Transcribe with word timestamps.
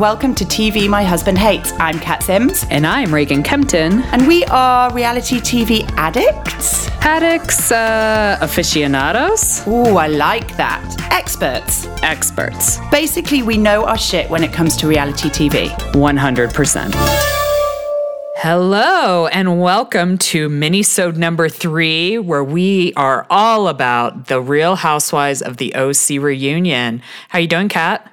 welcome 0.00 0.34
to 0.34 0.46
TV 0.46 0.88
My 0.88 1.04
Husband 1.04 1.36
Hates. 1.36 1.72
I'm 1.72 1.98
Kat 1.98 2.22
Sims. 2.22 2.64
And 2.70 2.86
I'm 2.86 3.12
Reagan 3.12 3.42
Kempton. 3.42 4.00
And 4.14 4.26
we 4.26 4.44
are 4.46 4.90
reality 4.94 5.40
TV 5.40 5.86
addicts. 5.98 6.88
Addicts, 7.02 7.70
uh, 7.70 8.38
aficionados. 8.40 9.68
Ooh, 9.68 9.98
I 9.98 10.06
like 10.06 10.56
that. 10.56 10.82
Experts. 11.12 11.86
Experts. 12.02 12.78
Basically, 12.90 13.42
we 13.42 13.58
know 13.58 13.84
our 13.84 13.98
shit 13.98 14.30
when 14.30 14.42
it 14.42 14.54
comes 14.54 14.74
to 14.78 14.88
reality 14.88 15.28
TV. 15.28 15.68
100%. 15.92 16.94
Hello 18.36 19.26
and 19.26 19.60
welcome 19.60 20.16
to 20.16 20.48
minisode 20.48 21.18
number 21.18 21.50
three, 21.50 22.16
where 22.16 22.42
we 22.42 22.94
are 22.94 23.26
all 23.28 23.68
about 23.68 24.28
the 24.28 24.40
Real 24.40 24.76
Housewives 24.76 25.42
of 25.42 25.58
the 25.58 25.74
OC 25.74 26.22
reunion. 26.22 27.02
How 27.28 27.38
you 27.38 27.46
doing, 27.46 27.68
Kat? 27.68 28.10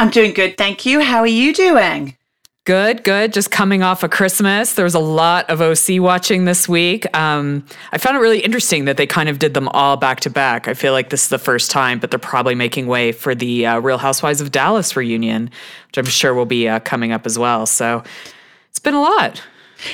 I'm 0.00 0.08
doing 0.08 0.32
good, 0.32 0.56
thank 0.56 0.86
you. 0.86 1.00
How 1.00 1.18
are 1.18 1.26
you 1.26 1.52
doing? 1.52 2.16
Good, 2.64 3.04
good. 3.04 3.34
Just 3.34 3.50
coming 3.50 3.82
off 3.82 4.02
of 4.02 4.10
Christmas. 4.10 4.72
There 4.72 4.84
was 4.86 4.94
a 4.94 4.98
lot 4.98 5.50
of 5.50 5.60
OC 5.60 6.00
watching 6.00 6.46
this 6.46 6.66
week. 6.66 7.04
Um, 7.14 7.66
I 7.92 7.98
found 7.98 8.16
it 8.16 8.20
really 8.20 8.40
interesting 8.40 8.86
that 8.86 8.96
they 8.96 9.06
kind 9.06 9.28
of 9.28 9.38
did 9.38 9.52
them 9.52 9.68
all 9.68 9.98
back 9.98 10.20
to 10.20 10.30
back. 10.30 10.68
I 10.68 10.72
feel 10.72 10.94
like 10.94 11.10
this 11.10 11.24
is 11.24 11.28
the 11.28 11.38
first 11.38 11.70
time, 11.70 11.98
but 11.98 12.10
they're 12.10 12.18
probably 12.18 12.54
making 12.54 12.86
way 12.86 13.12
for 13.12 13.34
the 13.34 13.66
uh, 13.66 13.78
Real 13.80 13.98
Housewives 13.98 14.40
of 14.40 14.50
Dallas 14.50 14.96
reunion, 14.96 15.50
which 15.88 15.98
I'm 15.98 16.06
sure 16.06 16.32
will 16.32 16.46
be 16.46 16.66
uh, 16.66 16.80
coming 16.80 17.12
up 17.12 17.26
as 17.26 17.38
well. 17.38 17.66
So 17.66 18.02
it's 18.70 18.78
been 18.78 18.94
a 18.94 19.02
lot. 19.02 19.42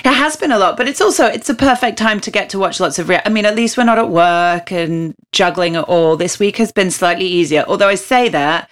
It 0.04 0.12
has 0.12 0.36
been 0.36 0.52
a 0.52 0.58
lot, 0.58 0.76
but 0.76 0.86
it's 0.86 1.00
also 1.00 1.26
it's 1.26 1.50
a 1.50 1.54
perfect 1.54 1.98
time 1.98 2.20
to 2.20 2.30
get 2.30 2.48
to 2.50 2.60
watch 2.60 2.78
lots 2.78 3.00
of. 3.00 3.08
Rea- 3.08 3.22
I 3.24 3.28
mean, 3.28 3.44
at 3.44 3.56
least 3.56 3.76
we're 3.76 3.82
not 3.82 3.98
at 3.98 4.08
work 4.08 4.70
and 4.70 5.16
juggling 5.32 5.74
at 5.74 5.84
all. 5.84 6.16
This 6.16 6.38
week 6.38 6.58
has 6.58 6.70
been 6.70 6.92
slightly 6.92 7.26
easier. 7.26 7.64
Although 7.66 7.88
I 7.88 7.96
say 7.96 8.28
that, 8.28 8.70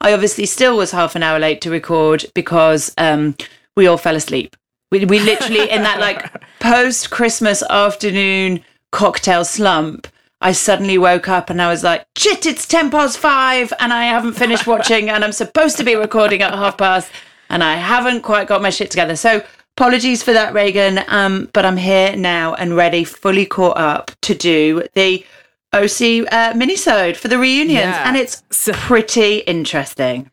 I 0.00 0.12
obviously 0.12 0.46
still 0.46 0.76
was 0.76 0.90
half 0.90 1.16
an 1.16 1.22
hour 1.22 1.38
late 1.38 1.60
to 1.62 1.70
record 1.70 2.26
because 2.34 2.92
um, 2.98 3.36
we 3.76 3.86
all 3.86 3.96
fell 3.96 4.16
asleep. 4.16 4.56
We, 4.90 5.04
we 5.04 5.18
literally 5.18 5.70
in 5.70 5.82
that 5.82 6.00
like 6.00 6.30
post 6.60 7.10
Christmas 7.10 7.62
afternoon 7.62 8.62
cocktail 8.92 9.44
slump. 9.44 10.06
I 10.40 10.52
suddenly 10.52 10.98
woke 10.98 11.28
up 11.28 11.48
and 11.48 11.62
I 11.62 11.70
was 11.70 11.82
like, 11.82 12.06
shit, 12.16 12.44
it's 12.44 12.66
10 12.66 12.90
past 12.90 13.16
five 13.18 13.72
and 13.80 13.92
I 13.92 14.04
haven't 14.04 14.34
finished 14.34 14.66
watching 14.66 15.08
and 15.08 15.24
I'm 15.24 15.32
supposed 15.32 15.78
to 15.78 15.84
be 15.84 15.94
recording 15.94 16.42
at 16.42 16.52
half 16.52 16.76
past 16.76 17.10
and 17.48 17.64
I 17.64 17.76
haven't 17.76 18.22
quite 18.22 18.46
got 18.46 18.60
my 18.60 18.70
shit 18.70 18.90
together. 18.90 19.16
So 19.16 19.42
Apologies 19.76 20.22
for 20.22 20.32
that, 20.32 20.54
Reagan. 20.54 21.00
Um, 21.08 21.50
but 21.52 21.64
I'm 21.64 21.76
here 21.76 22.14
now 22.14 22.54
and 22.54 22.76
ready, 22.76 23.02
fully 23.02 23.44
caught 23.44 23.76
up 23.76 24.12
to 24.22 24.32
do 24.32 24.84
the 24.94 25.26
OC 25.74 26.26
uh, 26.32 26.52
minisode 26.54 27.16
for 27.16 27.28
the 27.28 27.38
reunions, 27.38 27.80
Yeah. 27.84 28.08
and 28.08 28.16
it's 28.16 28.42
So- 28.50 28.72
pretty 28.72 29.38
interesting. 29.38 30.30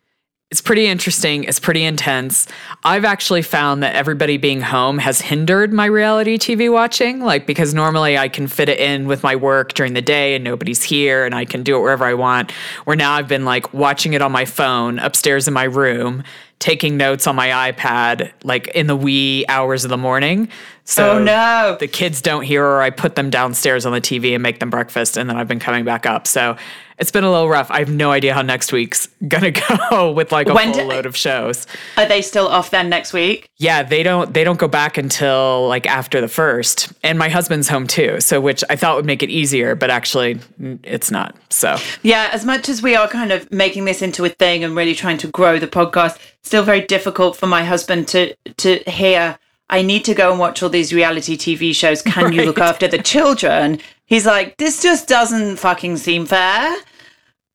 It's 0.51 0.59
pretty 0.61 0.85
interesting. 0.87 1.45
It's 1.45 1.61
pretty 1.61 1.81
intense. 1.85 2.45
I've 2.83 3.05
actually 3.05 3.41
found 3.41 3.81
that 3.83 3.95
everybody 3.95 4.35
being 4.35 4.59
home 4.59 4.97
has 4.97 5.21
hindered 5.21 5.71
my 5.71 5.85
reality 5.85 6.37
TV 6.37 6.69
watching. 6.69 7.21
Like, 7.21 7.47
because 7.47 7.73
normally 7.73 8.17
I 8.17 8.27
can 8.27 8.47
fit 8.47 8.67
it 8.67 8.77
in 8.77 9.07
with 9.07 9.23
my 9.23 9.33
work 9.37 9.71
during 9.75 9.93
the 9.93 10.01
day 10.01 10.35
and 10.35 10.43
nobody's 10.43 10.83
here 10.83 11.23
and 11.25 11.33
I 11.33 11.45
can 11.45 11.63
do 11.63 11.77
it 11.77 11.79
wherever 11.79 12.03
I 12.03 12.15
want. 12.15 12.51
Where 12.83 12.97
now 12.97 13.13
I've 13.13 13.29
been 13.29 13.45
like 13.45 13.73
watching 13.73 14.11
it 14.11 14.21
on 14.21 14.33
my 14.33 14.43
phone 14.43 14.99
upstairs 14.99 15.47
in 15.47 15.53
my 15.53 15.63
room, 15.63 16.21
taking 16.59 16.97
notes 16.97 17.27
on 17.27 17.35
my 17.37 17.71
iPad, 17.71 18.31
like 18.43 18.67
in 18.75 18.87
the 18.87 18.95
wee 18.97 19.45
hours 19.47 19.85
of 19.85 19.89
the 19.89 19.97
morning. 19.97 20.49
So 20.83 21.11
Oh, 21.11 21.19
no. 21.23 21.77
the 21.79 21.87
kids 21.87 22.21
don't 22.21 22.43
hear 22.43 22.65
or 22.65 22.81
I 22.81 22.89
put 22.89 23.15
them 23.15 23.29
downstairs 23.29 23.85
on 23.85 23.93
the 23.93 24.01
TV 24.01 24.33
and 24.33 24.41
make 24.43 24.59
them 24.59 24.69
breakfast 24.69 25.15
and 25.17 25.29
then 25.29 25.37
I've 25.37 25.47
been 25.47 25.59
coming 25.59 25.85
back 25.85 26.05
up. 26.05 26.27
So 26.27 26.57
it's 26.97 27.11
been 27.11 27.23
a 27.23 27.31
little 27.31 27.47
rough. 27.49 27.71
I 27.71 27.79
have 27.79 27.89
no 27.89 28.11
idea 28.11 28.33
how 28.33 28.41
next 28.41 28.71
week's 28.73 29.07
gonna 29.27 29.51
go 29.89 30.11
with 30.11 30.31
like 30.31 30.49
a 30.49 30.53
When 30.53 30.73
full 30.73 30.83
do- 30.83 30.89
load 30.89 31.05
of 31.05 31.15
shows. 31.15 31.65
Are 31.97 32.05
they 32.07 32.21
still 32.21 32.47
off 32.47 32.71
then 32.71 32.89
next 32.89 33.13
week? 33.13 33.47
Yeah, 33.57 33.83
they 33.83 34.03
don't 34.03 34.33
they 34.33 34.43
don't 34.43 34.59
go 34.59 34.67
back 34.67 34.97
until 34.97 35.67
like 35.67 35.85
after 35.87 36.19
the 36.19 36.27
first. 36.27 36.91
And 37.03 37.17
my 37.17 37.29
husband's 37.29 37.69
home 37.69 37.87
too, 37.87 38.19
so 38.19 38.41
which 38.41 38.63
I 38.69 38.75
thought 38.75 38.95
would 38.97 39.05
make 39.05 39.23
it 39.23 39.29
easier, 39.29 39.75
but 39.75 39.89
actually 39.91 40.39
it's 40.83 41.09
not. 41.11 41.35
So 41.49 41.77
Yeah, 42.03 42.29
as 42.33 42.43
much 42.45 42.67
as 42.69 42.81
we 42.81 42.95
are 42.95 43.07
kind 43.07 43.31
of 43.31 43.49
making 43.51 43.85
this 43.85 44.01
into 44.01 44.25
a 44.25 44.29
thing 44.29 44.63
and 44.63 44.75
really 44.75 44.95
trying 44.95 45.17
to 45.19 45.27
grow 45.27 45.57
the 45.59 45.67
podcast, 45.67 46.17
still 46.41 46.63
very 46.63 46.81
difficult 46.81 47.37
for 47.37 47.47
my 47.47 47.63
husband 47.63 48.07
to 48.09 48.35
to 48.57 48.77
hear. 48.89 49.37
I 49.71 49.81
need 49.81 50.05
to 50.05 50.13
go 50.13 50.29
and 50.31 50.39
watch 50.39 50.61
all 50.61 50.69
these 50.69 50.93
reality 50.93 51.35
TV 51.37 51.73
shows. 51.73 52.01
Can 52.01 52.33
you 52.33 52.43
look 52.45 52.59
after 52.59 52.87
the 52.87 53.01
children? 53.01 53.79
He's 54.05 54.25
like, 54.25 54.57
this 54.57 54.81
just 54.81 55.07
doesn't 55.07 55.57
fucking 55.57 55.97
seem 55.97 56.25
fair. 56.25 56.75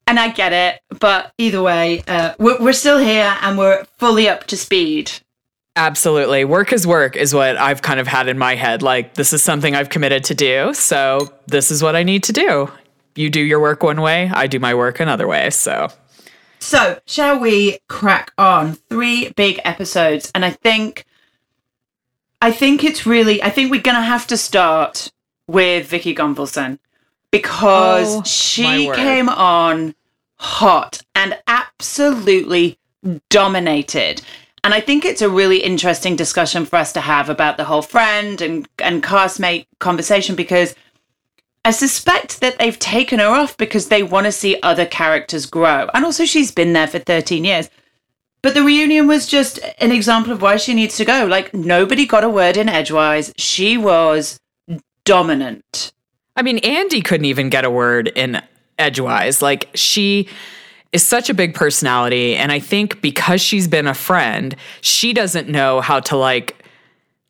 And 0.08 0.18
I 0.18 0.30
get 0.30 0.52
it, 0.52 0.80
but 1.00 1.32
either 1.36 1.60
way, 1.62 2.02
uh, 2.08 2.34
we're, 2.38 2.58
we're 2.60 2.72
still 2.72 2.98
here 2.98 3.36
and 3.42 3.58
we're 3.58 3.84
fully 3.98 4.28
up 4.28 4.44
to 4.48 4.56
speed. 4.56 5.10
absolutely. 5.76 6.44
Work 6.44 6.72
is 6.72 6.86
work 6.86 7.16
is 7.16 7.34
what 7.34 7.56
I've 7.56 7.82
kind 7.82 8.00
of 8.00 8.06
had 8.06 8.28
in 8.28 8.38
my 8.38 8.54
head. 8.54 8.82
Like 8.82 9.14
this 9.14 9.32
is 9.32 9.42
something 9.42 9.74
I've 9.74 9.90
committed 9.90 10.24
to 10.24 10.34
do, 10.34 10.72
so 10.74 11.28
this 11.48 11.70
is 11.70 11.82
what 11.82 11.96
I 11.96 12.02
need 12.02 12.22
to 12.24 12.32
do. 12.32 12.70
You 13.14 13.30
do 13.30 13.40
your 13.40 13.60
work 13.60 13.82
one 13.82 14.00
way, 14.00 14.30
I 14.32 14.46
do 14.46 14.58
my 14.58 14.74
work 14.74 15.00
another 15.00 15.26
way. 15.26 15.50
So 15.50 15.88
So, 16.60 16.98
shall 17.06 17.38
we 17.38 17.78
crack 17.88 18.32
on? 18.38 18.74
Three 18.88 19.30
big 19.36 19.60
episodes, 19.64 20.30
and 20.34 20.44
I 20.44 20.50
think, 20.50 21.04
I 22.40 22.52
think 22.52 22.84
it's 22.84 23.06
really, 23.06 23.42
I 23.42 23.50
think 23.50 23.70
we're 23.70 23.80
gonna 23.80 24.02
have 24.02 24.26
to 24.28 24.36
start 24.36 25.10
with 25.48 25.86
Vicki 25.86 26.14
Gunvalson 26.14 26.78
because 27.30 28.16
Oh, 28.16 28.22
she 28.24 28.90
came 28.94 29.28
on 29.28 29.94
hot 30.38 31.02
and 31.14 31.38
absolutely 31.46 32.78
dominated. 33.30 34.22
And 34.64 34.74
I 34.74 34.80
think 34.80 35.04
it's 35.04 35.22
a 35.22 35.30
really 35.30 35.58
interesting 35.58 36.16
discussion 36.16 36.66
for 36.66 36.76
us 36.76 36.92
to 36.94 37.00
have 37.00 37.30
about 37.30 37.56
the 37.56 37.64
whole 37.64 37.82
friend 37.82 38.40
and 38.40 38.68
and 38.78 39.02
castmate 39.02 39.66
conversation 39.78 40.34
because 40.34 40.74
I 41.64 41.70
suspect 41.70 42.40
that 42.40 42.58
they've 42.58 42.78
taken 42.78 43.18
her 43.18 43.26
off 43.28 43.56
because 43.56 43.88
they 43.88 44.02
want 44.02 44.26
to 44.26 44.32
see 44.32 44.58
other 44.62 44.86
characters 44.86 45.46
grow. 45.46 45.88
And 45.94 46.04
also, 46.04 46.24
she's 46.24 46.52
been 46.52 46.72
there 46.72 46.86
for 46.86 46.98
13 47.00 47.44
years. 47.44 47.70
But 48.46 48.54
the 48.54 48.62
reunion 48.62 49.08
was 49.08 49.26
just 49.26 49.58
an 49.80 49.90
example 49.90 50.32
of 50.32 50.40
why 50.40 50.56
she 50.56 50.72
needs 50.72 50.96
to 50.98 51.04
go. 51.04 51.26
Like, 51.26 51.52
nobody 51.52 52.06
got 52.06 52.22
a 52.22 52.30
word 52.30 52.56
in 52.56 52.68
edgewise. 52.68 53.32
She 53.36 53.76
was 53.76 54.38
dominant. 55.04 55.92
I 56.36 56.42
mean, 56.42 56.58
Andy 56.58 57.02
couldn't 57.02 57.24
even 57.24 57.48
get 57.48 57.64
a 57.64 57.70
word 57.70 58.06
in 58.14 58.40
edgewise. 58.78 59.42
Like 59.42 59.68
she 59.74 60.28
is 60.92 61.04
such 61.04 61.28
a 61.28 61.34
big 61.34 61.54
personality, 61.54 62.36
and 62.36 62.52
I 62.52 62.60
think 62.60 63.00
because 63.00 63.40
she's 63.40 63.66
been 63.66 63.88
a 63.88 63.94
friend, 63.94 64.54
she 64.80 65.12
doesn't 65.12 65.48
know 65.48 65.80
how 65.80 65.98
to 65.98 66.16
like 66.16 66.64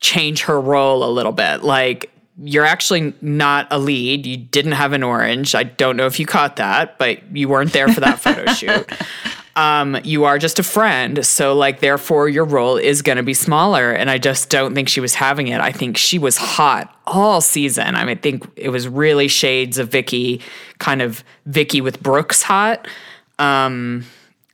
change 0.00 0.42
her 0.42 0.60
role 0.60 1.02
a 1.02 1.08
little 1.10 1.32
bit. 1.32 1.62
Like 1.62 2.10
you're 2.38 2.66
actually 2.66 3.14
not 3.22 3.66
a 3.70 3.78
lead. 3.78 4.26
You 4.26 4.36
didn't 4.36 4.72
have 4.72 4.92
an 4.92 5.02
orange. 5.02 5.54
I 5.54 5.62
don't 5.62 5.96
know 5.96 6.04
if 6.04 6.20
you 6.20 6.26
caught 6.26 6.56
that, 6.56 6.98
but 6.98 7.34
you 7.34 7.48
weren't 7.48 7.72
there 7.72 7.88
for 7.88 8.00
that 8.00 8.20
photo 8.20 8.44
shoot. 8.52 8.86
Um, 9.56 9.98
you 10.04 10.24
are 10.24 10.38
just 10.38 10.58
a 10.58 10.62
friend. 10.62 11.24
So, 11.24 11.54
like, 11.54 11.80
therefore, 11.80 12.28
your 12.28 12.44
role 12.44 12.76
is 12.76 13.00
going 13.00 13.16
to 13.16 13.22
be 13.22 13.34
smaller. 13.34 13.90
And 13.90 14.10
I 14.10 14.18
just 14.18 14.50
don't 14.50 14.74
think 14.74 14.88
she 14.88 15.00
was 15.00 15.14
having 15.14 15.48
it. 15.48 15.60
I 15.60 15.72
think 15.72 15.96
she 15.96 16.18
was 16.18 16.36
hot 16.36 16.94
all 17.06 17.40
season. 17.40 17.94
I 17.94 18.04
mean, 18.04 18.18
I 18.18 18.20
think 18.20 18.46
it 18.54 18.68
was 18.68 18.86
really 18.86 19.28
shades 19.28 19.78
of 19.78 19.88
Vicki, 19.88 20.42
kind 20.78 21.00
of 21.00 21.24
Vicki 21.46 21.80
with 21.80 22.02
Brooks 22.02 22.42
hot. 22.42 22.86
Um, 23.38 24.04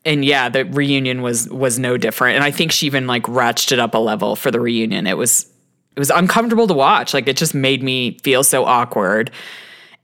and 0.05 0.25
yeah, 0.25 0.49
the 0.49 0.65
reunion 0.65 1.23
was 1.23 1.49
was 1.49 1.79
no 1.79 1.97
different. 1.97 2.37
And 2.37 2.45
I 2.45 2.51
think 2.51 2.73
she 2.73 2.87
even 2.87 3.07
like 3.07 3.25
ratcheted 3.25 3.79
up 3.79 3.95
a 3.95 3.99
level 3.99 4.37
for 4.37 4.51
the 4.51 4.61
reunion. 4.61 5.07
It 5.07 5.17
was 5.17 5.47
it 5.95 5.99
was 5.99 6.11
uncomfortable 6.11 6.67
to 6.67 6.75
watch. 6.75 7.13
Like 7.15 7.29
it 7.29 7.37
just 7.37 7.55
made 7.55 7.83
me 7.83 8.19
feel 8.23 8.45
so 8.45 8.65
awkward 8.65 9.31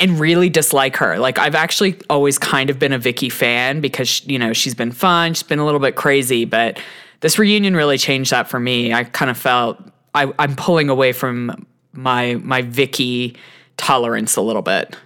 and 0.00 0.20
really 0.20 0.48
dislike 0.48 0.96
her. 0.96 1.18
Like 1.18 1.38
I've 1.38 1.54
actually 1.54 1.98
always 2.08 2.38
kind 2.38 2.70
of 2.70 2.78
been 2.78 2.92
a 2.92 2.98
Vicki 2.98 3.28
fan 3.28 3.80
because 3.80 4.26
you 4.26 4.38
know 4.38 4.52
she's 4.52 4.74
been 4.74 4.92
fun, 4.92 5.34
she's 5.34 5.42
been 5.42 5.58
a 5.58 5.64
little 5.64 5.80
bit 5.80 5.96
crazy, 5.96 6.44
but 6.44 6.80
this 7.20 7.38
reunion 7.38 7.74
really 7.74 7.98
changed 7.98 8.30
that 8.30 8.48
for 8.48 8.60
me. 8.60 8.92
I 8.92 9.04
kind 9.04 9.30
of 9.30 9.36
felt 9.36 9.82
I, 10.14 10.32
I'm 10.38 10.54
pulling 10.56 10.88
away 10.88 11.12
from 11.12 11.66
my 11.92 12.34
my 12.36 12.62
Vicki 12.62 13.36
tolerance 13.76 14.34
a 14.36 14.42
little 14.42 14.62
bit. 14.62 14.96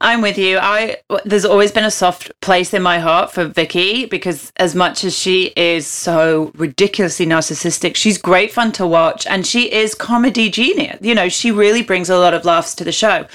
I'm 0.00 0.20
with 0.20 0.38
you. 0.38 0.58
I 0.58 0.98
there's 1.24 1.44
always 1.44 1.72
been 1.72 1.84
a 1.84 1.90
soft 1.90 2.30
place 2.40 2.72
in 2.72 2.82
my 2.82 2.98
heart 2.98 3.32
for 3.32 3.46
Vicki 3.46 4.06
because 4.06 4.52
as 4.56 4.74
much 4.74 5.02
as 5.02 5.16
she 5.16 5.52
is 5.56 5.86
so 5.86 6.52
ridiculously 6.54 7.26
narcissistic, 7.26 7.96
she's 7.96 8.16
great 8.18 8.52
fun 8.52 8.72
to 8.72 8.86
watch 8.86 9.26
and 9.26 9.46
she 9.46 9.72
is 9.72 9.94
comedy 9.94 10.50
genius. 10.50 10.98
You 11.00 11.14
know, 11.14 11.28
she 11.28 11.50
really 11.50 11.82
brings 11.82 12.08
a 12.08 12.18
lot 12.18 12.34
of 12.34 12.44
laughs 12.44 12.74
to 12.76 12.84
the 12.84 12.92
show. 12.92 13.26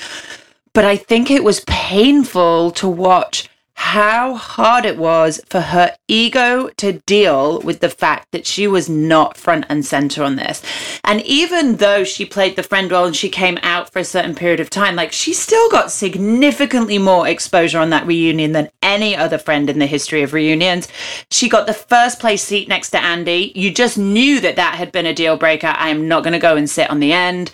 But 0.73 0.85
I 0.85 0.97
think 0.97 1.29
it 1.29 1.43
was 1.43 1.63
painful 1.65 2.71
to 2.71 2.87
watch 2.87 3.49
how 3.75 4.35
hard 4.35 4.85
it 4.85 4.97
was 4.97 5.41
for 5.47 5.59
her 5.59 5.95
ego 6.07 6.69
to 6.77 6.93
deal 7.05 7.59
with 7.61 7.79
the 7.79 7.89
fact 7.89 8.27
that 8.31 8.45
she 8.45 8.67
was 8.67 8.87
not 8.87 9.35
front 9.35 9.65
and 9.67 9.85
center 9.85 10.23
on 10.23 10.35
this. 10.35 10.61
And 11.03 11.21
even 11.21 11.77
though 11.77 12.03
she 12.03 12.25
played 12.25 12.55
the 12.55 12.63
friend 12.63 12.91
role 12.91 13.05
and 13.05 13.15
she 13.15 13.29
came 13.29 13.57
out 13.61 13.91
for 13.91 13.99
a 13.99 14.05
certain 14.05 14.35
period 14.35 14.59
of 14.59 14.69
time, 14.69 14.95
like 14.95 15.11
she 15.11 15.33
still 15.33 15.69
got 15.69 15.91
significantly 15.91 16.97
more 16.97 17.27
exposure 17.27 17.79
on 17.79 17.89
that 17.89 18.07
reunion 18.07 18.51
than 18.51 18.69
any 18.81 19.15
other 19.15 19.37
friend 19.37 19.69
in 19.69 19.79
the 19.79 19.85
history 19.85 20.23
of 20.23 20.33
reunions. 20.33 20.87
She 21.29 21.49
got 21.49 21.67
the 21.67 21.73
first 21.73 22.19
place 22.19 22.43
seat 22.43 22.67
next 22.67 22.91
to 22.91 23.03
Andy. 23.03 23.51
You 23.55 23.71
just 23.71 23.97
knew 23.97 24.39
that 24.39 24.55
that 24.55 24.75
had 24.75 24.91
been 24.91 25.05
a 25.05 25.13
deal 25.13 25.35
breaker. 25.35 25.73
I 25.75 25.89
am 25.89 26.07
not 26.07 26.23
going 26.23 26.33
to 26.33 26.39
go 26.39 26.55
and 26.55 26.69
sit 26.69 26.89
on 26.89 26.99
the 26.99 27.13
end. 27.13 27.51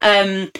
Um, 0.00 0.50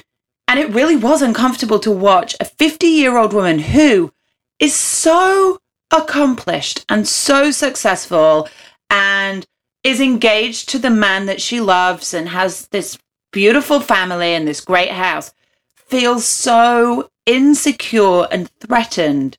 and 0.52 0.60
it 0.60 0.75
really 0.75 0.96
was 0.96 1.22
uncomfortable 1.22 1.78
to 1.78 1.90
watch 1.90 2.37
a 2.38 2.44
50 2.44 2.87
year 2.87 3.16
old 3.16 3.32
woman 3.32 3.58
who 3.58 4.12
is 4.58 4.75
so 4.75 5.58
accomplished 5.90 6.84
and 6.90 7.08
so 7.08 7.50
successful 7.50 8.46
and 8.90 9.46
is 9.82 9.99
engaged 9.99 10.69
to 10.69 10.78
the 10.78 10.90
man 10.90 11.25
that 11.25 11.40
she 11.40 11.58
loves 11.58 12.12
and 12.12 12.28
has 12.28 12.69
this 12.69 12.99
beautiful 13.32 13.81
family 13.81 14.34
and 14.34 14.46
this 14.46 14.60
great 14.60 14.90
house 14.90 15.32
feels 15.75 16.26
so 16.26 17.08
insecure 17.25 18.28
and 18.31 18.50
threatened 18.60 19.38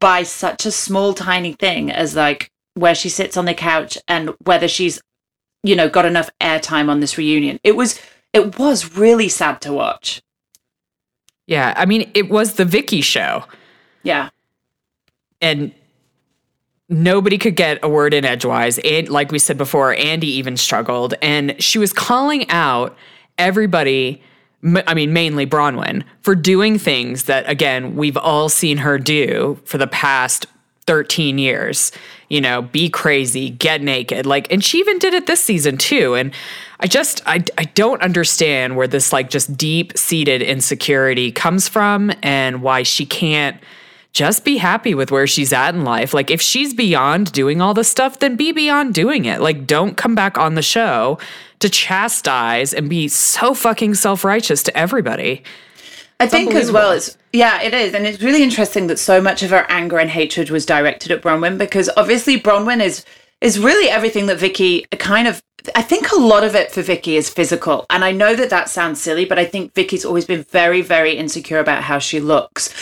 by 0.00 0.22
such 0.22 0.64
a 0.64 0.72
small 0.72 1.12
tiny 1.12 1.52
thing 1.52 1.90
as 1.90 2.16
like 2.16 2.50
where 2.72 2.94
she 2.94 3.10
sits 3.10 3.36
on 3.36 3.44
the 3.44 3.52
couch 3.52 3.98
and 4.08 4.30
whether 4.44 4.66
she's 4.66 4.98
you 5.62 5.76
know 5.76 5.90
got 5.90 6.06
enough 6.06 6.30
airtime 6.40 6.88
on 6.88 7.00
this 7.00 7.18
reunion. 7.18 7.60
It 7.62 7.76
was 7.76 8.00
it 8.32 8.58
was 8.58 8.96
really 8.96 9.28
sad 9.28 9.60
to 9.60 9.70
watch 9.70 10.22
Yeah, 11.46 11.74
I 11.76 11.84
mean, 11.86 12.10
it 12.14 12.30
was 12.30 12.54
the 12.54 12.64
Vicki 12.64 13.00
show, 13.00 13.44
yeah 14.02 14.30
and 15.44 15.72
nobody 16.88 17.36
could 17.36 17.54
get 17.54 17.78
a 17.82 17.88
word 17.88 18.14
in 18.14 18.24
edgewise. 18.24 18.78
And 18.78 19.08
like 19.10 19.30
we 19.30 19.38
said 19.38 19.58
before, 19.58 19.94
Andy 19.94 20.28
even 20.28 20.56
struggled, 20.56 21.14
and 21.20 21.62
she 21.62 21.78
was 21.78 21.92
calling 21.92 22.48
out 22.50 22.96
everybody. 23.38 24.22
I 24.86 24.94
mean, 24.94 25.12
mainly 25.12 25.46
Braunwyn 25.46 26.04
for 26.22 26.34
doing 26.34 26.78
things 26.78 27.24
that, 27.24 27.46
again, 27.48 27.96
we've 27.96 28.16
all 28.16 28.48
seen 28.48 28.78
her 28.78 28.98
do 28.98 29.60
for 29.66 29.76
the 29.76 29.86
past 29.86 30.46
13 30.86 31.36
years. 31.36 31.92
You 32.34 32.40
know, 32.40 32.62
be 32.62 32.90
crazy, 32.90 33.50
get 33.50 33.80
naked. 33.80 34.26
Like, 34.26 34.52
and 34.52 34.64
she 34.64 34.78
even 34.78 34.98
did 34.98 35.14
it 35.14 35.28
this 35.28 35.38
season 35.38 35.78
too. 35.78 36.14
And 36.14 36.32
I 36.80 36.88
just, 36.88 37.22
I, 37.26 37.44
I 37.56 37.62
don't 37.62 38.02
understand 38.02 38.76
where 38.76 38.88
this, 38.88 39.12
like, 39.12 39.30
just 39.30 39.56
deep 39.56 39.96
seated 39.96 40.42
insecurity 40.42 41.30
comes 41.30 41.68
from 41.68 42.10
and 42.24 42.60
why 42.60 42.82
she 42.82 43.06
can't 43.06 43.56
just 44.10 44.44
be 44.44 44.56
happy 44.56 44.96
with 44.96 45.12
where 45.12 45.28
she's 45.28 45.52
at 45.52 45.76
in 45.76 45.84
life. 45.84 46.12
Like, 46.12 46.28
if 46.28 46.42
she's 46.42 46.74
beyond 46.74 47.30
doing 47.30 47.60
all 47.60 47.72
this 47.72 47.88
stuff, 47.88 48.18
then 48.18 48.34
be 48.34 48.50
beyond 48.50 48.94
doing 48.94 49.26
it. 49.26 49.40
Like, 49.40 49.64
don't 49.64 49.96
come 49.96 50.16
back 50.16 50.36
on 50.36 50.56
the 50.56 50.62
show 50.62 51.18
to 51.60 51.68
chastise 51.68 52.74
and 52.74 52.90
be 52.90 53.06
so 53.06 53.54
fucking 53.54 53.94
self 53.94 54.24
righteous 54.24 54.64
to 54.64 54.76
everybody. 54.76 55.44
I 56.20 56.26
think 56.26 56.54
as 56.54 56.70
well, 56.70 56.92
it's 56.92 57.16
yeah, 57.32 57.60
it 57.62 57.74
is, 57.74 57.94
and 57.94 58.06
it's 58.06 58.22
really 58.22 58.42
interesting 58.42 58.86
that 58.86 58.98
so 58.98 59.20
much 59.20 59.42
of 59.42 59.50
her 59.50 59.66
anger 59.68 59.98
and 59.98 60.10
hatred 60.10 60.50
was 60.50 60.64
directed 60.64 61.10
at 61.10 61.22
Braunwyn 61.22 61.58
because 61.58 61.90
obviously 61.96 62.40
Braunwyn 62.40 62.80
is 62.80 63.04
is 63.40 63.58
really 63.58 63.90
everything 63.90 64.26
that 64.26 64.38
Vicki 64.38 64.84
kind 64.98 65.28
of. 65.28 65.42
I 65.74 65.82
think 65.82 66.12
a 66.12 66.20
lot 66.20 66.44
of 66.44 66.54
it 66.54 66.70
for 66.70 66.82
Vicki 66.82 67.16
is 67.16 67.30
physical, 67.30 67.86
and 67.90 68.04
I 68.04 68.12
know 68.12 68.36
that 68.36 68.50
that 68.50 68.68
sounds 68.68 69.00
silly, 69.00 69.24
but 69.24 69.38
I 69.38 69.44
think 69.44 69.74
Vicki's 69.74 70.04
always 70.04 70.26
been 70.26 70.42
very, 70.44 70.82
very 70.82 71.16
insecure 71.16 71.58
about 71.58 71.82
how 71.82 71.98
she 71.98 72.20
looks, 72.20 72.72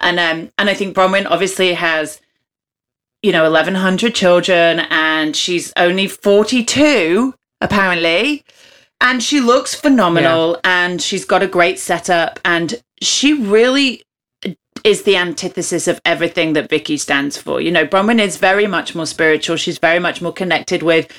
and 0.00 0.18
um, 0.18 0.50
and 0.58 0.68
I 0.68 0.74
think 0.74 0.96
Braunwyn 0.96 1.26
obviously 1.30 1.74
has, 1.74 2.20
you 3.22 3.30
know, 3.30 3.44
eleven 3.44 3.76
hundred 3.76 4.14
children, 4.14 4.80
and 4.90 5.36
she's 5.36 5.72
only 5.76 6.08
forty 6.08 6.64
two 6.64 7.34
apparently 7.60 8.44
and 9.00 9.22
she 9.22 9.40
looks 9.40 9.74
phenomenal 9.74 10.58
and 10.64 11.00
she's 11.00 11.24
got 11.24 11.42
a 11.42 11.46
great 11.46 11.78
setup 11.78 12.38
and 12.44 12.82
she 13.00 13.32
really 13.32 14.02
is 14.84 15.02
the 15.02 15.16
antithesis 15.16 15.88
of 15.88 16.00
everything 16.04 16.52
that 16.54 16.68
Vicki 16.68 16.96
stands 16.96 17.36
for. 17.36 17.60
You 17.60 17.70
know, 17.70 17.86
Braunwyn 17.86 18.20
is 18.20 18.36
very 18.36 18.66
much 18.66 18.94
more 18.94 19.06
spiritual. 19.06 19.56
She's 19.56 19.78
very 19.78 19.98
much 19.98 20.22
more 20.22 20.32
connected 20.32 20.82
with 20.82 21.10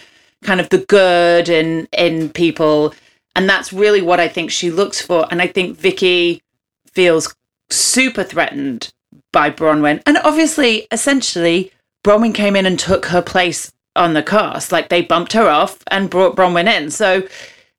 kind 0.43 0.59
of 0.59 0.69
the 0.69 0.79
good 0.79 1.49
in 1.49 1.87
in 1.91 2.29
people. 2.29 2.93
And 3.35 3.49
that's 3.49 3.71
really 3.71 4.01
what 4.01 4.19
I 4.19 4.27
think 4.27 4.51
she 4.51 4.71
looks 4.71 5.01
for. 5.01 5.25
And 5.31 5.41
I 5.41 5.47
think 5.47 5.77
Vicki 5.77 6.41
feels 6.91 7.33
super 7.69 8.23
threatened 8.23 8.91
by 9.31 9.49
Braunwyn. 9.49 10.01
And 10.05 10.17
obviously 10.23 10.87
essentially 10.91 11.71
Braunwyn 12.03 12.33
came 12.33 12.55
in 12.55 12.65
and 12.65 12.79
took 12.79 13.05
her 13.07 13.21
place 13.21 13.71
on 13.95 14.13
the 14.13 14.23
cast. 14.23 14.71
Like 14.71 14.89
they 14.89 15.01
bumped 15.01 15.33
her 15.33 15.47
off 15.47 15.77
and 15.87 16.09
brought 16.09 16.35
Braunwyn 16.35 16.67
in. 16.67 16.91
So 16.91 17.27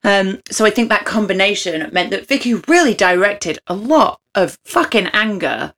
um, 0.04 0.40
so 0.50 0.64
I 0.64 0.70
think 0.70 0.88
that 0.88 1.04
combination 1.04 1.88
meant 1.92 2.10
that 2.10 2.26
Vicki 2.26 2.54
really 2.54 2.94
directed 2.94 3.58
a 3.66 3.74
lot 3.74 4.20
of 4.34 4.58
fucking 4.64 5.08
anger 5.08 5.74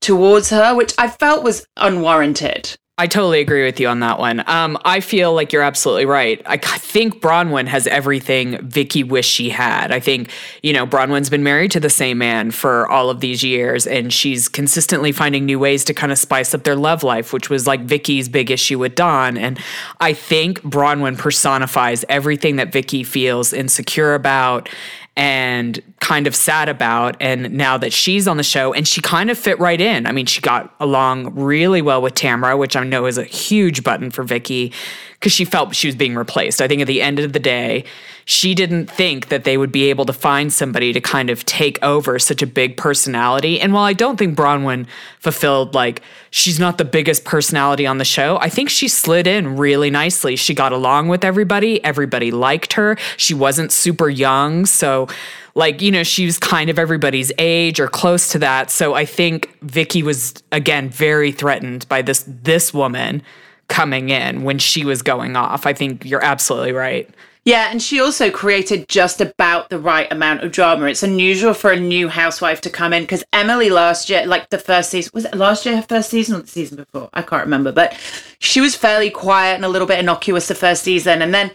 towards 0.00 0.50
her, 0.50 0.74
which 0.74 0.94
I 0.98 1.08
felt 1.08 1.44
was 1.44 1.66
unwarranted. 1.76 2.78
I 2.98 3.06
totally 3.06 3.40
agree 3.40 3.62
with 3.62 3.78
you 3.78 3.88
on 3.88 4.00
that 4.00 4.18
one. 4.18 4.42
Um, 4.48 4.78
I 4.82 5.00
feel 5.00 5.34
like 5.34 5.52
you're 5.52 5.60
absolutely 5.60 6.06
right. 6.06 6.40
I 6.46 6.56
think 6.56 7.20
Braunwyn 7.20 7.66
has 7.66 7.86
everything 7.86 8.56
Vicki 8.66 9.04
wished 9.04 9.30
she 9.30 9.50
had. 9.50 9.92
I 9.92 10.00
think, 10.00 10.30
you 10.62 10.72
know, 10.72 10.86
Braunwyn's 10.86 11.28
been 11.28 11.42
married 11.42 11.72
to 11.72 11.80
the 11.80 11.90
same 11.90 12.16
man 12.16 12.52
for 12.52 12.88
all 12.90 13.10
of 13.10 13.20
these 13.20 13.44
years, 13.44 13.86
and 13.86 14.10
she's 14.10 14.48
consistently 14.48 15.12
finding 15.12 15.44
new 15.44 15.58
ways 15.58 15.84
to 15.84 15.92
kind 15.92 16.10
of 16.10 16.16
spice 16.16 16.54
up 16.54 16.64
their 16.64 16.74
love 16.74 17.02
life, 17.02 17.34
which 17.34 17.50
was 17.50 17.66
like 17.66 17.82
Vicki's 17.82 18.30
big 18.30 18.50
issue 18.50 18.78
with 18.78 18.94
Don. 18.94 19.36
And 19.36 19.58
I 20.00 20.14
think 20.14 20.62
Braunwyn 20.62 21.18
personifies 21.18 22.02
everything 22.08 22.56
that 22.56 22.72
Vicki 22.72 23.04
feels 23.04 23.52
insecure 23.52 24.14
about 24.14 24.70
and 25.16 25.82
kind 26.00 26.26
of 26.26 26.36
sad 26.36 26.68
about. 26.68 27.16
And 27.20 27.52
now 27.52 27.78
that 27.78 27.92
she's 27.92 28.28
on 28.28 28.36
the 28.36 28.42
show, 28.42 28.72
and 28.72 28.86
she 28.86 29.00
kind 29.00 29.30
of 29.30 29.38
fit 29.38 29.58
right 29.58 29.80
in. 29.80 30.06
I 30.06 30.12
mean, 30.12 30.26
she 30.26 30.40
got 30.40 30.74
along 30.78 31.34
really 31.34 31.82
well 31.82 32.02
with 32.02 32.14
Tamara, 32.14 32.56
which 32.56 32.76
I 32.76 32.84
know 32.84 33.06
is 33.06 33.18
a 33.18 33.24
huge 33.24 33.82
button 33.82 34.10
for 34.10 34.22
Vicki 34.22 34.72
because 35.14 35.32
she 35.32 35.44
felt 35.44 35.74
she 35.74 35.88
was 35.88 35.96
being 35.96 36.14
replaced. 36.14 36.60
I 36.60 36.68
think 36.68 36.82
at 36.82 36.86
the 36.86 37.00
end 37.00 37.18
of 37.18 37.32
the 37.32 37.38
day, 37.38 37.84
she 38.28 38.56
didn't 38.56 38.90
think 38.90 39.28
that 39.28 39.44
they 39.44 39.56
would 39.56 39.70
be 39.70 39.88
able 39.88 40.04
to 40.04 40.12
find 40.12 40.52
somebody 40.52 40.92
to 40.92 41.00
kind 41.00 41.30
of 41.30 41.46
take 41.46 41.80
over 41.80 42.18
such 42.18 42.42
a 42.42 42.46
big 42.46 42.76
personality. 42.76 43.60
And 43.60 43.72
while 43.72 43.84
I 43.84 43.92
don't 43.92 44.16
think 44.16 44.36
Braunwyn 44.36 44.88
fulfilled, 45.20 45.74
like, 45.74 46.02
she's 46.32 46.58
not 46.58 46.76
the 46.76 46.84
biggest 46.84 47.24
personality 47.24 47.86
on 47.86 47.98
the 47.98 48.04
show, 48.04 48.36
I 48.38 48.48
think 48.48 48.68
she 48.68 48.88
slid 48.88 49.28
in 49.28 49.56
really 49.56 49.90
nicely. 49.90 50.34
She 50.34 50.54
got 50.54 50.72
along 50.72 51.06
with 51.06 51.24
everybody, 51.24 51.82
everybody 51.84 52.32
liked 52.32 52.72
her. 52.72 52.96
She 53.16 53.32
wasn't 53.32 53.70
super 53.70 54.10
young. 54.10 54.66
So, 54.66 55.06
like, 55.54 55.80
you 55.80 55.92
know, 55.92 56.02
she 56.02 56.26
was 56.26 56.36
kind 56.36 56.68
of 56.68 56.80
everybody's 56.80 57.30
age 57.38 57.78
or 57.78 57.86
close 57.86 58.28
to 58.30 58.40
that. 58.40 58.72
So 58.72 58.94
I 58.94 59.04
think 59.04 59.56
Vicki 59.62 60.02
was, 60.02 60.34
again, 60.50 60.90
very 60.90 61.30
threatened 61.30 61.88
by 61.88 62.02
this 62.02 62.24
this 62.26 62.74
woman 62.74 63.22
coming 63.68 64.08
in 64.08 64.42
when 64.42 64.58
she 64.58 64.84
was 64.84 65.02
going 65.02 65.36
off. 65.36 65.64
I 65.64 65.72
think 65.72 66.04
you're 66.04 66.24
absolutely 66.24 66.72
right. 66.72 67.08
Yeah, 67.46 67.70
and 67.70 67.80
she 67.80 68.00
also 68.00 68.28
created 68.28 68.88
just 68.88 69.20
about 69.20 69.70
the 69.70 69.78
right 69.78 70.10
amount 70.10 70.42
of 70.42 70.50
drama. 70.50 70.86
It's 70.86 71.04
unusual 71.04 71.54
for 71.54 71.70
a 71.70 71.78
new 71.78 72.08
housewife 72.08 72.60
to 72.62 72.70
come 72.70 72.92
in 72.92 73.04
because 73.04 73.22
Emily 73.32 73.70
last 73.70 74.10
year, 74.10 74.26
like 74.26 74.50
the 74.50 74.58
first 74.58 74.90
season, 74.90 75.12
was 75.14 75.26
it 75.26 75.34
last 75.36 75.64
year 75.64 75.76
her 75.76 75.82
first 75.82 76.10
season 76.10 76.34
or 76.34 76.40
the 76.40 76.48
season 76.48 76.76
before? 76.76 77.08
I 77.14 77.22
can't 77.22 77.44
remember, 77.44 77.70
but 77.70 77.96
she 78.40 78.60
was 78.60 78.74
fairly 78.74 79.10
quiet 79.10 79.54
and 79.54 79.64
a 79.64 79.68
little 79.68 79.86
bit 79.86 80.00
innocuous 80.00 80.48
the 80.48 80.56
first 80.56 80.82
season. 80.82 81.22
And 81.22 81.32
then, 81.32 81.52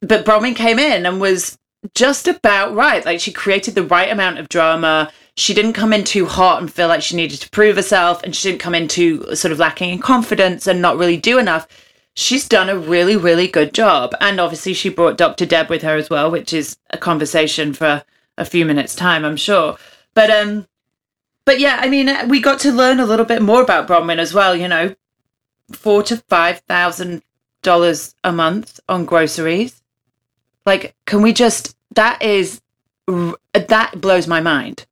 but 0.00 0.24
Braunwyn 0.24 0.56
came 0.56 0.78
in 0.78 1.04
and 1.04 1.20
was 1.20 1.58
just 1.94 2.26
about 2.26 2.74
right. 2.74 3.04
Like 3.04 3.20
she 3.20 3.32
created 3.32 3.74
the 3.74 3.84
right 3.84 4.10
amount 4.10 4.38
of 4.38 4.48
drama. 4.48 5.12
She 5.36 5.52
didn't 5.52 5.74
come 5.74 5.92
in 5.92 6.04
too 6.04 6.24
hot 6.24 6.62
and 6.62 6.72
feel 6.72 6.88
like 6.88 7.02
she 7.02 7.16
needed 7.16 7.38
to 7.42 7.50
prove 7.50 7.76
herself, 7.76 8.22
and 8.22 8.34
she 8.34 8.48
didn't 8.48 8.62
come 8.62 8.74
in 8.74 8.88
too 8.88 9.34
sort 9.36 9.52
of 9.52 9.58
lacking 9.58 9.90
in 9.90 9.98
confidence 9.98 10.66
and 10.66 10.80
not 10.80 10.96
really 10.96 11.18
do 11.18 11.38
enough. 11.38 11.68
She's 12.14 12.46
done 12.46 12.68
a 12.68 12.78
really, 12.78 13.16
really 13.16 13.48
good 13.48 13.72
job. 13.72 14.14
And 14.20 14.40
obviously, 14.40 14.74
she 14.74 14.88
brought 14.88 15.16
Dr. 15.16 15.46
Deb 15.46 15.70
with 15.70 15.82
her 15.82 15.96
as 15.96 16.10
well, 16.10 16.30
which 16.30 16.52
is 16.52 16.76
a 16.90 16.98
conversation 16.98 17.72
for 17.72 18.04
a 18.36 18.44
few 18.44 18.64
minutes' 18.64 18.94
time, 18.94 19.24
I'm 19.24 19.36
sure. 19.36 19.76
But, 20.14 20.30
um, 20.30 20.66
but 21.44 21.58
yeah, 21.58 21.78
I 21.80 21.88
mean, 21.88 22.28
we 22.28 22.40
got 22.40 22.60
to 22.60 22.72
learn 22.72 23.00
a 23.00 23.06
little 23.06 23.24
bit 23.24 23.42
more 23.42 23.62
about 23.62 23.88
Braunwyn 23.88 24.18
as 24.18 24.34
well. 24.34 24.54
You 24.54 24.68
know, 24.68 24.94
four 25.72 26.02
to 26.04 26.18
five 26.28 26.60
thousand 26.60 27.22
dollars 27.62 28.14
a 28.22 28.32
month 28.32 28.78
on 28.88 29.04
groceries. 29.04 29.82
Like, 30.66 30.94
can 31.06 31.22
we 31.22 31.32
just? 31.32 31.76
That 31.94 32.22
is, 32.22 32.60
that 33.06 34.00
blows 34.00 34.26
my 34.26 34.40
mind. 34.40 34.86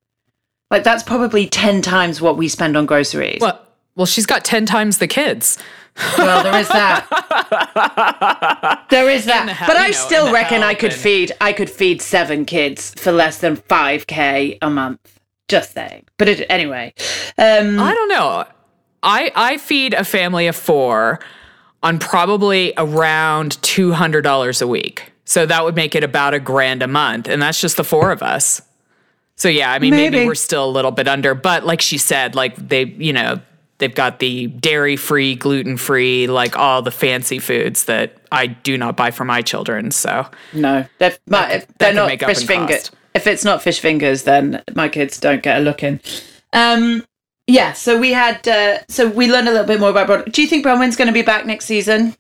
Like, 0.70 0.84
that's 0.84 1.02
probably 1.02 1.46
ten 1.46 1.82
times 1.82 2.20
what 2.20 2.36
we 2.36 2.48
spend 2.48 2.76
on 2.76 2.86
groceries. 2.86 3.40
Well, 3.40 3.60
well, 4.00 4.06
she's 4.06 4.26
got 4.26 4.44
10 4.44 4.66
times 4.66 4.98
the 4.98 5.06
kids. 5.06 5.58
Well, 6.16 6.42
there 6.42 6.58
is 6.60 6.68
that. 6.68 7.06
there 8.90 9.10
is 9.10 9.22
In 9.22 9.28
the 9.28 9.32
that. 9.52 9.64
But 9.66 9.76
I 9.76 9.86
know, 9.88 9.92
still 9.92 10.32
reckon 10.32 10.62
I 10.62 10.74
could 10.74 10.92
and- 10.92 11.00
feed 11.00 11.32
I 11.40 11.52
could 11.52 11.70
feed 11.70 12.00
seven 12.02 12.44
kids 12.44 12.94
for 12.96 13.12
less 13.12 13.38
than 13.38 13.56
five 13.56 14.06
k 14.06 14.58
a 14.62 14.70
month. 14.70 15.20
Just 15.48 15.72
saying. 15.74 16.04
But 16.16 16.28
it, 16.28 16.46
anyway, 16.48 16.94
um, 17.38 17.78
I 17.80 17.92
don't 17.92 18.08
know. 18.08 18.44
I 19.02 19.32
I 19.34 19.56
feed 19.58 19.94
a 19.94 20.04
family 20.04 20.46
of 20.46 20.54
four 20.56 21.18
on 21.82 21.98
probably 21.98 22.72
around 22.76 23.60
two 23.62 23.92
hundred 23.92 24.22
dollars 24.22 24.62
a 24.62 24.66
week. 24.66 25.12
So 25.24 25.46
that 25.46 25.64
would 25.64 25.76
make 25.76 25.94
it 25.94 26.02
about 26.04 26.34
a 26.34 26.40
grand 26.40 26.82
a 26.82 26.88
month, 26.88 27.28
and 27.28 27.40
that's 27.42 27.60
just 27.60 27.76
the 27.76 27.84
four 27.84 28.10
of 28.10 28.22
us. 28.22 28.62
So 29.36 29.48
yeah, 29.48 29.72
I 29.72 29.78
mean, 29.78 29.92
maybe, 29.92 30.16
maybe 30.18 30.26
we're 30.26 30.34
still 30.34 30.64
a 30.64 30.70
little 30.70 30.90
bit 30.90 31.08
under, 31.08 31.34
but 31.34 31.64
like 31.64 31.80
she 31.80 31.96
said, 31.98 32.34
like 32.34 32.56
they, 32.56 32.84
you 32.84 33.12
know, 33.12 33.40
they've 33.80 33.94
got 33.94 34.20
the 34.20 34.46
dairy 34.46 34.96
free, 34.96 35.34
gluten 35.34 35.76
free, 35.76 36.28
like 36.28 36.56
all 36.56 36.80
the 36.82 36.92
fancy 36.92 37.40
foods 37.40 37.84
that 37.84 38.16
I 38.30 38.46
do 38.46 38.78
not 38.78 38.96
buy 38.96 39.10
for 39.10 39.24
my 39.24 39.42
children. 39.42 39.90
So 39.90 40.26
no, 40.52 40.86
they're, 40.98 41.16
my, 41.26 41.64
they're 41.78 41.92
not 41.92 42.18
fish 42.20 42.46
fingers. 42.46 42.92
If 43.12 43.26
it's 43.26 43.44
not 43.44 43.60
fish 43.60 43.80
fingers, 43.80 44.22
then 44.22 44.62
my 44.76 44.88
kids 44.88 45.18
don't 45.18 45.42
get 45.42 45.58
a 45.58 45.60
look 45.60 45.82
in. 45.82 46.00
Um, 46.52 47.04
yeah, 47.48 47.72
so 47.72 47.98
we 47.98 48.12
had, 48.12 48.46
uh, 48.46 48.78
so 48.88 49.08
we 49.08 49.30
learned 49.30 49.48
a 49.48 49.50
little 49.50 49.66
bit 49.66 49.80
more 49.80 49.90
about 49.90 50.06
Bron. 50.06 50.24
Do 50.30 50.40
you 50.40 50.46
think 50.46 50.64
Braunwyn's 50.64 50.94
going 50.94 51.08
to 51.08 51.12
be 51.12 51.22
back 51.22 51.44
next 51.44 51.64
season? 51.64 52.14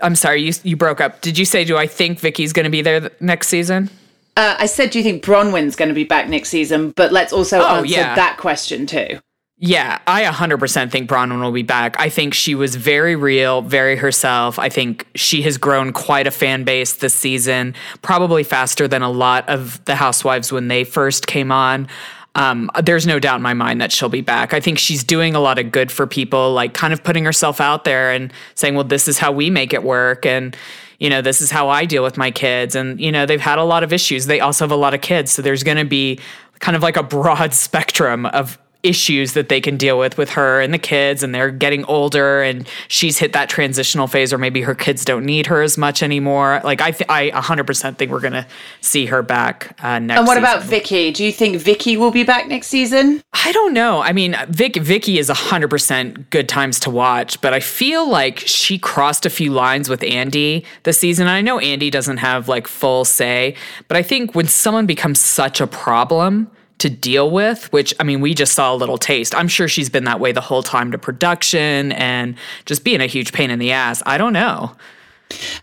I'm 0.00 0.14
sorry, 0.14 0.42
you 0.42 0.52
you 0.62 0.76
broke 0.76 1.00
up. 1.00 1.22
Did 1.22 1.36
you 1.36 1.44
say, 1.44 1.64
do 1.64 1.76
I 1.76 1.88
think 1.88 2.20
Vicki's 2.20 2.52
going 2.52 2.64
to 2.64 2.70
be 2.70 2.82
there 2.82 3.00
th- 3.00 3.12
next 3.18 3.48
season? 3.48 3.90
Uh, 4.36 4.54
I 4.56 4.66
said, 4.66 4.90
do 4.90 4.98
you 4.98 5.02
think 5.02 5.24
Braunwyn's 5.24 5.74
going 5.74 5.88
to 5.88 5.94
be 5.94 6.04
back 6.04 6.28
next 6.28 6.50
season? 6.50 6.92
But 6.92 7.10
let's 7.10 7.32
also 7.32 7.58
oh, 7.58 7.78
answer 7.78 7.88
yeah. 7.88 8.14
that 8.14 8.36
question 8.36 8.86
too. 8.86 9.18
Yeah, 9.60 9.98
I 10.06 10.22
100% 10.22 10.92
think 10.92 11.10
Braunwyn 11.10 11.40
will 11.40 11.50
be 11.50 11.64
back. 11.64 11.96
I 11.98 12.10
think 12.10 12.32
she 12.32 12.54
was 12.54 12.76
very 12.76 13.16
real, 13.16 13.60
very 13.60 13.96
herself. 13.96 14.56
I 14.56 14.68
think 14.68 15.04
she 15.16 15.42
has 15.42 15.58
grown 15.58 15.92
quite 15.92 16.28
a 16.28 16.30
fan 16.30 16.62
base 16.62 16.94
this 16.94 17.12
season, 17.14 17.74
probably 18.00 18.44
faster 18.44 18.86
than 18.86 19.02
a 19.02 19.10
lot 19.10 19.48
of 19.48 19.84
the 19.84 19.96
housewives 19.96 20.52
when 20.52 20.68
they 20.68 20.84
first 20.84 21.26
came 21.26 21.50
on. 21.50 21.88
Um, 22.36 22.70
there's 22.80 23.04
no 23.04 23.18
doubt 23.18 23.36
in 23.36 23.42
my 23.42 23.54
mind 23.54 23.80
that 23.80 23.90
she'll 23.90 24.08
be 24.08 24.20
back. 24.20 24.54
I 24.54 24.60
think 24.60 24.78
she's 24.78 25.02
doing 25.02 25.34
a 25.34 25.40
lot 25.40 25.58
of 25.58 25.72
good 25.72 25.90
for 25.90 26.06
people, 26.06 26.52
like 26.52 26.72
kind 26.72 26.92
of 26.92 27.02
putting 27.02 27.24
herself 27.24 27.60
out 27.60 27.82
there 27.82 28.12
and 28.12 28.32
saying, 28.54 28.76
well, 28.76 28.84
this 28.84 29.08
is 29.08 29.18
how 29.18 29.32
we 29.32 29.50
make 29.50 29.72
it 29.72 29.82
work. 29.82 30.24
And, 30.24 30.56
you 31.00 31.10
know, 31.10 31.20
this 31.20 31.40
is 31.40 31.50
how 31.50 31.68
I 31.68 31.84
deal 31.84 32.04
with 32.04 32.16
my 32.16 32.30
kids. 32.30 32.76
And, 32.76 33.00
you 33.00 33.10
know, 33.10 33.26
they've 33.26 33.40
had 33.40 33.58
a 33.58 33.64
lot 33.64 33.82
of 33.82 33.92
issues. 33.92 34.26
They 34.26 34.38
also 34.38 34.64
have 34.64 34.70
a 34.70 34.76
lot 34.76 34.94
of 34.94 35.00
kids. 35.00 35.32
So 35.32 35.42
there's 35.42 35.64
going 35.64 35.78
to 35.78 35.84
be 35.84 36.20
kind 36.60 36.76
of 36.76 36.82
like 36.82 36.96
a 36.96 37.02
broad 37.02 37.54
spectrum 37.54 38.24
of 38.26 38.56
issues 38.84 39.32
that 39.32 39.48
they 39.48 39.60
can 39.60 39.76
deal 39.76 39.98
with 39.98 40.16
with 40.16 40.30
her 40.30 40.60
and 40.60 40.72
the 40.72 40.78
kids 40.78 41.24
and 41.24 41.34
they're 41.34 41.50
getting 41.50 41.84
older 41.86 42.42
and 42.42 42.68
she's 42.86 43.18
hit 43.18 43.32
that 43.32 43.48
transitional 43.48 44.06
phase 44.06 44.32
or 44.32 44.38
maybe 44.38 44.62
her 44.62 44.74
kids 44.74 45.04
don't 45.04 45.24
need 45.24 45.46
her 45.46 45.62
as 45.62 45.76
much 45.76 46.00
anymore. 46.00 46.60
Like 46.62 46.80
i 46.80 46.92
th- 46.92 47.10
i 47.10 47.30
100% 47.30 47.96
think 47.96 48.12
we're 48.12 48.20
going 48.20 48.34
to 48.34 48.46
see 48.80 49.06
her 49.06 49.20
back 49.22 49.76
uh, 49.82 49.98
next 49.98 50.18
and 50.18 50.26
what 50.28 50.36
season. 50.36 50.44
about 50.44 50.62
vicki? 50.62 51.10
Do 51.10 51.24
you 51.24 51.32
think 51.32 51.56
vicki 51.60 51.96
will 51.96 52.12
be 52.12 52.22
back 52.22 52.46
next 52.46 52.68
season? 52.68 53.20
I 53.32 53.50
don't 53.50 53.74
know. 53.74 54.00
I 54.00 54.12
mean 54.12 54.36
Vic, 54.48 54.76
vicki 54.76 55.18
is 55.18 55.28
100% 55.28 56.30
good 56.30 56.48
times 56.48 56.78
to 56.80 56.90
watch 56.90 57.40
but 57.40 57.52
i 57.52 57.60
feel 57.60 58.08
like 58.08 58.38
she 58.38 58.78
crossed 58.78 59.26
a 59.26 59.30
few 59.30 59.52
lines 59.52 59.88
with 59.88 60.04
andy 60.04 60.64
this 60.84 61.00
season. 61.00 61.26
I 61.26 61.40
know 61.40 61.58
andy 61.58 61.90
doesn't 61.90 62.18
have 62.18 62.48
like 62.48 62.68
full 62.68 63.04
say 63.04 63.56
but 63.88 63.96
i 63.96 64.02
think 64.02 64.36
when 64.36 64.46
someone 64.46 64.86
becomes 64.86 65.20
such 65.20 65.60
a 65.60 65.66
problem 65.66 66.48
to 66.78 66.88
deal 66.88 67.30
with, 67.30 67.72
which 67.72 67.94
I 68.00 68.04
mean, 68.04 68.20
we 68.20 68.34
just 68.34 68.52
saw 68.52 68.72
a 68.72 68.76
little 68.76 68.98
taste. 68.98 69.34
I'm 69.34 69.48
sure 69.48 69.68
she's 69.68 69.90
been 69.90 70.04
that 70.04 70.20
way 70.20 70.32
the 70.32 70.40
whole 70.40 70.62
time 70.62 70.92
to 70.92 70.98
production 70.98 71.92
and 71.92 72.36
just 72.66 72.84
being 72.84 73.00
a 73.00 73.06
huge 73.06 73.32
pain 73.32 73.50
in 73.50 73.58
the 73.58 73.72
ass. 73.72 74.02
I 74.06 74.18
don't 74.18 74.32
know. 74.32 74.74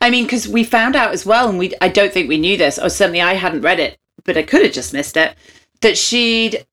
I 0.01 0.09
mean, 0.09 0.25
because 0.25 0.47
we 0.47 0.63
found 0.63 0.95
out 0.95 1.11
as 1.11 1.25
well, 1.25 1.49
and 1.49 1.57
we 1.57 1.73
I 1.81 1.87
don't 1.87 2.13
think 2.13 2.29
we 2.29 2.37
knew 2.37 2.57
this, 2.57 2.77
or 2.77 2.89
certainly 2.89 3.21
I 3.21 3.33
hadn't 3.33 3.61
read 3.61 3.79
it, 3.79 3.97
but 4.23 4.37
I 4.37 4.43
could 4.43 4.63
have 4.63 4.73
just 4.73 4.93
missed 4.93 5.17
it, 5.17 5.35
that 5.81 5.97
she'd 5.97 6.65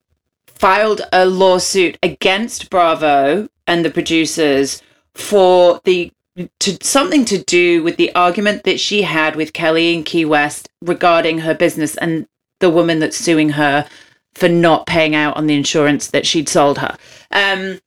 filed 0.47 1.01
a 1.11 1.25
lawsuit 1.25 1.97
against 2.03 2.69
Bravo 2.69 3.49
and 3.67 3.83
the 3.83 3.89
producers 3.89 4.81
for 5.15 5.81
the 5.83 6.11
to 6.59 6.77
something 6.81 7.25
to 7.25 7.37
do 7.43 7.83
with 7.83 7.97
the 7.97 8.13
argument 8.15 8.63
that 8.63 8.79
she 8.79 9.03
had 9.03 9.35
with 9.35 9.53
Kelly 9.53 9.93
in 9.93 10.03
Key 10.03 10.25
West 10.25 10.67
regarding 10.81 11.39
her 11.39 11.53
business 11.53 11.95
and 11.97 12.27
the 12.59 12.71
woman 12.71 12.99
that's 12.99 13.17
suing 13.17 13.49
her 13.49 13.87
for 14.35 14.49
not 14.49 14.87
paying 14.87 15.15
out 15.15 15.37
on 15.37 15.47
the 15.47 15.55
insurance 15.55 16.07
that 16.07 16.25
she'd 16.25 16.49
sold 16.49 16.79
her. 16.79 16.97
Um, 17.31 17.79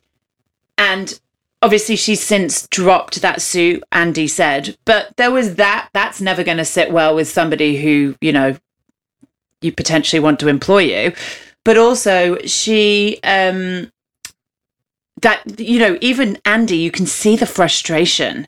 and 0.78 1.18
obviously 1.62 1.96
she's 1.96 2.22
since 2.22 2.66
dropped 2.68 3.22
that 3.22 3.40
suit 3.40 3.82
andy 3.92 4.28
said 4.28 4.76
but 4.84 5.16
there 5.16 5.30
was 5.30 5.54
that 5.54 5.88
that's 5.92 6.20
never 6.20 6.44
going 6.44 6.58
to 6.58 6.64
sit 6.64 6.92
well 6.92 7.14
with 7.14 7.28
somebody 7.28 7.78
who 7.78 8.14
you 8.20 8.32
know 8.32 8.56
you 9.62 9.72
potentially 9.72 10.20
want 10.20 10.38
to 10.38 10.48
employ 10.48 10.78
you 10.78 11.12
but 11.64 11.78
also 11.78 12.36
she 12.44 13.18
um 13.24 13.90
that 15.22 15.58
you 15.58 15.78
know 15.78 15.96
even 16.00 16.38
andy 16.44 16.76
you 16.76 16.90
can 16.90 17.06
see 17.06 17.36
the 17.36 17.46
frustration 17.46 18.46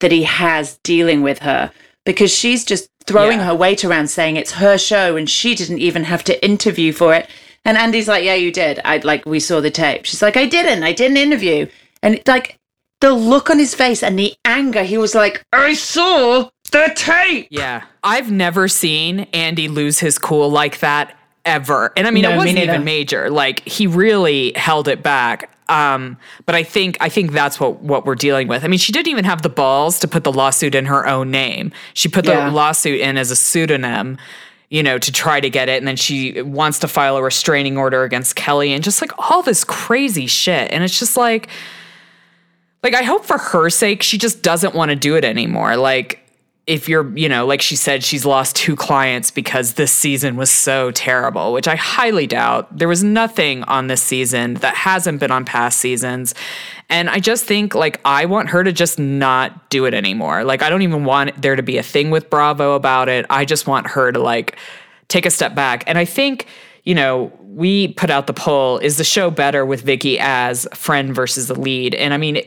that 0.00 0.12
he 0.12 0.24
has 0.24 0.78
dealing 0.82 1.22
with 1.22 1.38
her 1.40 1.72
because 2.04 2.32
she's 2.32 2.64
just 2.64 2.89
throwing 3.10 3.38
yeah. 3.40 3.46
her 3.46 3.54
weight 3.54 3.84
around 3.84 4.08
saying 4.08 4.36
it's 4.36 4.52
her 4.52 4.78
show 4.78 5.16
and 5.16 5.28
she 5.28 5.54
didn't 5.54 5.78
even 5.78 6.04
have 6.04 6.22
to 6.24 6.44
interview 6.44 6.92
for 6.92 7.14
it. 7.14 7.28
And 7.64 7.76
Andy's 7.76 8.08
like, 8.08 8.24
yeah, 8.24 8.34
you 8.34 8.52
did. 8.52 8.80
I 8.84 8.98
like, 8.98 9.26
we 9.26 9.40
saw 9.40 9.60
the 9.60 9.70
tape. 9.70 10.06
She's 10.06 10.22
like, 10.22 10.36
I 10.36 10.46
didn't. 10.46 10.82
I 10.82 10.92
didn't 10.92 11.16
interview. 11.16 11.66
And 12.02 12.20
like 12.26 12.56
the 13.00 13.12
look 13.12 13.50
on 13.50 13.58
his 13.58 13.74
face 13.74 14.02
and 14.02 14.18
the 14.18 14.34
anger, 14.44 14.82
he 14.84 14.96
was 14.96 15.14
like, 15.14 15.42
I 15.52 15.74
saw 15.74 16.48
the 16.70 16.92
tape. 16.94 17.48
Yeah. 17.50 17.84
I've 18.02 18.30
never 18.30 18.68
seen 18.68 19.20
Andy 19.32 19.68
lose 19.68 19.98
his 19.98 20.18
cool 20.18 20.50
like 20.50 20.80
that 20.80 21.16
ever. 21.44 21.92
And 21.96 22.06
I 22.06 22.10
mean, 22.10 22.22
no, 22.22 22.30
it 22.30 22.36
wasn't 22.36 22.54
me 22.56 22.62
even 22.62 22.84
major. 22.84 23.28
Like 23.28 23.66
he 23.66 23.86
really 23.86 24.52
held 24.54 24.88
it 24.88 25.02
back. 25.02 25.50
Um, 25.70 26.18
but 26.46 26.56
I 26.56 26.64
think 26.64 26.96
I 27.00 27.08
think 27.08 27.30
that's 27.30 27.60
what 27.60 27.80
what 27.80 28.04
we're 28.04 28.16
dealing 28.16 28.48
with. 28.48 28.64
I 28.64 28.68
mean, 28.68 28.80
she 28.80 28.90
didn't 28.90 29.08
even 29.08 29.24
have 29.24 29.42
the 29.42 29.48
balls 29.48 30.00
to 30.00 30.08
put 30.08 30.24
the 30.24 30.32
lawsuit 30.32 30.74
in 30.74 30.86
her 30.86 31.06
own 31.06 31.30
name. 31.30 31.70
She 31.94 32.08
put 32.08 32.24
the 32.24 32.32
yeah. 32.32 32.50
lawsuit 32.50 33.00
in 33.00 33.16
as 33.16 33.30
a 33.30 33.36
pseudonym, 33.36 34.18
you 34.68 34.82
know, 34.82 34.98
to 34.98 35.12
try 35.12 35.40
to 35.40 35.48
get 35.48 35.68
it, 35.68 35.78
and 35.78 35.86
then 35.86 35.94
she 35.94 36.42
wants 36.42 36.80
to 36.80 36.88
file 36.88 37.16
a 37.16 37.22
restraining 37.22 37.78
order 37.78 38.02
against 38.02 38.34
Kelly, 38.34 38.72
and 38.72 38.82
just 38.82 39.00
like 39.00 39.12
all 39.30 39.42
this 39.42 39.62
crazy 39.62 40.26
shit. 40.26 40.72
And 40.72 40.82
it's 40.82 40.98
just 40.98 41.16
like, 41.16 41.48
like 42.82 42.94
I 42.94 43.02
hope 43.04 43.24
for 43.24 43.38
her 43.38 43.70
sake, 43.70 44.02
she 44.02 44.18
just 44.18 44.42
doesn't 44.42 44.74
want 44.74 44.88
to 44.88 44.96
do 44.96 45.14
it 45.14 45.24
anymore. 45.24 45.76
Like 45.76 46.18
if 46.66 46.88
you're, 46.88 47.16
you 47.16 47.28
know, 47.28 47.46
like 47.46 47.62
she 47.62 47.74
said, 47.74 48.04
she's 48.04 48.24
lost 48.24 48.54
two 48.54 48.76
clients 48.76 49.30
because 49.30 49.74
this 49.74 49.92
season 49.92 50.36
was 50.36 50.50
so 50.50 50.90
terrible, 50.90 51.52
which 51.52 51.66
I 51.66 51.74
highly 51.74 52.26
doubt. 52.26 52.76
There 52.76 52.86
was 52.86 53.02
nothing 53.02 53.64
on 53.64 53.86
this 53.86 54.02
season 54.02 54.54
that 54.54 54.76
hasn't 54.76 55.20
been 55.20 55.30
on 55.30 55.44
past 55.44 55.80
seasons. 55.80 56.34
And 56.88 57.08
I 57.10 57.18
just 57.18 57.44
think, 57.44 57.74
like, 57.74 58.00
I 58.04 58.26
want 58.26 58.50
her 58.50 58.62
to 58.62 58.72
just 58.72 58.98
not 58.98 59.70
do 59.70 59.84
it 59.84 59.94
anymore. 59.94 60.44
Like, 60.44 60.62
I 60.62 60.70
don't 60.70 60.82
even 60.82 61.04
want 61.04 61.40
there 61.40 61.56
to 61.56 61.62
be 61.62 61.78
a 61.78 61.82
thing 61.82 62.10
with 62.10 62.30
Bravo 62.30 62.74
about 62.74 63.08
it. 63.08 63.26
I 63.30 63.44
just 63.44 63.66
want 63.66 63.88
her 63.88 64.12
to, 64.12 64.18
like, 64.18 64.56
take 65.08 65.26
a 65.26 65.30
step 65.30 65.54
back. 65.54 65.82
And 65.86 65.98
I 65.98 66.04
think, 66.04 66.46
you 66.84 66.94
know, 66.94 67.32
we 67.40 67.88
put 67.94 68.10
out 68.10 68.26
the 68.26 68.32
poll 68.32 68.78
is 68.78 68.96
the 68.96 69.04
show 69.04 69.30
better 69.30 69.66
with 69.66 69.82
Vicki 69.82 70.18
as 70.20 70.68
friend 70.72 71.14
versus 71.14 71.48
the 71.48 71.58
lead? 71.58 71.94
And 71.94 72.14
I 72.14 72.16
mean, 72.16 72.42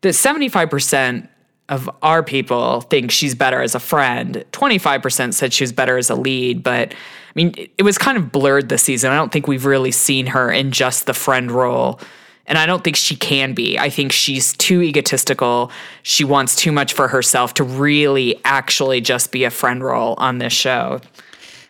the 0.00 0.08
75% 0.08 1.28
of 1.70 1.88
our 2.02 2.22
people 2.22 2.82
think 2.82 3.10
she's 3.10 3.34
better 3.34 3.62
as 3.62 3.74
a 3.74 3.80
friend. 3.80 4.44
25% 4.52 5.32
said 5.32 5.52
she 5.52 5.62
was 5.62 5.72
better 5.72 5.96
as 5.96 6.10
a 6.10 6.14
lead, 6.14 6.62
but 6.62 6.92
I 6.92 7.32
mean, 7.36 7.54
it 7.78 7.82
was 7.82 7.96
kind 7.96 8.18
of 8.18 8.32
blurred 8.32 8.68
this 8.68 8.82
season. 8.82 9.12
I 9.12 9.16
don't 9.16 9.32
think 9.32 9.46
we've 9.46 9.64
really 9.64 9.92
seen 9.92 10.26
her 10.26 10.50
in 10.50 10.72
just 10.72 11.06
the 11.06 11.14
friend 11.14 11.50
role. 11.50 12.00
And 12.46 12.58
I 12.58 12.66
don't 12.66 12.82
think 12.82 12.96
she 12.96 13.14
can 13.14 13.54
be. 13.54 13.78
I 13.78 13.88
think 13.88 14.10
she's 14.10 14.52
too 14.54 14.82
egotistical. 14.82 15.70
She 16.02 16.24
wants 16.24 16.56
too 16.56 16.72
much 16.72 16.92
for 16.92 17.06
herself 17.06 17.54
to 17.54 17.64
really 17.64 18.40
actually 18.44 19.00
just 19.00 19.30
be 19.30 19.44
a 19.44 19.50
friend 19.50 19.84
role 19.84 20.16
on 20.18 20.38
this 20.38 20.52
show. 20.52 21.00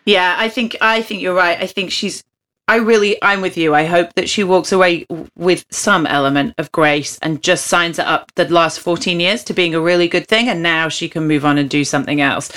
Yeah, 0.05 0.35
I 0.39 0.49
think 0.49 0.75
I 0.81 1.03
think 1.03 1.21
you're 1.21 1.35
right. 1.35 1.61
I 1.61 1.67
think 1.67 1.91
she's 1.91 2.23
I 2.71 2.77
really, 2.77 3.21
I'm 3.21 3.41
with 3.41 3.57
you. 3.57 3.75
I 3.75 3.83
hope 3.83 4.13
that 4.13 4.29
she 4.29 4.45
walks 4.45 4.71
away 4.71 5.05
with 5.35 5.65
some 5.71 6.05
element 6.05 6.53
of 6.57 6.71
grace 6.71 7.19
and 7.21 7.43
just 7.43 7.67
signs 7.67 7.99
it 7.99 8.05
up 8.05 8.31
the 8.35 8.47
last 8.47 8.79
14 8.79 9.19
years 9.19 9.43
to 9.43 9.53
being 9.53 9.75
a 9.75 9.81
really 9.81 10.07
good 10.07 10.25
thing. 10.25 10.47
And 10.47 10.63
now 10.63 10.87
she 10.87 11.09
can 11.09 11.27
move 11.27 11.43
on 11.43 11.57
and 11.57 11.69
do 11.69 11.83
something 11.83 12.21
else. 12.21 12.49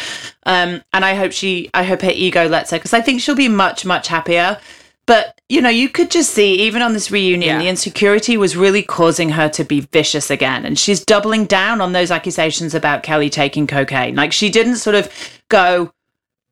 Um, 0.47 0.85
and 0.92 1.04
I 1.04 1.16
hope 1.16 1.33
she, 1.33 1.68
I 1.75 1.83
hope 1.83 2.02
her 2.02 2.12
ego 2.14 2.47
lets 2.47 2.71
her 2.71 2.76
because 2.76 2.92
I 2.92 3.00
think 3.00 3.23
she'll 3.23 3.35
be 3.35 3.49
much, 3.49 3.85
much 3.85 4.06
happier. 4.06 4.61
But, 5.04 5.40
you 5.49 5.61
know, 5.61 5.68
you 5.68 5.88
could 5.88 6.12
just 6.12 6.30
see, 6.30 6.61
even 6.61 6.80
on 6.80 6.92
this 6.92 7.11
reunion, 7.11 7.56
yeah. 7.56 7.59
the 7.59 7.68
insecurity 7.68 8.37
was 8.37 8.56
really 8.56 8.85
causing 8.85 9.30
her 9.30 9.49
to 9.49 9.64
be 9.64 9.80
vicious 9.80 10.30
again. 10.30 10.64
And 10.64 10.78
she's 10.78 11.04
doubling 11.04 11.44
down 11.47 11.80
on 11.80 11.90
those 11.90 12.12
accusations 12.12 12.73
about 12.73 13.02
Kelly 13.02 13.30
taking 13.30 13.66
cocaine. 13.66 14.14
Like 14.14 14.33
she 14.33 14.49
didn't 14.49 14.76
sort 14.76 14.94
of 14.94 15.11
go, 15.49 15.92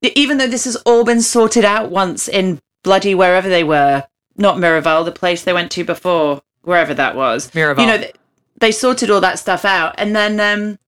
even 0.02 0.38
though 0.38 0.48
this 0.48 0.64
has 0.64 0.74
all 0.78 1.04
been 1.04 1.22
sorted 1.22 1.64
out 1.64 1.92
once 1.92 2.26
in 2.26 2.60
bloody 2.82 3.14
wherever 3.14 3.48
they 3.48 3.64
were, 3.64 4.04
not 4.36 4.56
Miraval, 4.56 5.04
the 5.04 5.12
place 5.12 5.42
they 5.44 5.52
went 5.52 5.70
to 5.72 5.84
before, 5.84 6.42
wherever 6.62 6.94
that 6.94 7.14
was. 7.16 7.50
Miraval. 7.50 7.80
You 7.80 7.86
know, 7.86 7.98
they, 7.98 8.12
they 8.58 8.72
sorted 8.72 9.10
all 9.10 9.20
that 9.20 9.38
stuff 9.38 9.64
out, 9.64 9.94
and 9.98 10.14
then 10.14 10.40
um, 10.40 10.78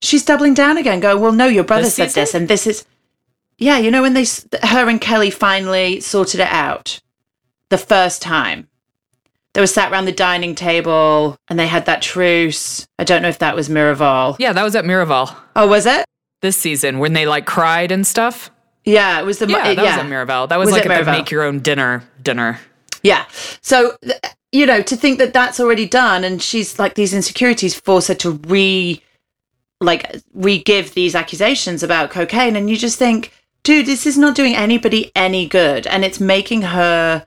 she's 0.00 0.24
doubling 0.24 0.54
down 0.54 0.76
again, 0.76 1.00
going, 1.00 1.20
"Well, 1.20 1.32
no, 1.32 1.46
your 1.46 1.64
brother 1.64 1.82
this 1.84 1.94
said 1.96 2.08
season? 2.10 2.20
this, 2.22 2.34
and 2.34 2.48
this 2.48 2.66
is." 2.66 2.84
Yeah, 3.58 3.78
you 3.78 3.90
know 3.90 4.02
when 4.02 4.12
they, 4.14 4.26
her 4.62 4.88
and 4.88 5.00
Kelly 5.00 5.30
finally 5.30 6.00
sorted 6.00 6.40
it 6.40 6.48
out, 6.48 7.00
the 7.70 7.78
first 7.78 8.20
time. 8.20 8.68
they 9.54 9.60
were 9.62 9.66
sat 9.66 9.90
around 9.90 10.04
the 10.04 10.12
dining 10.12 10.54
table 10.54 11.38
and 11.48 11.58
they 11.58 11.66
had 11.66 11.86
that 11.86 12.02
truce. 12.02 12.86
I 12.98 13.04
don't 13.04 13.22
know 13.22 13.28
if 13.30 13.38
that 13.38 13.56
was 13.56 13.70
Miraval. 13.70 14.36
Yeah, 14.38 14.52
that 14.52 14.62
was 14.62 14.76
at 14.76 14.84
Miraval 14.84 15.34
Oh, 15.56 15.66
was 15.66 15.86
it? 15.86 16.04
this 16.42 16.58
season 16.58 16.98
when 16.98 17.14
they 17.14 17.24
like 17.24 17.46
cried 17.46 17.90
and 17.90 18.06
stuff. 18.06 18.50
Yeah, 18.86 19.20
it 19.20 19.26
was 19.26 19.38
the 19.38 19.48
Yeah, 19.48 19.74
that 19.74 19.76
yeah. 19.76 19.82
was 19.82 20.04
at 20.04 20.06
Miraval. 20.06 20.48
That 20.48 20.58
was, 20.58 20.66
Was 20.66 20.74
like 20.74 20.86
at 20.86 21.04
the 21.04 21.10
make 21.10 21.30
your 21.30 21.42
own 21.42 21.58
dinner 21.58 22.04
dinner. 22.22 22.58
Yeah. 23.02 23.26
So, 23.60 23.96
you 24.52 24.64
know, 24.64 24.80
to 24.82 24.96
think 24.96 25.18
that 25.18 25.32
that's 25.32 25.60
already 25.60 25.86
done 25.86 26.24
and 26.24 26.40
she's 26.40 26.78
like 26.78 26.94
these 26.94 27.12
insecurities 27.12 27.78
force 27.78 28.06
her 28.08 28.14
to 28.14 28.30
re, 28.30 29.02
like, 29.80 30.22
re 30.32 30.62
give 30.62 30.94
these 30.94 31.14
accusations 31.14 31.82
about 31.82 32.10
cocaine. 32.10 32.56
And 32.56 32.70
you 32.70 32.76
just 32.76 32.98
think, 32.98 33.32
dude, 33.64 33.86
this 33.86 34.06
is 34.06 34.16
not 34.16 34.34
doing 34.34 34.54
anybody 34.54 35.12
any 35.14 35.46
good. 35.46 35.86
And 35.86 36.04
it's 36.04 36.20
making 36.20 36.62
her 36.62 37.26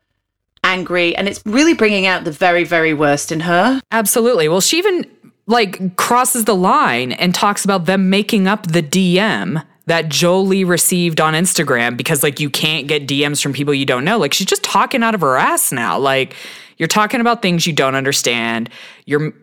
angry 0.63 1.15
and 1.15 1.27
it's 1.27 1.41
really 1.45 1.73
bringing 1.73 2.05
out 2.05 2.23
the 2.23 2.31
very, 2.31 2.63
very 2.63 2.93
worst 2.93 3.31
in 3.31 3.41
her. 3.41 3.81
Absolutely. 3.91 4.47
Well, 4.49 4.61
she 4.61 4.77
even 4.77 5.05
like 5.45 5.95
crosses 5.97 6.45
the 6.45 6.55
line 6.55 7.11
and 7.13 7.33
talks 7.33 7.65
about 7.65 7.85
them 7.85 8.09
making 8.09 8.47
up 8.47 8.67
the 8.67 8.83
DM 8.83 9.65
that 9.89 10.09
Jolie 10.09 10.63
received 10.63 11.19
on 11.19 11.33
Instagram 11.33 11.97
because 11.97 12.23
like 12.23 12.39
you 12.39 12.49
can't 12.49 12.87
get 12.87 13.07
DMs 13.07 13.41
from 13.41 13.53
people 13.53 13.73
you 13.73 13.85
don't 13.85 14.05
know. 14.05 14.17
Like 14.17 14.33
she's 14.33 14.47
just 14.47 14.63
talking 14.63 15.03
out 15.03 15.15
of 15.15 15.21
her 15.21 15.35
ass 15.35 15.71
now. 15.71 15.97
Like 15.97 16.35
you're 16.77 16.87
talking 16.87 17.21
about 17.21 17.41
things 17.41 17.65
you 17.67 17.73
don't 17.73 17.95
understand. 17.95 18.69
You're 19.05 19.33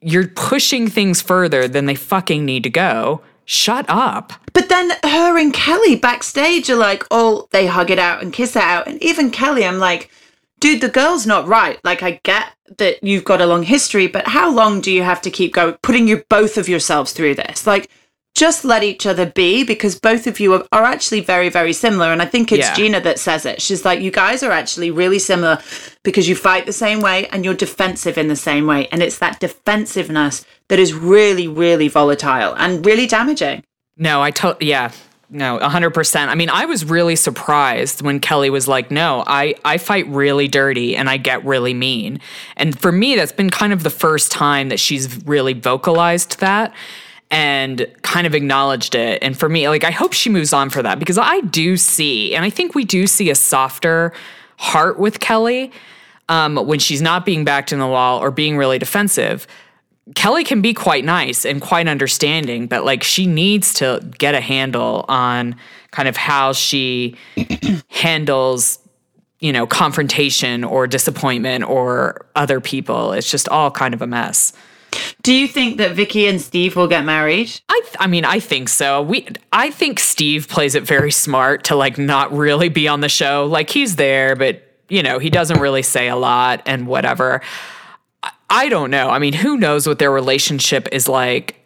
you're 0.00 0.26
pushing 0.28 0.88
things 0.88 1.20
further 1.20 1.68
than 1.68 1.86
they 1.86 1.94
fucking 1.94 2.44
need 2.44 2.64
to 2.64 2.70
go. 2.70 3.22
Shut 3.44 3.86
up. 3.88 4.32
But 4.52 4.68
then 4.68 4.90
her 5.04 5.38
and 5.38 5.54
Kelly 5.54 5.96
backstage 5.96 6.68
are 6.68 6.76
like, 6.76 7.04
oh, 7.10 7.48
they 7.52 7.66
hug 7.66 7.90
it 7.90 7.98
out 7.98 8.22
and 8.22 8.32
kiss 8.32 8.56
it 8.56 8.62
out. 8.62 8.88
And 8.88 9.00
even 9.02 9.30
Kelly, 9.30 9.64
I'm 9.64 9.78
like, 9.78 10.10
dude, 10.60 10.80
the 10.80 10.88
girl's 10.88 11.26
not 11.26 11.46
right. 11.46 11.78
Like, 11.84 12.02
I 12.02 12.20
get 12.24 12.48
that 12.78 13.02
you've 13.02 13.24
got 13.24 13.40
a 13.40 13.46
long 13.46 13.62
history, 13.62 14.06
but 14.06 14.26
how 14.26 14.50
long 14.50 14.80
do 14.80 14.90
you 14.90 15.02
have 15.02 15.20
to 15.22 15.30
keep 15.30 15.54
going, 15.54 15.76
putting 15.82 16.08
you 16.08 16.24
both 16.28 16.56
of 16.56 16.68
yourselves 16.68 17.12
through 17.12 17.34
this? 17.34 17.66
Like, 17.66 17.88
just 18.34 18.64
let 18.64 18.82
each 18.82 19.04
other 19.06 19.26
be 19.26 19.62
because 19.62 19.98
both 19.98 20.26
of 20.26 20.40
you 20.40 20.54
are, 20.54 20.64
are 20.72 20.84
actually 20.84 21.20
very, 21.20 21.48
very 21.48 21.72
similar. 21.72 22.12
And 22.12 22.22
I 22.22 22.24
think 22.24 22.50
it's 22.50 22.66
Yeah. 22.66 22.74
Gina 22.74 23.00
that 23.00 23.18
says 23.18 23.44
it. 23.44 23.60
She's 23.60 23.84
like, 23.84 24.00
you 24.00 24.10
guys 24.10 24.42
are 24.42 24.50
actually 24.50 24.90
really 24.90 25.18
similar 25.18 25.58
because 26.02 26.28
you 26.28 26.34
fight 26.34 26.64
the 26.66 26.72
same 26.72 27.00
way 27.00 27.26
and 27.28 27.44
you're 27.44 27.54
defensive 27.54 28.16
in 28.16 28.28
the 28.28 28.36
same 28.36 28.66
way. 28.66 28.88
And 28.88 29.02
it's 29.02 29.18
that 29.18 29.38
defensiveness 29.40 30.46
that 30.68 30.78
is 30.78 30.94
really, 30.94 31.46
really 31.46 31.88
volatile 31.88 32.54
and 32.56 32.84
really 32.86 33.06
damaging. 33.06 33.62
No, 33.98 34.22
I 34.22 34.30
totally, 34.30 34.70
yeah. 34.70 34.92
No, 35.28 35.58
100%. 35.58 36.28
I 36.28 36.34
mean, 36.34 36.50
I 36.50 36.66
was 36.66 36.84
really 36.84 37.16
surprised 37.16 38.02
when 38.02 38.20
Kelly 38.20 38.50
was 38.50 38.68
like, 38.68 38.90
no, 38.90 39.24
I, 39.26 39.54
I 39.64 39.78
fight 39.78 40.06
really 40.08 40.46
dirty 40.46 40.94
and 40.94 41.08
I 41.08 41.16
get 41.16 41.42
really 41.44 41.72
mean. 41.72 42.20
And 42.56 42.78
for 42.78 42.92
me, 42.92 43.16
that's 43.16 43.32
been 43.32 43.48
kind 43.48 43.72
of 43.72 43.82
the 43.82 43.90
first 43.90 44.30
time 44.30 44.68
that 44.68 44.78
she's 44.78 45.24
really 45.26 45.54
vocalized 45.54 46.40
that 46.40 46.74
and 47.32 47.86
kind 48.02 48.26
of 48.26 48.34
acknowledged 48.34 48.94
it. 48.94 49.20
And 49.22 49.36
for 49.36 49.48
me, 49.48 49.66
like, 49.66 49.84
I 49.84 49.90
hope 49.90 50.12
she 50.12 50.28
moves 50.28 50.52
on 50.52 50.68
for 50.68 50.82
that 50.82 50.98
because 50.98 51.16
I 51.16 51.40
do 51.40 51.78
see, 51.78 52.34
and 52.34 52.44
I 52.44 52.50
think 52.50 52.74
we 52.74 52.84
do 52.84 53.06
see 53.06 53.30
a 53.30 53.34
softer 53.34 54.12
heart 54.58 54.98
with 54.98 55.18
Kelly 55.18 55.72
um, 56.28 56.56
when 56.56 56.78
she's 56.78 57.00
not 57.00 57.24
being 57.24 57.42
backed 57.44 57.72
in 57.72 57.78
the 57.78 57.86
wall 57.86 58.20
or 58.22 58.30
being 58.30 58.58
really 58.58 58.78
defensive. 58.78 59.46
Kelly 60.14 60.44
can 60.44 60.60
be 60.60 60.74
quite 60.74 61.06
nice 61.06 61.46
and 61.46 61.62
quite 61.62 61.88
understanding, 61.88 62.66
but 62.66 62.84
like 62.84 63.02
she 63.02 63.26
needs 63.26 63.72
to 63.74 64.06
get 64.18 64.34
a 64.34 64.40
handle 64.40 65.06
on 65.08 65.56
kind 65.90 66.08
of 66.08 66.18
how 66.18 66.52
she 66.52 67.16
handles, 67.88 68.78
you 69.40 69.54
know, 69.54 69.66
confrontation 69.66 70.64
or 70.64 70.86
disappointment 70.86 71.64
or 71.64 72.26
other 72.36 72.60
people. 72.60 73.12
It's 73.12 73.30
just 73.30 73.48
all 73.48 73.70
kind 73.70 73.94
of 73.94 74.02
a 74.02 74.06
mess. 74.06 74.52
Do 75.22 75.32
you 75.32 75.46
think 75.46 75.78
that 75.78 75.92
Vicki 75.92 76.26
and 76.26 76.40
Steve 76.40 76.76
will 76.76 76.88
get 76.88 77.04
married? 77.04 77.60
I 77.68 77.80
th- 77.84 77.96
I 78.00 78.06
mean, 78.06 78.24
I 78.24 78.40
think 78.40 78.68
so. 78.68 79.02
We 79.02 79.26
I 79.52 79.70
think 79.70 80.00
Steve 80.00 80.48
plays 80.48 80.74
it 80.74 80.82
very 80.82 81.10
smart 81.10 81.64
to 81.64 81.76
like 81.76 81.98
not 81.98 82.32
really 82.32 82.68
be 82.68 82.88
on 82.88 83.00
the 83.00 83.08
show. 83.08 83.46
Like 83.46 83.70
he's 83.70 83.96
there, 83.96 84.34
but 84.34 84.62
you 84.88 85.02
know, 85.02 85.18
he 85.18 85.30
doesn't 85.30 85.60
really 85.60 85.82
say 85.82 86.08
a 86.08 86.16
lot 86.16 86.62
and 86.66 86.86
whatever. 86.86 87.40
I, 88.22 88.30
I 88.50 88.68
don't 88.68 88.90
know. 88.90 89.08
I 89.08 89.18
mean, 89.18 89.32
who 89.32 89.56
knows 89.56 89.86
what 89.86 89.98
their 89.98 90.10
relationship 90.10 90.88
is 90.92 91.08
like 91.08 91.64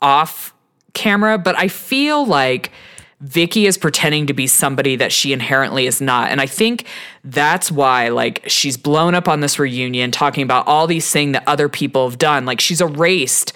off 0.00 0.54
camera, 0.94 1.36
but 1.38 1.58
I 1.58 1.68
feel 1.68 2.24
like 2.24 2.72
Vicki 3.20 3.66
is 3.66 3.76
pretending 3.76 4.26
to 4.26 4.32
be 4.32 4.46
somebody 4.46 4.94
that 4.96 5.10
she 5.10 5.32
inherently 5.32 5.86
is 5.86 6.00
not. 6.00 6.30
And 6.30 6.40
I 6.40 6.46
think 6.46 6.86
that's 7.24 7.70
why 7.70 8.08
like 8.08 8.44
she's 8.46 8.76
blown 8.76 9.14
up 9.14 9.26
on 9.26 9.40
this 9.40 9.58
reunion 9.58 10.10
talking 10.12 10.44
about 10.44 10.68
all 10.68 10.86
these 10.86 11.10
things 11.10 11.32
that 11.32 11.42
other 11.46 11.68
people 11.68 12.08
have 12.08 12.18
done. 12.18 12.46
Like 12.46 12.60
she's 12.60 12.80
erased 12.80 13.52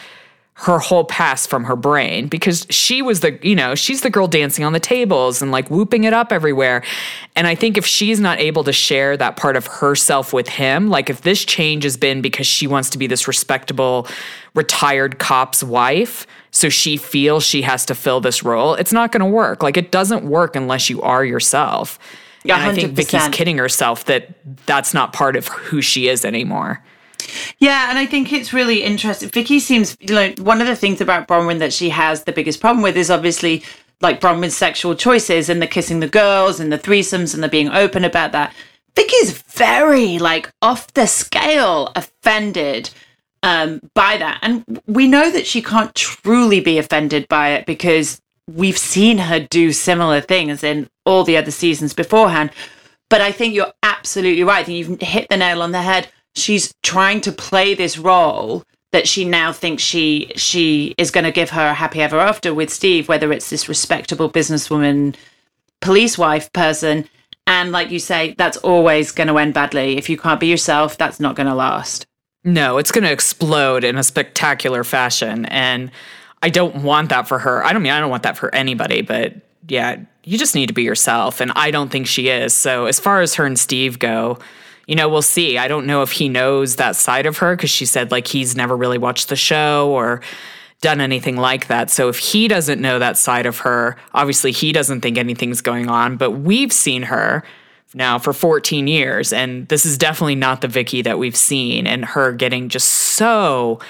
her 0.63 0.79
whole 0.79 1.05
past 1.05 1.51
from 1.51 1.65
her 1.65 1.75
brain 1.75 2.29
because 2.29 2.69
she 2.71 3.03
was 3.03 3.19
the, 3.19 3.37
you 3.43 3.55
know, 3.55 3.75
she's 3.75 4.03
the 4.03 4.11
girl 4.11 4.29
dancing 4.29 4.65
on 4.65 4.73
the 4.73 4.79
tables 4.79 5.43
and 5.43 5.51
like 5.51 5.69
whooping 5.69 6.05
it 6.05 6.13
up 6.13 6.31
everywhere. 6.31 6.85
And 7.35 7.49
I 7.49 7.57
think 7.57 7.77
if 7.77 7.85
she's 7.85 8.21
not 8.21 8.39
able 8.39 8.63
to 8.65 8.73
share 8.73 9.17
that 9.17 9.37
part 9.37 9.57
of 9.57 9.67
herself 9.67 10.33
with 10.33 10.49
him, 10.49 10.89
like 10.89 11.11
if 11.11 11.23
this 11.23 11.45
change 11.45 11.83
has 11.83 11.97
been 11.97 12.23
because 12.23 12.47
she 12.47 12.69
wants 12.69 12.91
to 12.91 12.99
be 12.99 13.09
this 13.09 13.27
respectable 13.27 14.07
retired 14.55 15.19
cop's 15.19 15.65
wife, 15.65 16.29
so 16.53 16.69
she 16.69 16.97
feels 16.97 17.43
she 17.43 17.63
has 17.63 17.85
to 17.87 17.95
fill 17.97 18.21
this 18.21 18.45
role, 18.45 18.75
it's 18.75 18.93
not 18.93 19.11
going 19.11 19.21
to 19.21 19.27
work. 19.27 19.65
Like 19.65 19.77
it 19.77 19.91
doesn't 19.91 20.23
work 20.23 20.55
unless 20.55 20.89
you 20.89 21.03
are 21.03 21.25
yourself. 21.25 21.99
Yeah, 22.45 22.57
and 22.57 22.71
I 22.71 22.75
think 22.75 22.95
Vicki's 22.95 23.23
100%. 23.23 23.33
kidding 23.33 23.59
herself 23.59 24.05
that 24.05 24.29
that's 24.67 24.95
not 24.95 25.13
part 25.13 25.35
of 25.35 25.49
who 25.49 25.83
she 25.83 26.07
is 26.07 26.25
anymore. 26.25 26.85
Yeah, 27.59 27.91
and 27.91 27.99
I 27.99 28.07
think 28.07 28.33
it's 28.33 28.53
really 28.53 28.83
interesting. 28.83 29.29
Vicki 29.29 29.61
seems, 29.61 29.97
you 30.01 30.15
know, 30.15 30.33
one 30.39 30.61
of 30.61 30.67
the 30.67 30.77
things 30.77 31.01
about 31.01 31.29
Braunwyn 31.29 31.59
that 31.59 31.73
she 31.73 31.91
has 31.91 32.25
the 32.25 32.33
biggest 32.33 32.61
problem 32.61 32.83
with 32.83 32.97
is 32.97 33.11
obviously 33.11 33.63
like 34.01 34.21
Braunwyn's 34.21 34.57
sexual 34.57 34.95
choices 34.95 35.49
and 35.49 35.63
the 35.63 35.67
kissing 35.67 36.01
the 36.01 36.09
girls 36.09 36.61
and 36.61 36.73
the 36.73 36.79
threesomes 36.79 37.35
and 37.35 37.43
the 37.43 37.49
being 37.49 37.69
open 37.69 38.05
about 38.05 38.33
that. 38.33 38.55
Vicki's 38.95 39.33
very 39.33 40.19
like 40.19 40.51
off 40.61 40.93
the 40.95 41.07
scale 41.07 41.93
offended 41.95 42.91
um, 43.43 43.81
by 43.95 44.17
that. 44.19 44.39
And 44.43 44.81
we 44.87 45.07
know 45.09 45.31
that 45.31 45.47
she 45.47 45.63
can't 45.63 45.95
truly 45.95 46.61
be 46.61 46.79
offended 46.79 47.29
by 47.29 47.51
it 47.51 47.67
because 47.67 48.21
we've 48.49 48.79
seen 48.79 49.19
her 49.19 49.41
do 49.41 49.73
similar 49.73 50.21
things 50.21 50.63
in 50.63 50.89
all 51.07 51.25
the 51.25 51.37
other 51.37 51.51
seasons 51.51 51.95
beforehand. 51.95 52.51
But 53.09 53.21
I 53.21 53.33
think 53.33 53.55
you're 53.55 53.73
absolutely 53.83 54.45
right. 54.45 54.61
I 54.61 54.65
think 54.65 54.79
you've 54.79 55.01
hit 55.01 55.29
the 55.29 55.37
nail 55.37 55.63
on 55.63 55.73
the 55.73 55.83
head. 55.83 56.09
She's 56.35 56.73
trying 56.83 57.21
to 57.23 57.33
play 57.33 57.75
this 57.75 57.99
role 57.99 58.65
that 58.93 59.09
she 59.09 59.25
now 59.25 59.53
thinks 59.53 59.83
she 59.83 60.31
she 60.37 60.95
is 60.99 61.11
going 61.11 61.25
to 61.25 61.33
give 61.33 61.51
her 61.51 61.69
a 61.69 61.75
happy 61.75 62.01
ever 62.01 62.19
after 62.19 62.55
with 62.55 62.71
Steve, 62.71 63.09
whether 63.09 63.33
it's 63.33 63.51
this 63.51 63.69
respectable 63.69 64.31
businesswoman, 64.31 65.15
police 65.81 66.17
wife 66.17 66.53
person, 66.53 67.09
and 67.47 67.73
like 67.73 67.91
you 67.91 67.99
say, 67.99 68.35
that's 68.39 68.57
always 68.59 69.11
going 69.11 69.29
to 69.29 69.39
end 69.39 69.55
badly. 69.55 69.97
If 69.97 70.09
you 70.09 70.17
can't 70.17 70.41
be 70.41 70.47
yourself, 70.47 70.97
that's 70.97 71.19
not 71.19 71.37
going 71.37 71.49
to 71.49 71.55
last. 71.55 72.07
No, 72.45 72.79
it's 72.79 72.93
going 72.93 73.05
to 73.05 73.13
explode 73.13 73.85
in 73.85 73.97
a 73.97 74.03
spectacular 74.03 74.85
fashion. 74.85 75.45
And 75.47 75.91
I 76.43 76.51
don't 76.51 76.83
want 76.83 77.09
that 77.11 77.29
for 77.29 77.39
her. 77.39 77.65
I 77.65 77.73
don't 77.73 77.83
mean 77.83 77.93
I 77.93 78.01
don't 78.01 78.11
want 78.11 78.25
that 78.25 78.37
for 78.37 78.55
anybody, 78.55 79.03
but 79.03 79.35
yeah, 79.69 80.01
you 80.25 80.39
just 80.39 80.55
need 80.55 80.67
to 80.67 80.73
be 80.73 80.83
yourself. 80.83 81.41
And 81.41 81.53
I 81.55 81.71
don't 81.71 81.91
think 81.91 82.07
she 82.07 82.29
is. 82.29 82.55
So, 82.55 82.87
as 82.87 82.99
far 82.99 83.21
as 83.21 83.35
her 83.35 83.45
and 83.45 83.59
Steve 83.59 83.99
go, 83.99 84.39
you 84.87 84.95
know, 84.95 85.09
we'll 85.09 85.23
see. 85.23 85.59
I 85.59 85.69
don't 85.69 85.87
know 85.87 86.03
if 86.03 86.13
he 86.13 86.29
knows 86.29 86.77
that 86.77 86.97
side 86.97 87.27
of 87.27 87.39
her 87.39 87.57
because 87.57 87.71
she 87.71 87.87
said 87.87 88.11
like 88.11 88.27
he's 88.27 88.57
never 88.57 88.77
really 88.77 88.99
watched 88.99 89.29
the 89.29 89.37
show 89.37 89.91
or 89.91 90.21
done 90.81 91.01
anything 91.01 91.37
like 91.37 91.69
that. 91.69 91.91
So, 91.91 92.09
if 92.09 92.19
he 92.19 92.49
doesn't 92.49 92.81
know 92.81 92.99
that 92.99 93.17
side 93.17 93.47
of 93.47 93.59
her, 93.59 93.97
obviously 94.13 94.53
he 94.53 94.73
doesn't 94.73 95.01
think 95.01 95.17
anything's 95.17 95.61
going 95.61 95.89
on. 95.89 96.17
But 96.17 96.33
we've 96.33 96.73
seen 96.73 97.05
her 97.05 97.45
now 97.95 98.19
for 98.19 98.33
14 98.33 98.87
years 98.87 99.33
and 99.33 99.69
this 99.69 99.85
is 99.85 99.99
definitely 99.99 100.35
not 100.35 100.63
the 100.63 100.69
Vicki 100.69 101.03
that 101.03 101.19
we've 101.19 101.37
seen 101.37 101.87
and 101.87 102.05
her 102.05 102.33
getting 102.33 102.71
just 102.71 102.89
so 102.89 103.81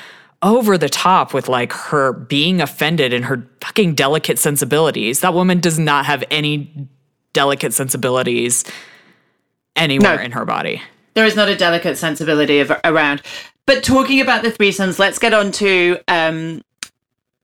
over 0.42 0.76
the 0.76 0.88
top 0.88 1.32
with 1.32 1.48
like 1.48 1.72
her 1.72 2.12
being 2.12 2.60
offended 2.60 3.12
and 3.12 3.24
her 3.24 3.48
fucking 3.60 3.94
delicate 3.94 4.40
sensibilities. 4.40 5.20
That 5.20 5.34
woman 5.34 5.60
does 5.60 5.78
not 5.78 6.04
have 6.06 6.24
any 6.30 6.88
delicate 7.32 7.72
sensibilities 7.72 8.64
anywhere 9.76 10.16
No. 10.16 10.22
in 10.22 10.32
her 10.32 10.44
body. 10.44 10.82
There 11.14 11.26
is 11.26 11.36
not 11.36 11.48
a 11.48 11.56
delicate 11.56 11.98
sensibility 11.98 12.60
of, 12.60 12.72
around. 12.84 13.22
But 13.66 13.84
talking 13.84 14.20
about 14.20 14.42
the 14.42 14.50
threesomes, 14.50 14.98
let's 14.98 15.18
get 15.18 15.34
on 15.34 15.52
to 15.52 15.98
um, 16.08 16.62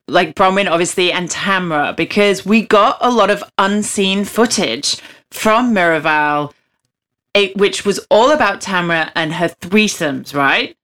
like 0.09 0.35
Braunwyn, 0.35 0.71
obviously, 0.71 1.13
and 1.13 1.29
Tamra, 1.29 1.95
because 1.97 2.45
we 2.47 2.67
got 2.67 2.99
a 3.01 3.11
lot 3.11 3.31
of 3.31 3.45
unseen 3.59 4.25
footage 4.25 4.97
from 5.31 5.75
Miraval, 5.75 6.53
eh, 7.35 7.51
which 7.57 7.85
was 7.85 7.99
all 8.11 8.31
about 8.31 8.61
Tamra 8.61 9.11
and 9.15 9.35
her 9.35 9.49
threesomes, 9.49 10.35
right? 10.35 10.75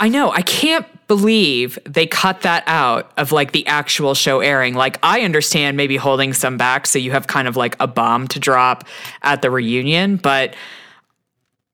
I 0.00 0.08
know. 0.08 0.30
I 0.30 0.42
can't 0.42 0.86
believe 1.08 1.76
they 1.84 2.06
cut 2.06 2.42
that 2.42 2.62
out 2.68 3.10
of 3.16 3.32
like 3.32 3.50
the 3.50 3.66
actual 3.66 4.14
show 4.14 4.38
airing. 4.40 4.74
Like, 4.74 4.96
I 5.02 5.22
understand 5.22 5.76
maybe 5.76 5.96
holding 5.96 6.32
some 6.32 6.56
back 6.56 6.86
so 6.86 7.00
you 7.00 7.10
have 7.10 7.26
kind 7.26 7.48
of 7.48 7.56
like 7.56 7.74
a 7.80 7.88
bomb 7.88 8.28
to 8.28 8.38
drop 8.38 8.84
at 9.22 9.42
the 9.42 9.50
reunion, 9.50 10.16
but 10.16 10.54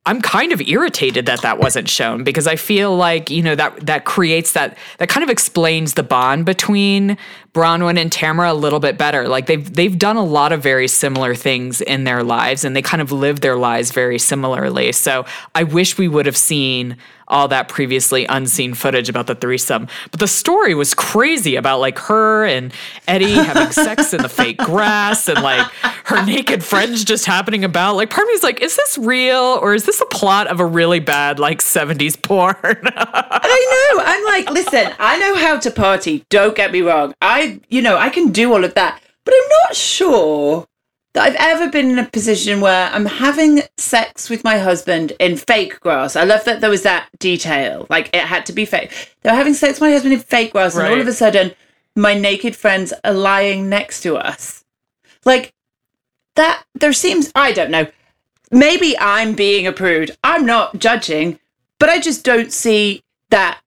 I'm 0.06 0.20
kind 0.20 0.52
of 0.52 0.60
irritated 0.60 1.24
that 1.26 1.40
that 1.42 1.58
wasn't 1.58 1.88
shown 1.88 2.24
because 2.24 2.46
I 2.46 2.56
feel 2.56 2.94
like 2.94 3.30
you 3.30 3.42
know 3.42 3.54
that 3.54 3.86
that 3.86 4.04
creates 4.04 4.52
that 4.52 4.76
that 4.98 5.08
kind 5.08 5.24
of 5.24 5.30
explains 5.30 5.94
the 5.94 6.02
bond 6.02 6.44
between 6.44 7.16
Braunwyn 7.54 7.98
and 7.98 8.12
Tamara 8.12 8.52
a 8.52 8.54
little 8.54 8.80
bit 8.80 8.98
better. 8.98 9.28
Like 9.28 9.46
they've 9.46 9.72
they've 9.72 9.98
done 9.98 10.16
a 10.16 10.24
lot 10.24 10.52
of 10.52 10.62
very 10.62 10.88
similar 10.88 11.34
things 11.34 11.80
in 11.80 12.04
their 12.04 12.22
lives 12.22 12.64
and 12.64 12.76
they 12.76 12.82
kind 12.82 13.00
of 13.00 13.12
live 13.12 13.40
their 13.40 13.56
lives 13.56 13.92
very 13.92 14.18
similarly. 14.18 14.92
So 14.92 15.24
I 15.54 15.62
wish 15.62 15.96
we 15.96 16.08
would 16.08 16.26
have 16.26 16.36
seen 16.36 16.98
all 17.34 17.48
that 17.48 17.68
previously 17.68 18.24
unseen 18.26 18.74
footage 18.74 19.08
about 19.08 19.26
the 19.26 19.34
threesome. 19.34 19.88
But 20.12 20.20
the 20.20 20.28
story 20.28 20.74
was 20.74 20.94
crazy 20.94 21.56
about 21.56 21.80
like 21.80 21.98
her 21.98 22.44
and 22.44 22.72
Eddie 23.08 23.32
having 23.32 23.72
sex 23.84 24.14
in 24.14 24.22
the 24.22 24.28
fake 24.28 24.58
grass 24.58 25.28
and 25.28 25.42
like 25.42 25.66
her 26.04 26.24
naked 26.24 26.62
friends 26.62 27.04
just 27.04 27.26
happening 27.26 27.64
about. 27.64 27.96
Like 27.96 28.10
part 28.10 28.26
of 28.26 28.28
me 28.28 28.34
is 28.34 28.44
like, 28.44 28.62
is 28.62 28.76
this 28.76 28.96
real 28.96 29.58
or 29.60 29.74
is 29.74 29.84
this 29.84 30.00
a 30.00 30.06
plot 30.06 30.46
of 30.46 30.60
a 30.60 30.64
really 30.64 31.00
bad 31.00 31.40
like 31.40 31.60
70s 31.60 32.22
porn? 32.22 32.54
I 32.62 33.90
know. 33.92 34.04
I'm 34.04 34.24
like, 34.24 34.50
listen, 34.50 34.92
I 35.00 35.18
know 35.18 35.34
how 35.34 35.58
to 35.58 35.70
party. 35.72 36.24
Don't 36.30 36.54
get 36.54 36.70
me 36.70 36.82
wrong. 36.82 37.14
I, 37.20 37.60
you 37.68 37.82
know, 37.82 37.96
I 37.96 38.10
can 38.10 38.30
do 38.30 38.52
all 38.52 38.64
of 38.64 38.74
that. 38.74 39.00
But 39.24 39.34
I'm 39.34 39.48
not 39.64 39.74
sure 39.74 40.66
that 41.14 41.22
I've 41.22 41.36
ever 41.38 41.70
been 41.70 41.90
in 41.90 41.98
a 41.98 42.06
position 42.06 42.60
where 42.60 42.90
I'm 42.92 43.06
having 43.06 43.62
sex 43.78 44.28
with 44.28 44.42
my 44.42 44.58
husband 44.58 45.12
in 45.20 45.36
fake 45.36 45.78
grass. 45.80 46.16
I 46.16 46.24
love 46.24 46.44
that 46.44 46.60
there 46.60 46.70
was 46.70 46.82
that 46.82 47.08
detail. 47.20 47.86
Like 47.88 48.10
it 48.12 48.24
had 48.24 48.44
to 48.46 48.52
be 48.52 48.64
fake. 48.64 49.14
They 49.22 49.30
were 49.30 49.36
having 49.36 49.54
sex 49.54 49.74
with 49.74 49.88
my 49.88 49.92
husband 49.92 50.14
in 50.14 50.20
fake 50.20 50.52
grass, 50.52 50.74
right. 50.74 50.84
and 50.84 50.94
all 50.94 51.00
of 51.00 51.06
a 51.06 51.12
sudden, 51.12 51.52
my 51.94 52.14
naked 52.14 52.56
friends 52.56 52.92
are 53.04 53.12
lying 53.12 53.68
next 53.68 54.02
to 54.02 54.16
us. 54.16 54.64
Like 55.24 55.54
that, 56.34 56.64
there 56.74 56.92
seems, 56.92 57.30
I 57.34 57.52
don't 57.52 57.70
know. 57.70 57.86
Maybe 58.50 58.98
I'm 58.98 59.34
being 59.34 59.66
a 59.66 59.72
prude. 59.72 60.16
I'm 60.24 60.44
not 60.44 60.78
judging, 60.78 61.38
but 61.78 61.88
I 61.88 62.00
just 62.00 62.24
don't 62.24 62.52
see 62.52 63.02
that 63.30 63.60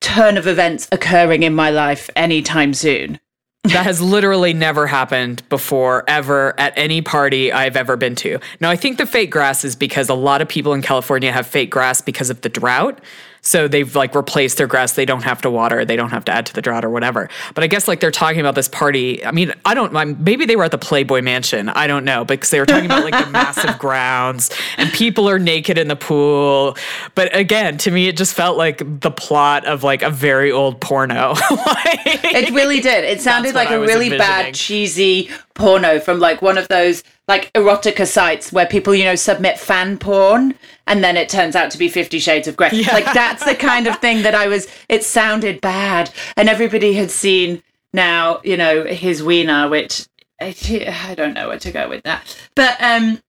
turn 0.00 0.36
of 0.36 0.46
events 0.46 0.88
occurring 0.92 1.42
in 1.42 1.54
my 1.54 1.70
life 1.70 2.08
anytime 2.14 2.74
soon 2.74 3.20
that 3.64 3.84
has 3.84 4.00
literally 4.00 4.52
never 4.52 4.88
happened 4.88 5.48
before, 5.48 6.02
ever, 6.08 6.58
at 6.58 6.72
any 6.76 7.00
party 7.00 7.52
I've 7.52 7.76
ever 7.76 7.96
been 7.96 8.16
to. 8.16 8.40
Now, 8.60 8.70
I 8.70 8.76
think 8.76 8.98
the 8.98 9.06
fake 9.06 9.30
grass 9.30 9.64
is 9.64 9.76
because 9.76 10.08
a 10.08 10.14
lot 10.14 10.42
of 10.42 10.48
people 10.48 10.72
in 10.72 10.82
California 10.82 11.30
have 11.30 11.46
fake 11.46 11.70
grass 11.70 12.00
because 12.00 12.28
of 12.28 12.40
the 12.40 12.48
drought. 12.48 13.00
So 13.42 13.66
they've 13.66 13.94
like 13.94 14.14
replaced 14.14 14.58
their 14.58 14.68
grass. 14.68 14.92
They 14.92 15.04
don't 15.04 15.24
have 15.24 15.42
to 15.42 15.50
water. 15.50 15.84
They 15.84 15.96
don't 15.96 16.10
have 16.10 16.24
to 16.26 16.32
add 16.32 16.46
to 16.46 16.54
the 16.54 16.62
drought 16.62 16.84
or 16.84 16.90
whatever. 16.90 17.28
But 17.54 17.64
I 17.64 17.66
guess 17.66 17.88
like 17.88 17.98
they're 17.98 18.12
talking 18.12 18.40
about 18.40 18.54
this 18.54 18.68
party. 18.68 19.24
I 19.24 19.32
mean, 19.32 19.52
I 19.64 19.74
don't. 19.74 19.92
Maybe 20.22 20.46
they 20.46 20.54
were 20.54 20.62
at 20.62 20.70
the 20.70 20.78
Playboy 20.78 21.22
Mansion. 21.22 21.68
I 21.68 21.88
don't 21.88 22.04
know 22.04 22.24
because 22.24 22.50
they 22.50 22.60
were 22.60 22.66
talking 22.66 22.86
about 22.86 23.04
like 23.04 23.24
the 23.24 23.30
massive 23.32 23.78
grounds 23.80 24.50
and 24.78 24.92
people 24.92 25.28
are 25.28 25.40
naked 25.40 25.76
in 25.76 25.88
the 25.88 25.96
pool. 25.96 26.76
But 27.16 27.34
again, 27.36 27.78
to 27.78 27.90
me, 27.90 28.06
it 28.06 28.16
just 28.16 28.34
felt 28.34 28.56
like 28.56 29.00
the 29.00 29.10
plot 29.10 29.64
of 29.66 29.82
like 29.82 30.02
a 30.02 30.10
very 30.10 30.52
old 30.52 30.80
porno. 30.80 31.34
like, 31.50 32.06
it 32.06 32.54
really 32.54 32.80
did. 32.80 33.04
It 33.04 33.20
sounded 33.20 33.56
like 33.56 33.70
a 33.70 33.80
really 33.80 34.06
envisioning. 34.06 34.18
bad 34.18 34.54
cheesy 34.54 35.30
porno 35.54 35.98
from 35.98 36.20
like 36.20 36.42
one 36.42 36.58
of 36.58 36.68
those 36.68 37.02
like 37.26 37.52
erotica 37.54 38.06
sites 38.06 38.52
where 38.52 38.66
people, 38.66 38.94
you 38.94 39.04
know, 39.04 39.16
submit 39.16 39.58
fan 39.58 39.98
porn 39.98 40.54
and 40.86 41.02
then 41.02 41.16
it 41.16 41.28
turns 41.28 41.56
out 41.56 41.70
to 41.70 41.78
be 41.78 41.88
50 41.88 42.18
shades 42.18 42.48
of 42.48 42.56
grey. 42.56 42.70
Yeah. 42.72 42.92
Like 42.92 43.12
that's 43.12 43.44
the 43.44 43.54
kind 43.54 43.86
of 43.86 43.98
thing 43.98 44.22
that 44.22 44.34
I 44.34 44.48
was 44.48 44.66
it 44.88 45.04
sounded 45.04 45.60
bad 45.60 46.10
and 46.36 46.48
everybody 46.48 46.94
had 46.94 47.10
seen 47.10 47.62
now, 47.92 48.40
you 48.44 48.56
know, 48.56 48.84
his 48.84 49.22
wiener 49.22 49.68
which 49.68 50.06
I 50.40 51.14
don't 51.16 51.34
know 51.34 51.48
where 51.48 51.58
to 51.58 51.70
go 51.70 51.88
with 51.88 52.02
that. 52.04 52.36
But 52.54 52.76
um 52.80 53.20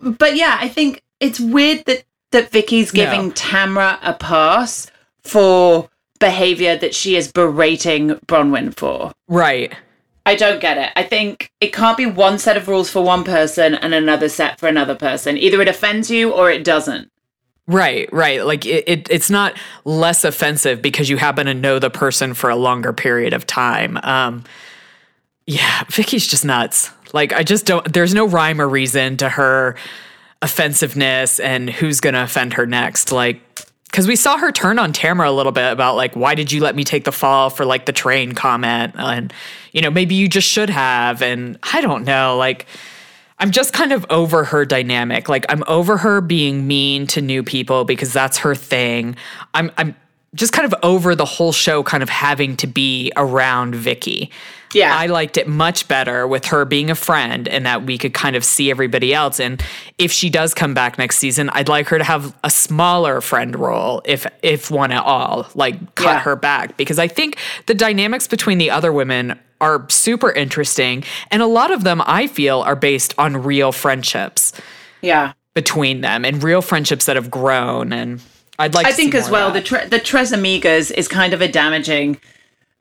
but 0.00 0.36
yeah, 0.36 0.58
I 0.60 0.68
think 0.68 1.02
it's 1.20 1.40
weird 1.40 1.84
that 1.86 2.04
that 2.32 2.50
Vicki's 2.50 2.90
giving 2.90 3.28
no. 3.28 3.32
Tamra 3.32 3.98
a 4.02 4.12
pass 4.12 4.90
for 5.22 5.88
behavior 6.18 6.76
that 6.76 6.94
she 6.94 7.16
is 7.16 7.30
berating 7.30 8.10
Braunwyn 8.26 8.74
for. 8.74 9.12
Right. 9.28 9.72
I 10.26 10.36
don't 10.36 10.60
get 10.60 10.78
it. 10.78 10.90
I 10.96 11.02
think 11.02 11.50
it 11.60 11.72
can't 11.72 11.96
be 11.96 12.06
one 12.06 12.38
set 12.38 12.56
of 12.56 12.66
rules 12.66 12.90
for 12.90 13.02
one 13.02 13.24
person 13.24 13.74
and 13.74 13.92
another 13.92 14.28
set 14.28 14.58
for 14.58 14.68
another 14.68 14.94
person. 14.94 15.36
Either 15.36 15.60
it 15.60 15.68
offends 15.68 16.10
you 16.10 16.32
or 16.32 16.50
it 16.50 16.64
doesn't. 16.64 17.10
Right, 17.66 18.10
right. 18.12 18.44
Like 18.44 18.66
it, 18.66 18.84
it, 18.86 19.08
it's 19.10 19.30
not 19.30 19.54
less 19.84 20.24
offensive 20.24 20.82
because 20.82 21.08
you 21.08 21.16
happen 21.16 21.46
to 21.46 21.54
know 21.54 21.78
the 21.78 21.90
person 21.90 22.34
for 22.34 22.50
a 22.50 22.56
longer 22.56 22.92
period 22.92 23.32
of 23.32 23.46
time. 23.46 23.98
Um, 24.02 24.44
yeah, 25.46 25.84
Vicki's 25.84 26.26
just 26.26 26.44
nuts. 26.44 26.90
Like 27.12 27.32
I 27.32 27.42
just 27.42 27.64
don't. 27.66 27.90
There's 27.90 28.14
no 28.14 28.26
rhyme 28.26 28.60
or 28.60 28.68
reason 28.68 29.16
to 29.18 29.28
her 29.28 29.76
offensiveness 30.42 31.38
and 31.38 31.70
who's 31.70 32.00
gonna 32.00 32.22
offend 32.22 32.54
her 32.54 32.66
next. 32.66 33.12
Like 33.12 33.40
because 33.94 34.08
we 34.08 34.16
saw 34.16 34.36
her 34.36 34.50
turn 34.50 34.80
on 34.80 34.92
Tamara 34.92 35.30
a 35.30 35.30
little 35.30 35.52
bit 35.52 35.70
about 35.70 35.94
like 35.94 36.16
why 36.16 36.34
did 36.34 36.50
you 36.50 36.60
let 36.60 36.74
me 36.74 36.82
take 36.82 37.04
the 37.04 37.12
fall 37.12 37.48
for 37.48 37.64
like 37.64 37.86
the 37.86 37.92
train 37.92 38.32
comment? 38.32 38.92
And 38.98 39.32
you 39.70 39.82
know 39.82 39.90
maybe 39.90 40.16
you 40.16 40.28
just 40.28 40.48
should 40.48 40.68
have. 40.68 41.22
And 41.22 41.56
I 41.62 41.80
don't 41.80 42.02
know 42.02 42.36
like 42.36 42.66
I'm 43.38 43.52
just 43.52 43.72
kind 43.72 43.92
of 43.92 44.04
over 44.10 44.42
her 44.42 44.64
dynamic. 44.64 45.28
Like 45.28 45.46
I'm 45.48 45.62
over 45.68 45.96
her 45.98 46.20
being 46.20 46.66
mean 46.66 47.06
to 47.08 47.20
new 47.20 47.44
people 47.44 47.84
because 47.84 48.12
that's 48.12 48.38
her 48.38 48.56
thing. 48.56 49.14
I'm 49.54 49.70
I'm 49.78 49.94
just 50.34 50.52
kind 50.52 50.70
of 50.70 50.78
over 50.82 51.14
the 51.14 51.24
whole 51.24 51.52
show 51.52 51.82
kind 51.82 52.02
of 52.02 52.08
having 52.08 52.56
to 52.56 52.66
be 52.66 53.12
around 53.16 53.74
Vicki 53.74 54.30
yeah. 54.74 54.96
I 54.96 55.06
liked 55.06 55.36
it 55.36 55.46
much 55.46 55.88
better 55.88 56.26
with 56.26 56.46
her 56.46 56.64
being 56.64 56.90
a 56.90 56.94
friend 56.94 57.48
and 57.48 57.64
that 57.64 57.84
we 57.84 57.96
could 57.96 58.12
kind 58.12 58.36
of 58.36 58.44
see 58.44 58.70
everybody 58.70 59.14
else. 59.14 59.38
And 59.40 59.62
if 59.98 60.10
she 60.12 60.28
does 60.28 60.52
come 60.52 60.74
back 60.74 60.98
next 60.98 61.18
season, 61.18 61.48
I'd 61.50 61.68
like 61.68 61.88
her 61.88 61.98
to 61.98 62.04
have 62.04 62.34
a 62.42 62.50
smaller 62.50 63.20
friend 63.20 63.56
role, 63.56 64.02
if 64.04 64.26
if 64.42 64.70
one 64.70 64.90
at 64.90 65.02
all, 65.04 65.46
like 65.54 65.94
cut 65.94 66.04
yeah. 66.04 66.20
her 66.20 66.36
back. 66.36 66.76
Because 66.76 66.98
I 66.98 67.08
think 67.08 67.38
the 67.66 67.74
dynamics 67.74 68.26
between 68.26 68.58
the 68.58 68.70
other 68.70 68.92
women 68.92 69.38
are 69.60 69.88
super 69.88 70.32
interesting. 70.32 71.04
And 71.30 71.40
a 71.40 71.46
lot 71.46 71.70
of 71.70 71.84
them 71.84 72.02
I 72.04 72.26
feel 72.26 72.60
are 72.62 72.76
based 72.76 73.14
on 73.18 73.42
real 73.42 73.72
friendships. 73.72 74.52
Yeah. 75.00 75.32
Between 75.54 76.00
them 76.00 76.24
and 76.24 76.42
real 76.42 76.62
friendships 76.62 77.06
that 77.06 77.14
have 77.14 77.30
grown 77.30 77.92
and 77.92 78.20
I'd 78.58 78.74
like 78.74 78.86
I 78.86 78.92
think 78.92 79.14
as 79.14 79.30
well 79.30 79.50
the 79.50 79.62
tre- 79.62 79.86
the 79.88 79.98
Tres 79.98 80.32
Amigas 80.32 80.90
is 80.90 81.08
kind 81.08 81.32
of 81.32 81.40
a 81.40 81.48
damaging 81.48 82.18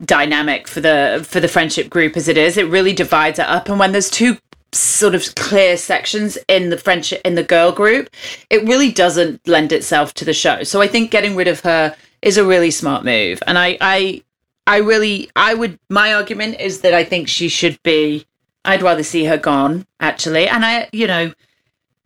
dynamic 0.04 0.68
for 0.68 0.82
the 0.82 1.26
for 1.28 1.40
the 1.40 1.48
friendship 1.48 1.90
group 1.90 2.18
as 2.18 2.28
it 2.28 2.38
is. 2.38 2.58
It 2.58 2.68
really 2.70 2.94
divides 2.94 3.40
it 3.40 3.48
up, 3.48 3.70
and 3.70 3.80
when 3.80 3.92
there's 3.92 4.10
two 4.10 4.38
sort 4.72 5.14
of 5.14 5.36
clear 5.36 5.78
sections 5.78 6.38
in 6.48 6.70
the 6.70 6.78
friendship 6.78 7.22
in 7.24 7.36
the 7.36 7.44
girl 7.44 7.72
group, 7.72 8.10
it 8.50 8.64
really 8.68 8.92
doesn't 8.92 9.48
lend 9.48 9.72
itself 9.72 10.14
to 10.16 10.26
the 10.26 10.34
show. 10.34 10.64
So 10.64 10.82
I 10.82 10.88
think 10.88 11.12
getting 11.12 11.36
rid 11.36 11.48
of 11.48 11.62
her 11.62 11.96
is 12.22 12.38
a 12.38 12.46
really 12.46 12.72
smart 12.72 13.04
move, 13.04 13.42
and 13.48 13.58
I 13.58 13.78
I 13.82 14.24
I 14.68 14.78
really 14.78 15.30
I 15.36 15.54
would 15.54 15.80
my 15.90 16.14
argument 16.14 16.60
is 16.60 16.82
that 16.82 16.94
I 16.94 17.04
think 17.04 17.28
she 17.28 17.50
should 17.50 17.82
be. 17.84 18.26
I'd 18.66 18.82
rather 18.82 19.04
see 19.04 19.26
her 19.26 19.38
gone 19.38 19.86
actually, 20.00 20.48
and 20.48 20.64
I 20.64 20.88
you 20.94 21.08
know 21.08 21.34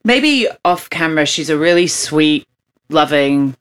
maybe 0.04 0.48
off 0.66 0.90
camera 0.90 1.26
she's 1.26 1.52
a 1.52 1.58
really 1.58 1.86
sweet, 1.86 2.48
loving, 2.90 3.56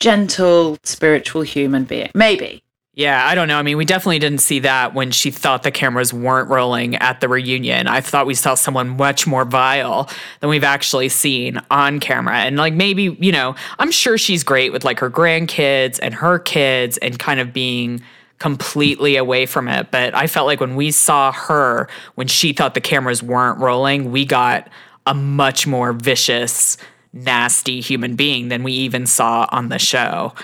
gentle, 0.00 0.78
spiritual 0.82 1.42
human 1.42 1.84
being. 1.84 2.10
Maybe 2.14 2.62
yeah, 2.94 3.26
I 3.26 3.34
don't 3.34 3.48
know. 3.48 3.56
I 3.56 3.62
mean, 3.62 3.78
we 3.78 3.86
definitely 3.86 4.18
didn't 4.18 4.42
see 4.42 4.58
that 4.60 4.92
when 4.92 5.12
she 5.12 5.30
thought 5.30 5.62
the 5.62 5.70
cameras 5.70 6.12
weren't 6.12 6.50
rolling 6.50 6.96
at 6.96 7.22
the 7.22 7.28
reunion. 7.28 7.86
I 7.86 8.02
thought 8.02 8.26
we 8.26 8.34
saw 8.34 8.52
someone 8.52 8.90
much 8.90 9.26
more 9.26 9.46
vile 9.46 10.10
than 10.40 10.50
we've 10.50 10.62
actually 10.62 11.08
seen 11.08 11.58
on 11.70 12.00
camera. 12.00 12.36
And 12.40 12.58
like 12.58 12.74
maybe, 12.74 13.16
you 13.18 13.32
know, 13.32 13.54
I'm 13.78 13.90
sure 13.90 14.18
she's 14.18 14.44
great 14.44 14.74
with 14.74 14.84
like 14.84 14.98
her 14.98 15.10
grandkids 15.10 16.00
and 16.02 16.12
her 16.12 16.38
kids 16.38 16.98
and 16.98 17.18
kind 17.18 17.40
of 17.40 17.54
being 17.54 18.02
completely 18.38 19.16
away 19.16 19.46
from 19.46 19.68
it. 19.68 19.90
But 19.90 20.14
I 20.14 20.26
felt 20.26 20.46
like 20.46 20.60
when 20.60 20.76
we 20.76 20.90
saw 20.90 21.32
her, 21.32 21.88
when 22.16 22.26
she 22.26 22.52
thought 22.52 22.74
the 22.74 22.82
cameras 22.82 23.22
weren't 23.22 23.58
rolling, 23.58 24.12
we 24.12 24.26
got 24.26 24.68
a 25.06 25.14
much 25.14 25.66
more 25.66 25.94
vicious, 25.94 26.76
nasty 27.12 27.80
human 27.80 28.16
being 28.16 28.48
than 28.48 28.62
we 28.62 28.72
even 28.72 29.06
saw 29.06 29.46
on 29.50 29.68
the 29.68 29.78
show. 29.78 30.34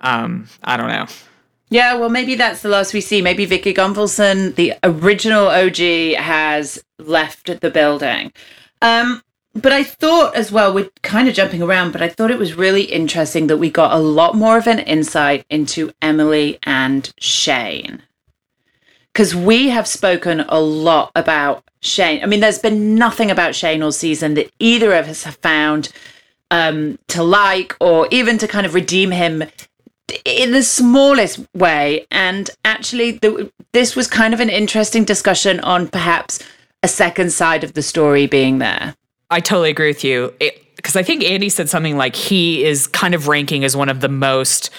Um, 0.00 0.48
I 0.62 0.76
don't 0.76 0.88
know. 0.88 1.06
Yeah, 1.70 1.94
well, 1.94 2.08
maybe 2.08 2.34
that's 2.34 2.62
the 2.62 2.68
last 2.68 2.92
we 2.92 3.00
see. 3.00 3.22
Maybe 3.22 3.46
Vicki 3.46 3.72
Gunvalson, 3.72 4.56
the 4.56 4.74
original 4.82 5.46
OG, 5.46 6.16
has 6.20 6.82
left 6.98 7.60
the 7.60 7.70
building. 7.70 8.32
Um, 8.82 9.22
but 9.54 9.72
I 9.72 9.84
thought 9.84 10.34
as 10.34 10.50
well, 10.50 10.74
we're 10.74 10.90
kind 11.02 11.28
of 11.28 11.34
jumping 11.34 11.62
around, 11.62 11.92
but 11.92 12.02
I 12.02 12.08
thought 12.08 12.30
it 12.30 12.38
was 12.38 12.54
really 12.54 12.82
interesting 12.82 13.46
that 13.46 13.58
we 13.58 13.70
got 13.70 13.92
a 13.92 13.98
lot 13.98 14.34
more 14.34 14.58
of 14.58 14.66
an 14.66 14.80
insight 14.80 15.44
into 15.48 15.92
Emily 16.02 16.58
and 16.64 17.12
Shane. 17.18 18.02
Because 19.12 19.34
we 19.34 19.68
have 19.68 19.86
spoken 19.86 20.40
a 20.40 20.60
lot 20.60 21.10
about 21.14 21.64
Shane. 21.80 22.22
I 22.22 22.26
mean, 22.26 22.40
there's 22.40 22.58
been 22.58 22.94
nothing 22.94 23.30
about 23.30 23.54
Shane 23.54 23.82
all 23.82 23.92
season 23.92 24.34
that 24.34 24.52
either 24.58 24.92
of 24.92 25.08
us 25.08 25.24
have 25.24 25.36
found 25.36 25.90
um, 26.50 26.98
to 27.08 27.22
like 27.22 27.76
or 27.80 28.08
even 28.10 28.38
to 28.38 28.48
kind 28.48 28.66
of 28.66 28.74
redeem 28.74 29.10
him 29.10 29.44
in 30.24 30.52
the 30.52 30.62
smallest 30.62 31.40
way. 31.54 32.06
And 32.10 32.50
actually, 32.64 33.12
the, 33.12 33.52
this 33.72 33.94
was 33.94 34.06
kind 34.06 34.34
of 34.34 34.40
an 34.40 34.50
interesting 34.50 35.04
discussion 35.04 35.60
on 35.60 35.88
perhaps 35.88 36.40
a 36.82 36.88
second 36.88 37.32
side 37.32 37.64
of 37.64 37.74
the 37.74 37.82
story 37.82 38.26
being 38.26 38.58
there. 38.58 38.94
I 39.30 39.40
totally 39.40 39.70
agree 39.70 39.88
with 39.88 40.04
you. 40.04 40.34
Because 40.76 40.96
I 40.96 41.02
think 41.02 41.22
Andy 41.22 41.48
said 41.48 41.68
something 41.68 41.96
like 41.96 42.16
he 42.16 42.64
is 42.64 42.86
kind 42.86 43.14
of 43.14 43.28
ranking 43.28 43.64
as 43.64 43.76
one 43.76 43.88
of 43.88 44.00
the 44.00 44.08
most 44.08 44.70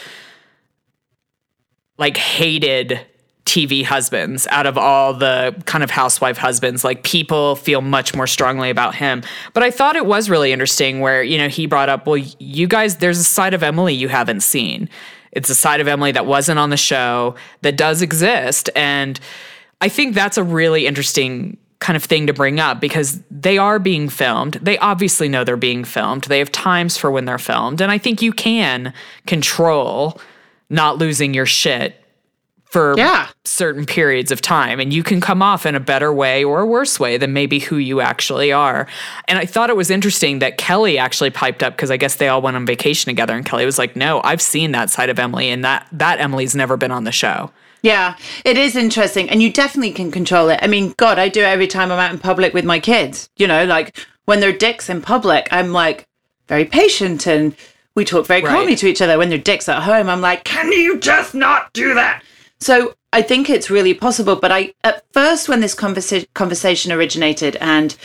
like 1.98 2.18
hated 2.18 3.00
TV 3.46 3.84
husbands 3.84 4.48
out 4.48 4.66
of 4.66 4.78
all 4.78 5.14
the 5.14 5.56
kind 5.66 5.84
of 5.84 5.90
housewife 5.90 6.38
husbands. 6.38 6.84
Like 6.84 7.04
people 7.04 7.56
feel 7.56 7.82
much 7.82 8.16
more 8.16 8.28
strongly 8.28 8.70
about 8.70 8.96
him. 8.96 9.24
But 9.54 9.64
I 9.64 9.72
thought 9.72 9.96
it 9.96 10.06
was 10.06 10.30
really 10.30 10.52
interesting 10.52 11.00
where, 11.00 11.24
you 11.24 11.38
know, 11.38 11.50
he 11.50 11.66
brought 11.66 11.90
up, 11.90 12.06
well, 12.06 12.18
you 12.18 12.68
guys, 12.68 12.98
there's 12.98 13.20
a 13.20 13.24
side 13.24 13.54
of 13.54 13.64
Emily 13.64 13.94
you 13.94 14.08
haven't 14.08 14.42
seen. 14.42 14.90
It's 15.32 15.50
a 15.50 15.56
side 15.56 15.80
of 15.80 15.88
Emily 15.88 16.12
that 16.12 16.26
wasn't 16.26 16.60
on 16.60 16.70
the 16.70 16.78
show 16.78 17.36
that 17.62 17.78
does 17.78 18.02
exist. 18.02 18.70
And 18.76 19.20
I 19.80 19.90
think 19.90 20.14
that's 20.14 20.38
a 20.38 20.44
really 20.44 20.86
interesting 20.86 21.58
kind 21.80 21.98
of 21.98 22.04
thing 22.04 22.28
to 22.28 22.34
bring 22.34 22.60
up 22.60 22.80
because 22.80 23.22
they 23.32 23.58
are 23.58 23.80
being 23.80 24.08
filmed. 24.08 24.54
They 24.62 24.78
obviously 24.78 25.28
know 25.28 25.44
they're 25.44 25.58
being 25.58 25.84
filmed. 25.84 26.26
They 26.26 26.38
have 26.40 26.52
times 26.52 26.96
for 26.96 27.10
when 27.10 27.26
they're 27.26 27.40
filmed. 27.40 27.82
And 27.82 27.92
I 27.92 27.98
think 27.98 28.22
you 28.22 28.32
can 28.32 28.94
control 29.26 30.22
not 30.70 31.00
losing 31.00 31.34
your 31.34 31.48
shit 31.48 32.01
for 32.72 32.96
Yeah. 32.98 33.28
certain 33.44 33.86
periods 33.86 34.32
of 34.32 34.42
time 34.42 34.80
and 34.80 34.94
you 34.94 35.04
can 35.04 35.20
come 35.20 35.42
off 35.42 35.66
in 35.66 35.76
a 35.76 35.80
better 35.80 36.12
way 36.12 36.42
or 36.44 36.62
a 36.62 36.66
worse 36.66 37.00
way 37.00 37.18
than 37.18 37.34
maybe 37.34 37.60
who 37.60 37.76
you 37.76 38.00
actually 38.00 38.52
are. 38.52 38.88
And 39.28 39.38
I 39.38 39.46
thought 39.46 39.70
it 39.70 39.76
was 39.76 39.90
interesting 39.92 40.40
that 40.40 40.58
Kelly 40.58 40.98
actually 40.98 41.32
piped 41.32 41.62
up 41.64 41.76
because 41.76 41.92
I 41.92 41.98
guess 41.98 42.16
they 42.16 42.30
all 42.30 42.42
went 42.42 42.56
on 42.56 42.66
vacation 42.66 43.10
together 43.10 43.36
and 43.36 43.46
Kelly 43.46 43.66
was 43.66 43.78
like, 43.78 43.96
"No, 43.98 44.22
I've 44.24 44.42
seen 44.42 44.72
that 44.72 44.90
side 44.90 45.10
of 45.10 45.20
Emily 45.20 45.50
and 45.50 45.64
that 45.66 45.86
that 45.92 46.20
Emily's 46.22 46.56
never 46.56 46.78
been 46.78 46.92
on 46.92 47.04
the 47.04 47.12
show." 47.12 47.52
Yeah, 47.84 48.16
it 48.46 48.58
is 48.58 48.76
interesting. 48.76 49.30
And 49.30 49.42
you 49.42 49.52
definitely 49.52 49.92
can 49.92 50.12
control 50.12 50.50
it. 50.50 50.60
I 50.62 50.68
mean, 50.68 50.94
God, 50.98 51.20
I 51.20 51.28
do 51.28 51.42
it 51.42 51.46
every 51.46 51.68
time 51.68 51.92
I'm 51.92 52.00
out 52.00 52.12
in 52.12 52.20
public 52.20 52.54
with 52.54 52.64
my 52.64 52.80
kids. 52.80 53.28
You 53.38 53.48
know, 53.48 53.66
like 53.66 53.98
when 54.26 54.40
they're 54.40 54.54
dicks 54.54 54.88
in 54.90 55.02
public, 55.02 55.48
I'm 55.52 55.74
like 55.74 56.06
very 56.48 56.64
patient 56.66 57.28
and 57.28 57.54
we 57.96 58.06
talk 58.06 58.28
very 58.28 58.42
Right. 58.44 58.50
calmly 58.52 58.76
to 58.78 58.88
each 58.88 59.02
other. 59.02 59.18
When 59.18 59.28
they're 59.30 59.38
dicks 59.38 59.68
at 59.68 59.82
home, 59.84 60.10
I'm 60.10 60.22
like, 60.22 60.46
can 60.46 60.72
you 60.72 61.00
just 61.00 61.34
not 61.36 61.74
do 61.74 61.94
that? 61.96 62.22
So 62.62 62.96
I 63.12 63.22
think 63.22 63.50
it's 63.50 63.70
really 63.70 63.94
possible. 63.94 64.38
But 64.38 64.52
I, 64.52 64.74
at 64.84 65.04
first, 65.12 65.50
when 65.50 65.60
this 65.60 65.76
conversa- 65.76 66.28
conversation 66.34 66.92
originated 66.92 67.58
and 67.58 67.98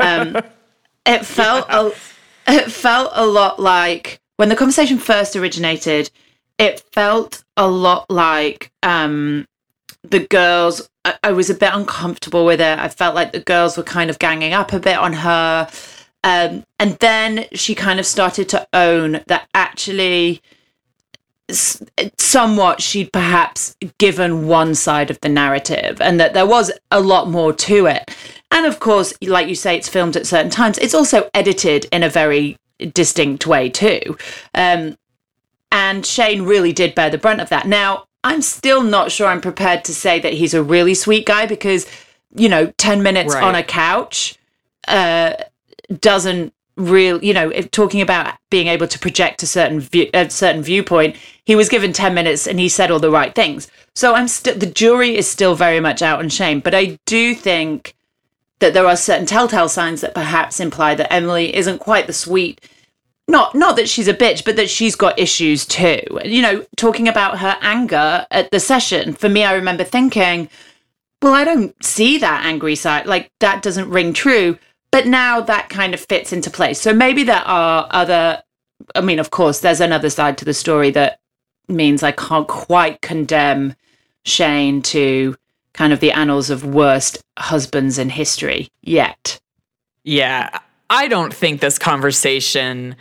um, 0.00 0.36
it 1.06 1.26
felt 1.26 1.66
a, 1.68 1.92
it 2.46 2.70
felt 2.70 3.10
a 3.14 3.26
lot 3.26 3.60
like 3.60 4.20
when 4.36 4.48
the 4.48 4.56
conversation 4.56 4.98
first 4.98 5.36
originated 5.36 6.10
it 6.58 6.80
felt 6.92 7.44
a 7.56 7.68
lot 7.68 8.10
like 8.10 8.70
um 8.82 9.46
the 10.02 10.20
girls 10.20 10.88
I, 11.04 11.16
I 11.24 11.32
was 11.32 11.50
a 11.50 11.54
bit 11.54 11.70
uncomfortable 11.72 12.44
with 12.44 12.60
it 12.60 12.78
i 12.78 12.88
felt 12.88 13.14
like 13.14 13.32
the 13.32 13.40
girls 13.40 13.76
were 13.76 13.82
kind 13.82 14.10
of 14.10 14.18
ganging 14.18 14.52
up 14.52 14.72
a 14.72 14.80
bit 14.80 14.96
on 14.96 15.12
her 15.14 15.68
um 16.24 16.64
and 16.78 16.96
then 16.98 17.46
she 17.52 17.74
kind 17.74 17.98
of 17.98 18.06
started 18.06 18.48
to 18.50 18.66
own 18.72 19.22
that 19.26 19.48
actually 19.54 20.42
somewhat 21.50 22.82
she'd 22.82 23.12
perhaps 23.12 23.76
given 23.98 24.46
one 24.48 24.74
side 24.74 25.10
of 25.10 25.20
the 25.20 25.28
narrative 25.28 26.00
and 26.00 26.18
that 26.18 26.34
there 26.34 26.46
was 26.46 26.72
a 26.90 27.00
lot 27.00 27.28
more 27.30 27.52
to 27.52 27.86
it 27.86 28.10
and 28.50 28.66
of 28.66 28.80
course 28.80 29.14
like 29.22 29.46
you 29.48 29.54
say 29.54 29.76
it's 29.76 29.88
filmed 29.88 30.16
at 30.16 30.26
certain 30.26 30.50
times 30.50 30.76
it's 30.78 30.94
also 30.94 31.30
edited 31.34 31.86
in 31.92 32.02
a 32.02 32.08
very 32.08 32.56
distinct 32.92 33.46
way 33.46 33.68
too 33.68 34.16
um 34.54 34.96
and 35.72 36.06
Shane 36.06 36.42
really 36.42 36.72
did 36.72 36.94
bear 36.94 37.10
the 37.10 37.18
brunt 37.18 37.40
of 37.40 37.48
that. 37.50 37.66
Now, 37.66 38.06
I'm 38.24 38.40
still 38.40 38.82
not 38.82 39.10
sure 39.12 39.26
I'm 39.26 39.40
prepared 39.40 39.84
to 39.86 39.94
say 39.94 40.18
that 40.20 40.32
he's 40.32 40.54
a 40.54 40.62
really 40.62 40.94
sweet 40.94 41.26
guy 41.26 41.44
because, 41.44 41.86
you 42.34 42.48
know, 42.48 42.72
10 42.78 43.02
minutes 43.02 43.34
Right. 43.34 43.42
on 43.44 43.54
a 43.54 43.62
couch 43.62 44.36
uh, 44.88 45.34
doesn't 46.00 46.54
real 46.76 47.22
you 47.24 47.32
know 47.32 47.50
talking 47.70 48.00
about 48.00 48.34
being 48.50 48.66
able 48.66 48.86
to 48.86 48.98
project 48.98 49.42
a 49.42 49.46
certain 49.46 49.80
view 49.80 50.08
a 50.12 50.28
certain 50.28 50.62
viewpoint 50.62 51.16
he 51.44 51.56
was 51.56 51.68
given 51.70 51.92
10 51.92 52.12
minutes 52.12 52.46
and 52.46 52.60
he 52.60 52.68
said 52.68 52.90
all 52.90 52.98
the 52.98 53.10
right 53.10 53.34
things 53.34 53.68
so 53.94 54.14
i'm 54.14 54.28
still 54.28 54.54
the 54.54 54.66
jury 54.66 55.16
is 55.16 55.28
still 55.28 55.54
very 55.54 55.80
much 55.80 56.02
out 56.02 56.18
on 56.18 56.28
Shane 56.28 56.60
but 56.60 56.74
i 56.74 56.98
do 57.06 57.34
think 57.34 57.94
that 58.58 58.74
there 58.74 58.86
are 58.86 58.96
certain 58.96 59.26
telltale 59.26 59.68
signs 59.68 60.02
that 60.02 60.14
perhaps 60.14 60.60
imply 60.60 60.94
that 60.94 61.12
emily 61.12 61.54
isn't 61.56 61.78
quite 61.78 62.06
the 62.06 62.12
sweet 62.12 62.60
not 63.28 63.54
not 63.54 63.76
that 63.76 63.88
she's 63.88 64.08
a 64.08 64.14
bitch, 64.14 64.44
but 64.44 64.56
that 64.56 64.70
she's 64.70 64.94
got 64.94 65.18
issues 65.18 65.66
too. 65.66 66.00
You 66.24 66.42
know, 66.42 66.64
talking 66.76 67.08
about 67.08 67.38
her 67.38 67.56
anger 67.60 68.26
at 68.30 68.50
the 68.50 68.60
session. 68.60 69.12
For 69.14 69.28
me, 69.28 69.44
I 69.44 69.54
remember 69.54 69.84
thinking, 69.84 70.48
well, 71.20 71.34
I 71.34 71.44
don't 71.44 71.74
see 71.84 72.18
that 72.18 72.44
angry 72.44 72.76
side. 72.76 73.06
Like 73.06 73.30
that 73.40 73.62
doesn't 73.62 73.90
ring 73.90 74.12
true. 74.12 74.58
But 74.96 75.06
now 75.06 75.42
that 75.42 75.68
kind 75.68 75.92
of 75.92 76.00
fits 76.00 76.32
into 76.32 76.50
place. 76.50 76.80
So 76.80 76.94
maybe 76.94 77.22
there 77.22 77.44
are 77.44 77.86
other 77.90 78.42
I 78.94 79.02
mean, 79.02 79.18
of 79.18 79.30
course, 79.30 79.60
there's 79.60 79.82
another 79.82 80.08
side 80.08 80.38
to 80.38 80.46
the 80.46 80.54
story 80.54 80.90
that 80.92 81.20
means 81.68 82.02
I 82.02 82.12
can't 82.12 82.48
quite 82.48 83.02
condemn 83.02 83.74
Shane 84.24 84.80
to 84.96 85.36
kind 85.74 85.92
of 85.92 86.00
the 86.00 86.12
annals 86.12 86.48
of 86.48 86.64
worst 86.64 87.22
husbands 87.36 87.98
in 87.98 88.08
history 88.08 88.70
yet. 88.80 89.38
Yeah, 90.02 90.60
I 90.88 91.08
don't 91.08 91.34
think 91.34 91.60
this 91.60 91.78
conversation 91.78 92.96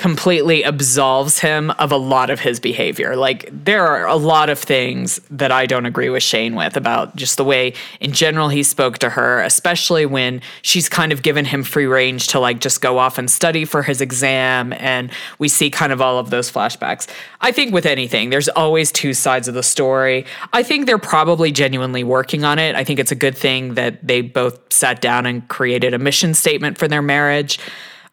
completely 0.00 0.64
absolves 0.64 1.40
him 1.40 1.70
of 1.72 1.92
a 1.92 1.96
lot 1.98 2.30
of 2.30 2.40
his 2.40 2.58
behavior. 2.58 3.14
Like 3.16 3.46
there 3.52 3.86
are 3.86 4.06
a 4.06 4.16
lot 4.16 4.48
of 4.48 4.58
things 4.58 5.20
that 5.28 5.52
I 5.52 5.66
don't 5.66 5.84
agree 5.84 6.08
with 6.08 6.22
Shane 6.22 6.54
with 6.54 6.74
about 6.78 7.16
just 7.16 7.36
the 7.36 7.44
way 7.44 7.74
in 8.00 8.12
general 8.12 8.48
he 8.48 8.62
spoke 8.62 8.96
to 9.00 9.10
her, 9.10 9.42
especially 9.42 10.06
when 10.06 10.40
she's 10.62 10.88
kind 10.88 11.12
of 11.12 11.20
given 11.20 11.44
him 11.44 11.62
free 11.62 11.84
range 11.84 12.28
to 12.28 12.40
like 12.40 12.60
just 12.60 12.80
go 12.80 12.96
off 12.96 13.18
and 13.18 13.30
study 13.30 13.66
for 13.66 13.82
his 13.82 14.00
exam 14.00 14.72
and 14.72 15.10
we 15.38 15.48
see 15.48 15.68
kind 15.68 15.92
of 15.92 16.00
all 16.00 16.18
of 16.18 16.30
those 16.30 16.50
flashbacks. 16.50 17.06
I 17.42 17.52
think 17.52 17.74
with 17.74 17.84
anything 17.84 18.30
there's 18.30 18.48
always 18.48 18.90
two 18.90 19.12
sides 19.12 19.48
of 19.48 19.54
the 19.54 19.62
story. 19.62 20.24
I 20.54 20.62
think 20.62 20.86
they're 20.86 20.96
probably 20.96 21.52
genuinely 21.52 22.04
working 22.04 22.42
on 22.42 22.58
it. 22.58 22.74
I 22.74 22.84
think 22.84 23.00
it's 23.00 23.12
a 23.12 23.14
good 23.26 23.36
thing 23.36 23.74
that 23.74 23.98
they 24.02 24.22
both 24.22 24.72
sat 24.72 25.02
down 25.02 25.26
and 25.26 25.46
created 25.48 25.92
a 25.92 25.98
mission 25.98 26.32
statement 26.32 26.78
for 26.78 26.88
their 26.88 27.02
marriage. 27.02 27.58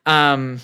Um 0.05 0.59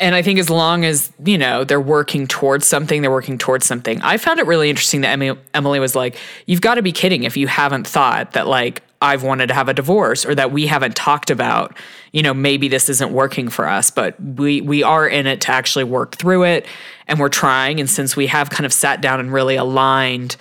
and 0.00 0.14
I 0.14 0.22
think 0.22 0.38
as 0.38 0.48
long 0.48 0.84
as, 0.84 1.12
you 1.24 1.36
know, 1.36 1.62
they're 1.62 1.80
working 1.80 2.26
towards 2.26 2.66
something, 2.66 3.02
they're 3.02 3.10
working 3.10 3.38
towards 3.38 3.66
something. 3.66 4.00
I 4.00 4.16
found 4.16 4.40
it 4.40 4.46
really 4.46 4.70
interesting 4.70 5.02
that 5.02 5.38
Emily, 5.54 5.78
was 5.78 5.94
like, 5.94 6.16
you've 6.46 6.62
got 6.62 6.76
to 6.76 6.82
be 6.82 6.90
kidding 6.90 7.24
if 7.24 7.36
you 7.36 7.46
haven't 7.46 7.86
thought 7.86 8.32
that, 8.32 8.46
like, 8.46 8.82
I've 9.02 9.22
wanted 9.22 9.46
to 9.48 9.54
have 9.54 9.68
a 9.68 9.74
divorce 9.74 10.26
or 10.26 10.34
that 10.34 10.52
we 10.52 10.66
haven't 10.66 10.94
talked 10.94 11.30
about, 11.30 11.76
you 12.12 12.22
know, 12.22 12.34
maybe 12.34 12.68
this 12.68 12.88
isn't 12.88 13.12
working 13.12 13.48
for 13.48 13.66
us, 13.66 13.90
but 13.90 14.20
we 14.22 14.60
we 14.60 14.82
are 14.82 15.08
in 15.08 15.26
it 15.26 15.40
to 15.42 15.50
actually 15.50 15.84
work 15.84 16.16
through 16.16 16.44
it 16.44 16.66
and 17.06 17.18
we're 17.18 17.30
trying. 17.30 17.80
And 17.80 17.88
since 17.88 18.14
we 18.14 18.26
have 18.26 18.50
kind 18.50 18.66
of 18.66 18.74
sat 18.74 19.00
down 19.00 19.18
and 19.18 19.32
really 19.32 19.56
aligned 19.56 20.36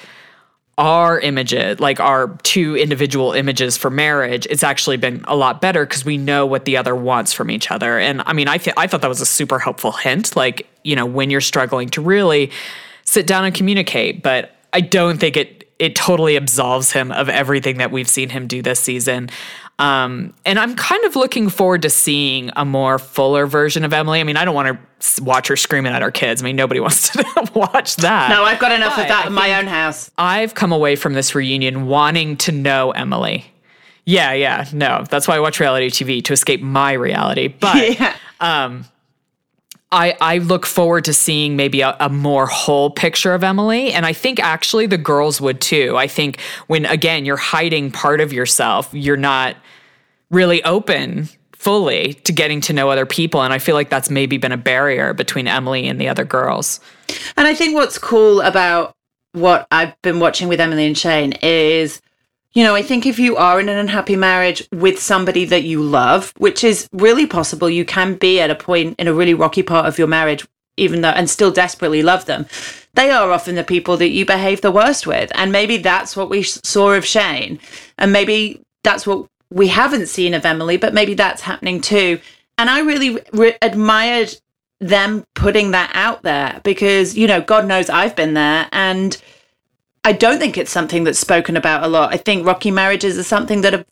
our 0.80 1.20
images, 1.20 1.80
like 1.82 2.00
our 2.00 2.30
two 2.44 2.78
individual 2.78 3.34
images 3.34 3.76
for 3.76 3.90
marriage, 3.90 4.48
it's 4.50 4.64
actually 4.64 4.96
been 4.96 5.24
a 5.28 5.36
lot 5.36 5.60
better 5.60 5.86
because 5.86 6.06
we 6.06 6.18
know 6.18 6.46
what 6.46 6.64
the 6.64 6.78
other 6.78 6.96
wants 6.96 7.34
from 7.34 7.52
each 7.52 7.70
other. 7.70 8.00
And 8.00 8.24
I 8.26 8.32
mean, 8.32 8.48
I 8.48 8.58
th- 8.58 8.74
I 8.78 8.88
thought 8.88 9.02
that 9.02 9.10
was 9.10 9.20
a 9.20 9.26
super 9.26 9.60
helpful 9.60 9.92
hint. 9.92 10.38
Like, 10.38 10.68
you 10.86 10.96
know, 10.96 11.06
when 11.06 11.30
you're 11.30 11.42
struggling 11.42 11.90
to 11.90 12.02
really 12.02 12.50
sit 13.04 13.28
down 13.28 13.44
and 13.44 13.54
communicate, 13.54 14.24
but 14.24 14.56
I 14.72 14.80
don't 14.80 15.20
think 15.20 15.36
it 15.36 15.70
it 15.80 15.98
totally 15.98 16.38
absolves 16.38 16.94
him 16.94 17.12
of 17.12 17.28
everything 17.28 17.78
that 17.78 17.92
we've 17.92 18.10
seen 18.10 18.30
him 18.30 18.48
do 18.48 18.62
this 18.62 18.80
season. 18.80 19.30
Um, 19.80 20.34
and 20.46 20.60
I'm 20.60 20.76
kind 20.76 21.04
of 21.06 21.16
looking 21.16 21.50
forward 21.50 21.82
to 21.84 21.90
seeing 21.90 22.52
a 22.56 22.66
more 22.66 23.00
fuller 23.00 23.46
version 23.48 23.86
of 23.86 23.94
Emily. 23.94 24.20
I 24.20 24.24
mean, 24.24 24.36
I 24.36 24.44
don't 24.46 24.54
want 24.54 24.78
to 25.00 25.24
watch 25.24 25.48
her 25.48 25.56
screaming 25.56 25.94
at 25.94 26.04
our 26.04 26.12
kids. 26.12 26.42
I 26.42 26.46
mean, 26.46 26.58
nobody 26.58 26.80
wants 26.82 27.10
to 27.10 27.24
watch 27.56 27.96
that. 27.98 28.30
No, 28.30 28.44
I've 28.44 28.60
got 28.60 28.74
enough 28.74 28.98
But 28.98 29.04
of 29.04 29.08
that 29.08 29.24
I 29.26 29.28
in 29.28 29.34
my 29.34 29.56
own 29.56 29.68
house. 29.68 30.12
I've 30.18 30.54
come 30.54 30.72
away 30.74 30.96
from 30.98 31.14
this 31.14 31.34
reunion 31.34 31.88
wanting 31.88 32.36
to 32.38 32.52
know 32.52 32.92
Emily. 32.92 33.46
Yeah, 34.06 34.34
yeah, 34.34 34.66
no, 34.74 35.06
that's 35.10 35.28
why 35.28 35.36
I 35.36 35.40
watch 35.40 35.60
reality 35.60 35.90
TV 35.90 36.24
to 36.26 36.34
escape 36.34 36.62
my 36.62 36.94
reality. 36.94 37.48
But 37.48 38.00
Yeah. 38.00 38.16
I, 39.92 40.16
I 40.22 40.38
look 40.38 40.66
forward 40.66 41.06
to 41.06 41.14
seeing 41.14 41.56
maybe 41.56 41.82
a, 41.82 41.96
a 42.00 42.10
more 42.10 42.46
whole 42.46 42.92
picture 42.92 43.34
of 43.34 43.44
Emily. 43.44 43.92
And 43.92 44.06
I 44.06 44.14
think 44.14 44.40
actually 44.40 44.86
the 44.86 44.98
girls 44.98 45.42
would 45.42 45.62
too. 45.62 45.98
I 45.98 46.08
think 46.08 46.40
when, 46.68 46.86
again, 46.86 47.26
you're 47.26 47.38
hiding 47.38 47.92
part 47.92 48.22
of 48.22 48.32
yourself, 48.32 48.90
you're 48.94 49.18
not 49.18 49.56
really 50.30 50.64
open 50.64 51.28
fully 51.54 52.14
to 52.14 52.32
getting 52.32 52.62
to 52.62 52.74
know 52.74 52.90
other 52.90 53.06
people. 53.06 53.42
And 53.42 53.52
I 53.52 53.58
feel 53.58 53.76
like 53.76 53.90
that's 53.90 54.10
maybe 54.10 54.38
been 54.38 54.52
a 54.52 54.58
barrier 54.58 55.14
between 55.14 55.48
Emily 55.48 55.88
and 55.88 56.00
the 56.00 56.08
other 56.08 56.24
girls. 56.24 56.80
And 57.36 57.48
I 57.48 57.56
think 57.56 57.74
what's 57.74 57.98
cool 57.98 58.42
about 58.42 58.94
what 59.34 59.68
I've 59.72 60.00
been 60.02 60.20
watching 60.20 60.48
with 60.48 60.60
Emily 60.60 60.86
and 60.86 60.98
Shane 60.98 61.34
is, 61.42 62.00
you 62.54 62.64
know, 62.64 62.76
I 62.76 62.82
think 62.82 63.06
if 63.06 63.20
you 63.20 63.36
are 63.38 63.60
in 63.60 63.70
an 63.70 63.78
unhappy 63.78 64.16
marriage 64.16 64.68
with 64.72 65.00
somebody 65.00 65.46
that 65.46 65.64
you 65.64 65.84
love, 65.84 66.34
which 66.38 66.64
is 66.64 66.88
really 66.92 67.28
possible, 67.28 67.70
you 67.70 67.86
can 67.86 68.16
be 68.16 68.40
at 68.40 68.50
a 68.50 68.56
point 68.56 68.96
in 69.00 69.08
a 69.08 69.14
really 69.14 69.36
rocky 69.36 69.62
part 69.62 69.86
of 69.86 70.00
your 70.00 70.08
marriage, 70.08 70.48
even 70.76 71.02
though, 71.02 71.10
and 71.10 71.30
still 71.30 71.52
desperately 71.52 72.02
love 72.02 72.26
them. 72.26 72.48
They 72.96 73.12
are 73.12 73.32
often 73.32 73.56
the 73.56 73.64
people 73.64 73.98
that 73.98 74.10
you 74.10 74.26
behave 74.26 74.62
the 74.62 74.72
worst 74.72 75.06
with. 75.06 75.32
And 75.36 75.52
maybe 75.52 75.78
that's 75.78 76.18
what 76.18 76.30
we 76.30 76.42
saw 76.42 76.94
of 76.94 77.06
Shane. 77.06 77.60
And 78.00 78.12
maybe 78.12 78.62
that's 78.84 79.06
what 79.06 79.28
we 79.52 79.68
haven't 79.68 80.08
seen 80.08 80.34
of 80.34 80.46
Emily, 80.46 80.78
but 80.78 80.94
maybe 80.94 81.14
that's 81.14 81.42
happening 81.42 81.82
too. 81.82 82.20
and 82.58 82.70
I 82.70 82.82
really 82.82 83.20
re- 83.32 83.58
admired 83.62 84.36
them 84.82 85.24
putting 85.34 85.72
that 85.72 85.92
out 85.94 86.24
there 86.24 86.60
because, 86.64 87.18
you 87.18 87.28
know, 87.28 87.42
God 87.42 87.66
knows 87.66 87.90
I've 87.90 88.16
been 88.16 88.34
there. 88.34 88.68
And 88.72 89.16
I 90.04 90.14
don't 90.14 90.40
think 90.40 90.58
it's 90.58 90.72
something 90.72 91.04
that's 91.04 91.20
spoken 91.20 91.58
about 91.58 91.84
a 91.84 91.88
lot. 91.88 92.14
I 92.14 92.18
think 92.18 92.46
rocky 92.46 92.72
marriages 92.72 93.18
are 93.18 93.24
something 93.24 93.62
that 93.62 93.74
are 93.74 93.86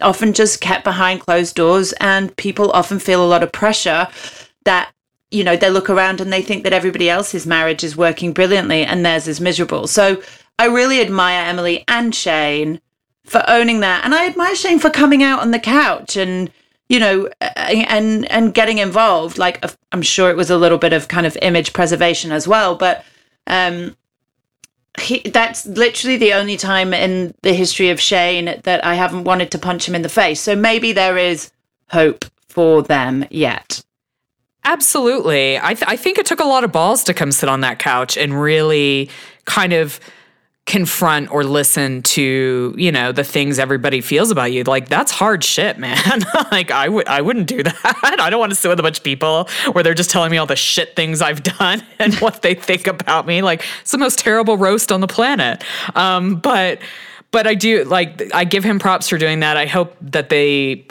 often 0.00 0.32
just 0.32 0.60
kept 0.60 0.84
behind 0.84 1.20
closed 1.20 1.54
doors, 1.54 1.92
and 1.94 2.36
people 2.36 2.70
often 2.72 2.98
feel 2.98 3.24
a 3.24 3.26
lot 3.26 3.42
of 3.42 3.52
pressure 3.52 4.08
that 4.64 4.92
you 5.30 5.42
know 5.42 5.56
they 5.56 5.70
look 5.70 5.90
around 5.90 6.20
and 6.20 6.32
they 6.32 6.42
think 6.42 6.64
that 6.64 6.72
everybody 6.72 7.08
else's 7.10 7.46
marriage 7.46 7.82
is 7.82 7.96
working 7.96 8.32
brilliantly 8.32 8.84
and 8.84 9.04
theirs 9.04 9.26
is 9.26 9.40
miserable. 9.40 9.86
So 9.86 10.22
I 10.58 10.66
really 10.66 11.00
admire 11.00 11.46
Emily 11.46 11.84
and 11.88 12.14
Shane 12.14 12.80
for 13.24 13.42
owning 13.48 13.80
that, 13.80 14.04
and 14.04 14.14
I 14.14 14.26
admire 14.26 14.54
Shane 14.54 14.78
for 14.78 14.90
coming 14.90 15.22
out 15.22 15.40
on 15.40 15.50
the 15.50 15.58
couch 15.58 16.16
and 16.16 16.50
you 16.88 17.00
know 17.00 17.28
and 17.40 18.30
and 18.30 18.54
getting 18.54 18.78
involved. 18.78 19.38
Like 19.38 19.64
I'm 19.92 20.02
sure 20.02 20.30
it 20.30 20.36
was 20.36 20.50
a 20.50 20.58
little 20.58 20.78
bit 20.78 20.92
of 20.92 21.08
kind 21.08 21.26
of 21.26 21.36
image 21.42 21.72
preservation 21.72 22.30
as 22.30 22.46
well, 22.46 22.76
but 22.76 23.04
um 23.46 23.96
he, 25.00 25.20
that's 25.20 25.66
literally 25.66 26.16
the 26.16 26.32
only 26.32 26.56
time 26.56 26.94
in 26.94 27.34
the 27.42 27.52
history 27.52 27.90
of 27.90 28.00
Shane 28.00 28.60
that 28.64 28.84
I 28.84 28.94
haven't 28.94 29.24
wanted 29.24 29.50
to 29.52 29.58
punch 29.58 29.88
him 29.88 29.94
in 29.94 30.02
the 30.02 30.08
face. 30.08 30.40
So 30.40 30.56
maybe 30.56 30.92
there 30.92 31.18
is 31.18 31.50
hope 31.90 32.24
for 32.48 32.82
them 32.82 33.24
yet. 33.30 33.82
Absolutely. 34.64 35.58
I, 35.58 35.74
th- 35.74 35.84
I 35.86 35.96
think 35.96 36.18
it 36.18 36.26
took 36.26 36.40
a 36.40 36.44
lot 36.44 36.64
of 36.64 36.72
balls 36.72 37.04
to 37.04 37.14
come 37.14 37.30
sit 37.30 37.48
on 37.48 37.60
that 37.60 37.78
couch 37.78 38.16
and 38.16 38.40
really 38.40 39.08
kind 39.44 39.72
of 39.72 40.00
confront 40.66 41.30
or 41.30 41.44
listen 41.44 42.02
to 42.02 42.74
you 42.76 42.90
know 42.90 43.12
the 43.12 43.22
things 43.22 43.58
everybody 43.58 44.00
feels 44.00 44.32
about 44.32 44.50
you. 44.50 44.64
Like 44.64 44.88
that's 44.88 45.12
hard 45.12 45.44
shit 45.44 45.78
man. 45.86 45.96
Like 46.50 46.70
i 46.70 46.88
would 46.88 47.06
i 47.08 47.22
wouldn't 47.22 47.46
do 47.46 47.62
that. 47.62 48.18
I 48.20 48.28
don't 48.28 48.40
want 48.40 48.50
to 48.50 48.56
sit 48.56 48.68
with 48.68 48.80
a 48.80 48.82
bunch 48.82 48.98
of 48.98 49.04
people 49.04 49.48
where 49.72 49.84
they're 49.84 49.94
just 49.94 50.10
telling 50.10 50.30
me 50.30 50.38
all 50.38 50.46
the 50.46 50.56
shit 50.56 50.96
things 50.96 51.22
i've 51.22 51.42
done 51.42 51.82
and 51.98 52.14
what 52.16 52.42
they 52.42 52.54
think 52.54 52.86
about 52.86 53.26
me. 53.26 53.42
Like 53.42 53.64
it's 53.80 53.92
the 53.92 53.98
most 53.98 54.18
terrible 54.18 54.56
roast 54.56 54.90
on 54.90 55.00
the 55.00 55.06
planet. 55.06 55.62
Um 55.94 56.36
but 56.36 56.80
but 57.30 57.46
i 57.46 57.54
do 57.54 57.84
like 57.84 58.34
i 58.34 58.44
give 58.44 58.64
him 58.64 58.78
props 58.80 59.08
for 59.08 59.18
doing 59.18 59.40
that. 59.40 59.56
I 59.56 59.66
hope 59.66 59.96
that 60.00 60.30
they 60.30 60.86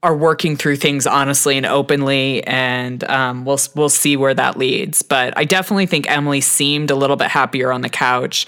are 0.00 0.16
working 0.16 0.56
through 0.56 0.76
things 0.76 1.08
honestly 1.08 1.56
and 1.56 1.66
openly, 1.66 2.46
and 2.46 3.02
um, 3.10 3.44
we'll 3.44 3.58
we'll 3.74 3.88
see 3.88 4.16
where 4.16 4.32
that 4.32 4.56
leads. 4.56 5.02
But 5.02 5.36
I 5.36 5.44
definitely 5.44 5.86
think 5.86 6.08
Emily 6.08 6.40
seemed 6.40 6.92
a 6.92 6.94
little 6.94 7.16
bit 7.16 7.26
happier 7.26 7.72
on 7.72 7.80
the 7.80 7.88
couch 7.88 8.46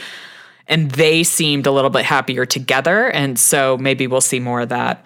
and 0.71 0.93
they 0.93 1.23
seemed 1.25 1.67
a 1.67 1.73
little 1.73 1.91
bit 1.91 2.05
happier 2.05 2.47
together. 2.47 3.11
And 3.11 3.39
so 3.39 3.77
maybe 3.77 4.07
we'll 4.07 4.21
see 4.21 4.41
more 4.41 4.61
of 4.63 4.71
that. 4.71 5.05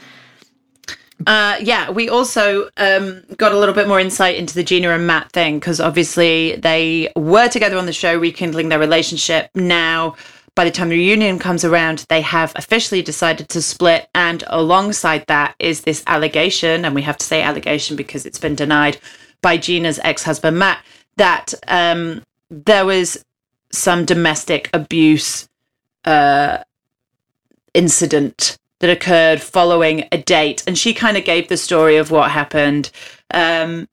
Uh, 1.26 1.56
yeah, 1.60 1.90
we 1.90 2.08
also 2.08 2.68
um, 2.76 3.22
got 3.36 3.52
a 3.52 3.58
little 3.58 3.74
bit 3.74 3.88
more 3.88 3.98
insight 3.98 4.36
into 4.36 4.54
the 4.54 4.62
Gina 4.62 4.90
and 4.90 5.06
Matt 5.06 5.32
thing 5.32 5.58
because 5.58 5.80
obviously 5.80 6.56
they 6.56 7.10
were 7.16 7.48
together 7.48 7.78
on 7.78 7.86
the 7.86 7.92
show, 7.92 8.18
rekindling 8.18 8.68
their 8.68 8.78
relationship. 8.78 9.48
Now, 9.54 10.16
by 10.54 10.64
the 10.64 10.70
time 10.70 10.90
the 10.90 10.96
reunion 10.96 11.38
comes 11.38 11.64
around, 11.64 12.04
they 12.08 12.20
have 12.20 12.52
officially 12.56 13.00
decided 13.00 13.48
to 13.48 13.62
split. 13.62 14.08
And 14.14 14.44
alongside 14.48 15.24
that 15.28 15.54
is 15.58 15.82
this 15.82 16.02
allegation, 16.06 16.84
and 16.84 16.94
we 16.94 17.02
have 17.02 17.16
to 17.16 17.26
say 17.26 17.42
allegation 17.42 17.96
because 17.96 18.26
it's 18.26 18.38
been 18.38 18.54
denied 18.54 18.98
by 19.40 19.56
Gina's 19.56 19.98
ex 20.04 20.22
husband, 20.24 20.58
Matt, 20.58 20.84
that 21.16 21.54
um, 21.68 22.22
there 22.50 22.84
was 22.84 23.24
some 23.70 24.04
domestic 24.04 24.68
abuse 24.72 25.48
uh, 26.04 26.58
incident 27.72 28.58
that 28.80 28.90
occurred 28.90 29.40
following 29.40 30.08
a 30.12 30.18
date, 30.18 30.62
and 30.66 30.76
she 30.76 30.94
kind 30.94 31.16
of 31.16 31.24
gave 31.24 31.48
the 31.48 31.56
story 31.56 31.96
of 31.96 32.10
what 32.10 32.30
happened. 32.30 32.90
Um, 33.32 33.88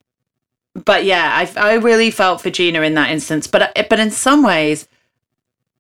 but 0.73 1.05
yeah, 1.05 1.31
I 1.33 1.71
I 1.71 1.73
really 1.75 2.11
felt 2.11 2.41
for 2.41 2.49
Gina 2.49 2.81
in 2.81 2.93
that 2.95 3.11
instance, 3.11 3.47
but 3.47 3.71
but 3.89 3.99
in 3.99 4.11
some 4.11 4.43
ways, 4.43 4.87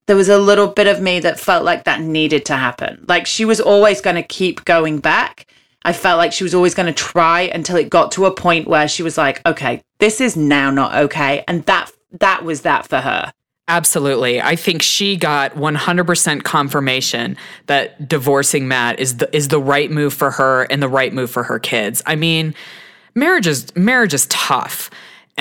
there 0.07 0.15
was 0.15 0.29
a 0.29 0.37
little 0.37 0.67
bit 0.67 0.87
of 0.87 1.01
me 1.01 1.19
that 1.21 1.39
felt 1.39 1.63
like 1.63 1.85
that 1.85 2.01
needed 2.01 2.45
to 2.45 2.55
happen. 2.55 3.05
Like 3.07 3.25
she 3.25 3.45
was 3.45 3.61
always 3.61 4.01
going 4.01 4.17
to 4.17 4.23
keep 4.23 4.65
going 4.65 4.99
back. 4.99 5.47
I 5.83 5.93
felt 5.93 6.17
like 6.17 6.31
she 6.31 6.43
was 6.43 6.53
always 6.53 6.75
going 6.75 6.87
to 6.87 6.93
try 6.93 7.41
until 7.41 7.75
it 7.77 7.89
got 7.89 8.11
to 8.13 8.25
a 8.25 8.35
point 8.35 8.67
where 8.67 8.87
she 8.87 9.01
was 9.01 9.17
like, 9.17 9.41
okay, 9.47 9.81
this 9.97 10.21
is 10.21 10.35
now 10.37 10.69
not 10.69 10.95
okay, 10.95 11.43
and 11.47 11.65
that 11.65 11.91
that 12.19 12.43
was 12.43 12.61
that 12.61 12.87
for 12.87 12.97
her. 12.97 13.33
Absolutely. 13.71 14.41
I 14.41 14.57
think 14.57 14.81
she 14.81 15.15
got 15.15 15.55
100% 15.55 16.43
confirmation 16.43 17.37
that 17.67 18.05
divorcing 18.05 18.67
Matt 18.67 18.99
is 18.99 19.15
the 19.15 19.33
is 19.33 19.47
the 19.47 19.61
right 19.61 19.89
move 19.89 20.13
for 20.13 20.29
her 20.29 20.63
and 20.63 20.83
the 20.83 20.89
right 20.89 21.13
move 21.13 21.31
for 21.31 21.43
her 21.43 21.57
kids. 21.57 22.03
I 22.05 22.17
mean, 22.17 22.53
marriage 23.15 23.47
is 23.47 23.73
marriage 23.73 24.13
is 24.13 24.25
tough. 24.25 24.89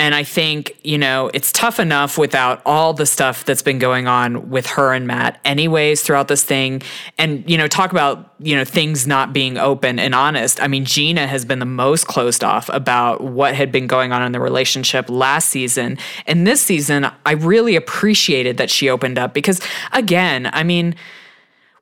And 0.01 0.15
I 0.15 0.23
think, 0.23 0.75
you 0.81 0.97
know, 0.97 1.29
it's 1.31 1.51
tough 1.51 1.79
enough 1.79 2.17
without 2.17 2.59
all 2.65 2.91
the 2.91 3.05
stuff 3.05 3.45
that's 3.45 3.61
been 3.61 3.77
going 3.77 4.07
on 4.07 4.49
with 4.49 4.65
her 4.65 4.93
and 4.93 5.05
Matt, 5.05 5.39
anyways, 5.45 6.01
throughout 6.01 6.27
this 6.27 6.43
thing. 6.43 6.81
And, 7.19 7.47
you 7.47 7.55
know, 7.55 7.67
talk 7.67 7.91
about, 7.91 8.33
you 8.39 8.55
know, 8.55 8.65
things 8.65 9.05
not 9.05 9.31
being 9.31 9.59
open 9.59 9.99
and 9.99 10.15
honest. 10.15 10.59
I 10.59 10.67
mean, 10.67 10.85
Gina 10.85 11.27
has 11.27 11.45
been 11.45 11.59
the 11.59 11.67
most 11.67 12.07
closed 12.07 12.43
off 12.43 12.67
about 12.69 13.21
what 13.21 13.53
had 13.53 13.71
been 13.71 13.85
going 13.85 14.11
on 14.11 14.23
in 14.23 14.31
the 14.31 14.39
relationship 14.39 15.07
last 15.07 15.49
season. 15.49 15.99
And 16.25 16.47
this 16.47 16.63
season, 16.63 17.05
I 17.23 17.33
really 17.33 17.75
appreciated 17.75 18.57
that 18.57 18.71
she 18.71 18.89
opened 18.89 19.19
up 19.19 19.35
because, 19.35 19.61
again, 19.91 20.49
I 20.51 20.63
mean, 20.63 20.95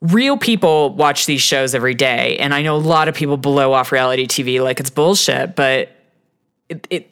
real 0.02 0.36
people 0.36 0.94
watch 0.94 1.26
these 1.26 1.42
shows 1.42 1.74
every 1.74 1.96
day. 1.96 2.38
And 2.40 2.54
I 2.54 2.64
know 2.64 2.76
a 2.76 2.84
lot 2.84 3.08
of 3.08 3.16
people 3.16 3.38
blow 3.38 3.72
off 3.72 3.94
reality 3.94 4.28
TV 4.28 4.62
like 4.62 4.82
it's 4.82 4.90
bullshit, 4.90 5.56
but 5.56 5.92
it, 6.68 6.86
it 6.90 7.09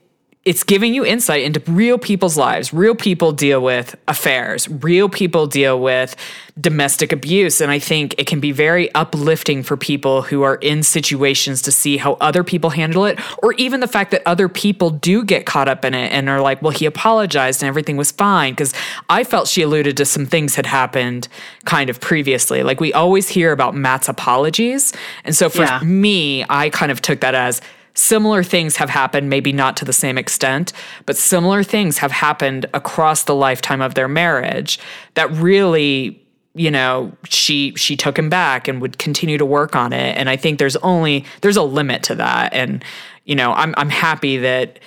it's 0.48 0.64
giving 0.64 0.94
you 0.94 1.06
insight 1.06 1.44
into 1.44 1.60
real 1.70 1.98
people's 1.98 2.38
lives. 2.38 2.72
Real 2.74 2.96
people 2.96 3.34
deal 3.34 3.62
with 3.62 3.98
affairs. 4.08 4.70
Real 4.70 5.10
people 5.10 5.46
deal 5.46 5.78
with 5.78 6.16
domestic 6.58 7.12
abuse. 7.12 7.60
And 7.60 7.70
I 7.70 7.80
think 7.80 8.16
it 8.18 8.28
can 8.28 8.40
be 8.40 8.54
very 8.54 8.90
uplifting 8.96 9.62
for 9.62 9.76
people 9.76 10.22
who 10.22 10.44
are 10.44 10.56
in 10.56 10.84
situations 10.84 11.62
to 11.64 11.72
see 11.72 11.98
how 11.98 12.14
other 12.14 12.46
people 12.46 12.70
handle 12.70 13.04
it, 13.04 13.20
or 13.44 13.54
even 13.56 13.82
the 13.82 13.90
fact 13.90 14.12
that 14.12 14.22
other 14.26 14.48
people 14.48 14.90
do 14.90 15.26
get 15.26 15.46
caught 15.46 15.68
up 15.68 15.84
in 15.84 15.94
it 15.94 16.14
and 16.14 16.30
are 16.30 16.40
like, 16.40 16.62
well, 16.62 16.72
he 16.72 16.86
apologized 16.86 17.62
and 17.62 17.68
everything 17.68 17.98
was 17.98 18.12
fine. 18.12 18.54
Because 18.54 18.74
I 19.10 19.26
felt 19.26 19.50
she 19.50 19.64
alluded 19.64 19.98
to 19.98 20.06
some 20.06 20.26
things 20.26 20.56
had 20.56 20.66
happened 20.66 21.28
kind 21.66 21.90
of 21.90 22.00
previously. 22.00 22.64
Like 22.64 22.80
we 22.80 22.94
always 22.94 23.28
hear 23.28 23.52
about 23.52 23.76
Matt's 23.76 24.08
apologies. 24.08 24.94
And 25.26 25.36
so 25.36 25.50
for 25.50 25.64
yeah. 25.64 25.82
me, 25.84 26.46
I 26.48 26.70
kind 26.70 26.90
of 26.90 27.02
took 27.02 27.20
that 27.20 27.36
as 27.36 27.62
similar 27.98 28.44
things 28.44 28.78
have 28.78 28.90
happened, 28.90 29.30
maybe 29.30 29.52
not 29.52 29.76
to 29.78 29.86
the 29.86 29.94
same 29.94 30.18
extent, 30.18 30.72
but 31.06 31.18
similar 31.18 31.64
things 31.64 31.98
have 31.98 32.12
happened 32.12 32.66
across 32.74 33.24
the 33.24 33.36
lifetime 33.36 33.82
of 33.82 33.96
their 33.96 34.08
marriage 34.08 34.80
that 35.16 35.32
really 35.32 36.24
you 36.54 36.72
know 36.72 37.12
she 37.30 37.72
she 37.76 37.96
took 37.96 38.18
him 38.18 38.30
back 38.30 38.68
and 38.68 38.82
would 38.82 38.98
continue 38.98 39.38
to 39.38 39.46
work 39.46 39.76
on 39.76 39.94
it. 39.94 40.18
And 40.18 40.30
i 40.30 40.36
think 40.36 40.58
there's 40.58 40.76
only 40.78 41.26
there's 41.42 41.58
a 41.58 41.64
limit 41.64 42.04
to 42.04 42.16
that. 42.16 42.54
And 42.54 42.84
you 43.26 43.36
know 43.36 43.54
i'm 43.54 43.76
i'm 43.78 43.90
happy 43.90 44.38
that 44.38 44.80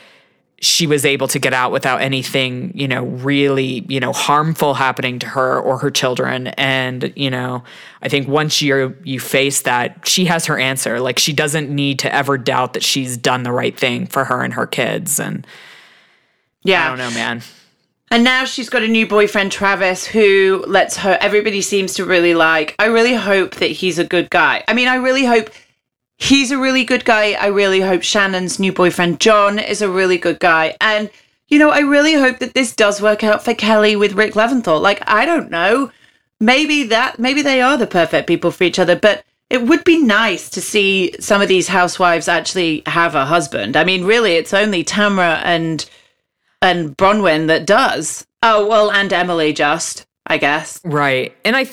she 0.62 0.87
was 0.87 1.07
able 1.07 1.27
to 1.27 1.38
get 1.38 1.55
out 1.55 1.73
without 1.73 2.03
anything, 2.03 2.70
you 2.75 2.87
know, 2.87 3.05
really, 3.05 3.85
you 3.88 3.99
know, 3.99 4.12
harmful 4.12 4.75
happening 4.75 5.18
to 5.18 5.27
her 5.27 5.59
or 5.59 5.79
her 5.79 5.90
children. 5.90 6.49
And, 6.49 7.14
you 7.16 7.31
know, 7.31 7.64
I 8.03 8.11
think 8.11 8.29
once 8.29 8.61
you 8.61 8.94
you 9.03 9.20
face 9.20 9.62
that, 9.62 10.07
she 10.07 10.27
has 10.27 10.44
her 10.46 10.59
answer. 10.59 11.01
Like 11.01 11.18
she 11.18 11.33
doesn't 11.33 11.70
need 11.70 11.99
to 12.01 12.14
ever 12.14 12.37
doubt 12.37 12.75
that 12.75 12.83
she's 12.83 13.16
done 13.16 13.42
the 13.42 13.53
right 13.53 13.77
thing 13.77 14.07
for 14.07 14.27
her 14.27 14.42
and 14.42 14.53
her 14.53 14.66
kids. 14.66 15.18
And 15.18 15.46
yeah, 16.62 16.85
I 16.85 16.88
don't 16.88 16.99
know, 16.99 17.11
man. 17.11 17.42
And 18.11 18.23
now 18.23 18.44
she's 18.44 18.68
got 18.68 18.83
a 18.83 18.88
new 18.88 19.07
boyfriend, 19.07 19.53
Travis, 19.53 20.05
who 20.05 20.64
lets 20.66 20.96
her, 20.96 21.16
everybody 21.20 21.62
seems 21.62 21.94
to 21.94 22.05
really 22.05 22.35
like. 22.35 22.75
I 22.79 22.87
really 22.87 23.14
hope 23.14 23.55
that 23.57 23.70
he's 23.70 24.01
a 24.01 24.05
good 24.05 24.29
guy. 24.31 24.64
I 24.66 24.75
mean, 24.75 24.88
I 24.88 24.96
really 24.96 25.25
hope 25.25 25.51
he's 26.21 26.51
a 26.51 26.59
really 26.59 26.85
good 26.85 27.05
guy. 27.05 27.33
I 27.33 27.47
really 27.47 27.81
hope 27.81 28.03
Shannon's 28.03 28.59
new 28.59 28.73
boyfriend, 28.73 29.21
John, 29.21 29.59
is 29.59 29.83
a 29.83 29.91
really 29.91 30.18
good 30.18 30.39
guy. 30.39 30.77
And, 30.81 31.11
you 31.49 31.59
know, 31.59 31.71
I 31.71 31.81
really 31.81 32.14
hope 32.14 32.39
that 32.39 32.55
this 32.55 32.77
does 32.77 33.03
work 33.03 33.25
out 33.25 33.45
for 33.45 33.55
Kelly 33.55 33.97
with 33.97 34.12
Rick 34.12 34.35
Leventhal. 34.35 34.81
Like, 34.81 35.03
I 35.07 35.25
don't 35.25 35.51
know. 35.51 35.91
Maybe 36.39 36.85
that, 36.85 37.18
maybe 37.18 37.43
they 37.43 37.61
are 37.61 37.77
the 37.77 37.87
perfect 37.87 38.29
people 38.29 38.51
for 38.51 38.64
each 38.64 38.79
other, 38.79 38.97
but 38.97 39.25
it 39.51 39.62
would 39.66 39.83
be 39.83 39.99
nice 39.99 40.49
to 40.51 40.61
see 40.61 41.12
some 41.18 41.43
of 41.43 41.49
these 41.49 41.68
housewives 41.68 42.29
actually 42.29 42.83
have 42.87 43.14
a 43.14 43.27
husband. 43.27 43.77
I 43.77 43.85
mean, 43.85 44.05
really, 44.05 44.35
it's 44.35 44.55
only 44.55 44.85
Tamra 44.85 45.41
and 45.45 45.85
and 46.62 46.97
Braunwyn 46.97 47.49
that 47.49 47.66
does. 47.66 48.27
Oh 48.43 48.66
well, 48.66 48.93
and 48.93 49.12
Emily 49.12 49.53
just, 49.53 50.07
I 50.27 50.39
guess. 50.39 50.81
Right, 50.85 51.37
and 51.45 51.57
I, 51.57 51.68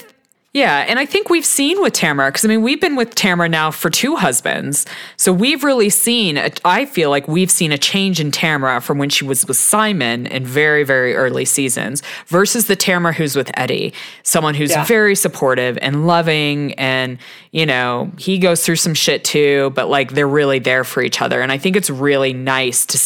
Yeah, 0.53 0.85
and 0.87 0.97
I 0.97 1.05
think 1.05 1.29
we've 1.29 1.45
seen 1.45 1.81
with 1.81 1.93
Tamara 1.93 2.29
because 2.29 2.43
I 2.45 2.47
mean 2.47 2.63
we've 2.63 2.79
been 2.81 2.95
with 2.95 3.13
Tamara 3.13 3.49
now 3.49 3.69
for 3.69 3.89
two 3.89 4.15
husbands, 4.15 4.85
so 5.17 5.31
we've 5.31 5.63
really 5.63 5.89
seen. 5.89 6.37
A, 6.37 6.51
I 6.63 6.85
feel 6.85 7.09
like 7.09 7.27
we've 7.27 7.51
seen 7.51 7.71
a 7.71 7.77
change 7.77 8.19
in 8.19 8.31
Tamara 8.31 8.81
from 8.81 8.97
when 8.97 9.09
she 9.09 9.25
was 9.25 9.45
with 9.45 9.57
Simon 9.57 10.25
in 10.25 10.45
very 10.45 10.83
very 10.83 11.15
early 11.15 11.45
seasons 11.45 12.01
versus 12.27 12.65
the 12.67 12.75
Tamara 12.75 13.13
who's 13.13 13.35
with 13.35 13.51
Eddie, 13.55 13.93
someone 14.23 14.55
who's 14.55 14.71
yeah. 14.71 14.85
very 14.85 15.15
supportive 15.15 15.77
and 15.81 16.07
loving, 16.07 16.73
and 16.75 17.19
you 17.51 17.65
know 17.65 18.09
he 18.17 18.39
goes 18.39 18.65
through 18.65 18.77
some 18.77 18.93
shit 18.93 19.25
too, 19.25 19.71
but 19.75 19.89
like 19.89 20.13
they're 20.13 20.27
really 20.27 20.59
there 20.59 20.85
for 20.85 21.03
each 21.03 21.21
other, 21.21 21.41
and 21.41 21.51
I 21.51 21.57
think 21.57 21.75
it's 21.75 21.89
really 21.89 22.33
nice 22.33 22.85
to 22.87 22.97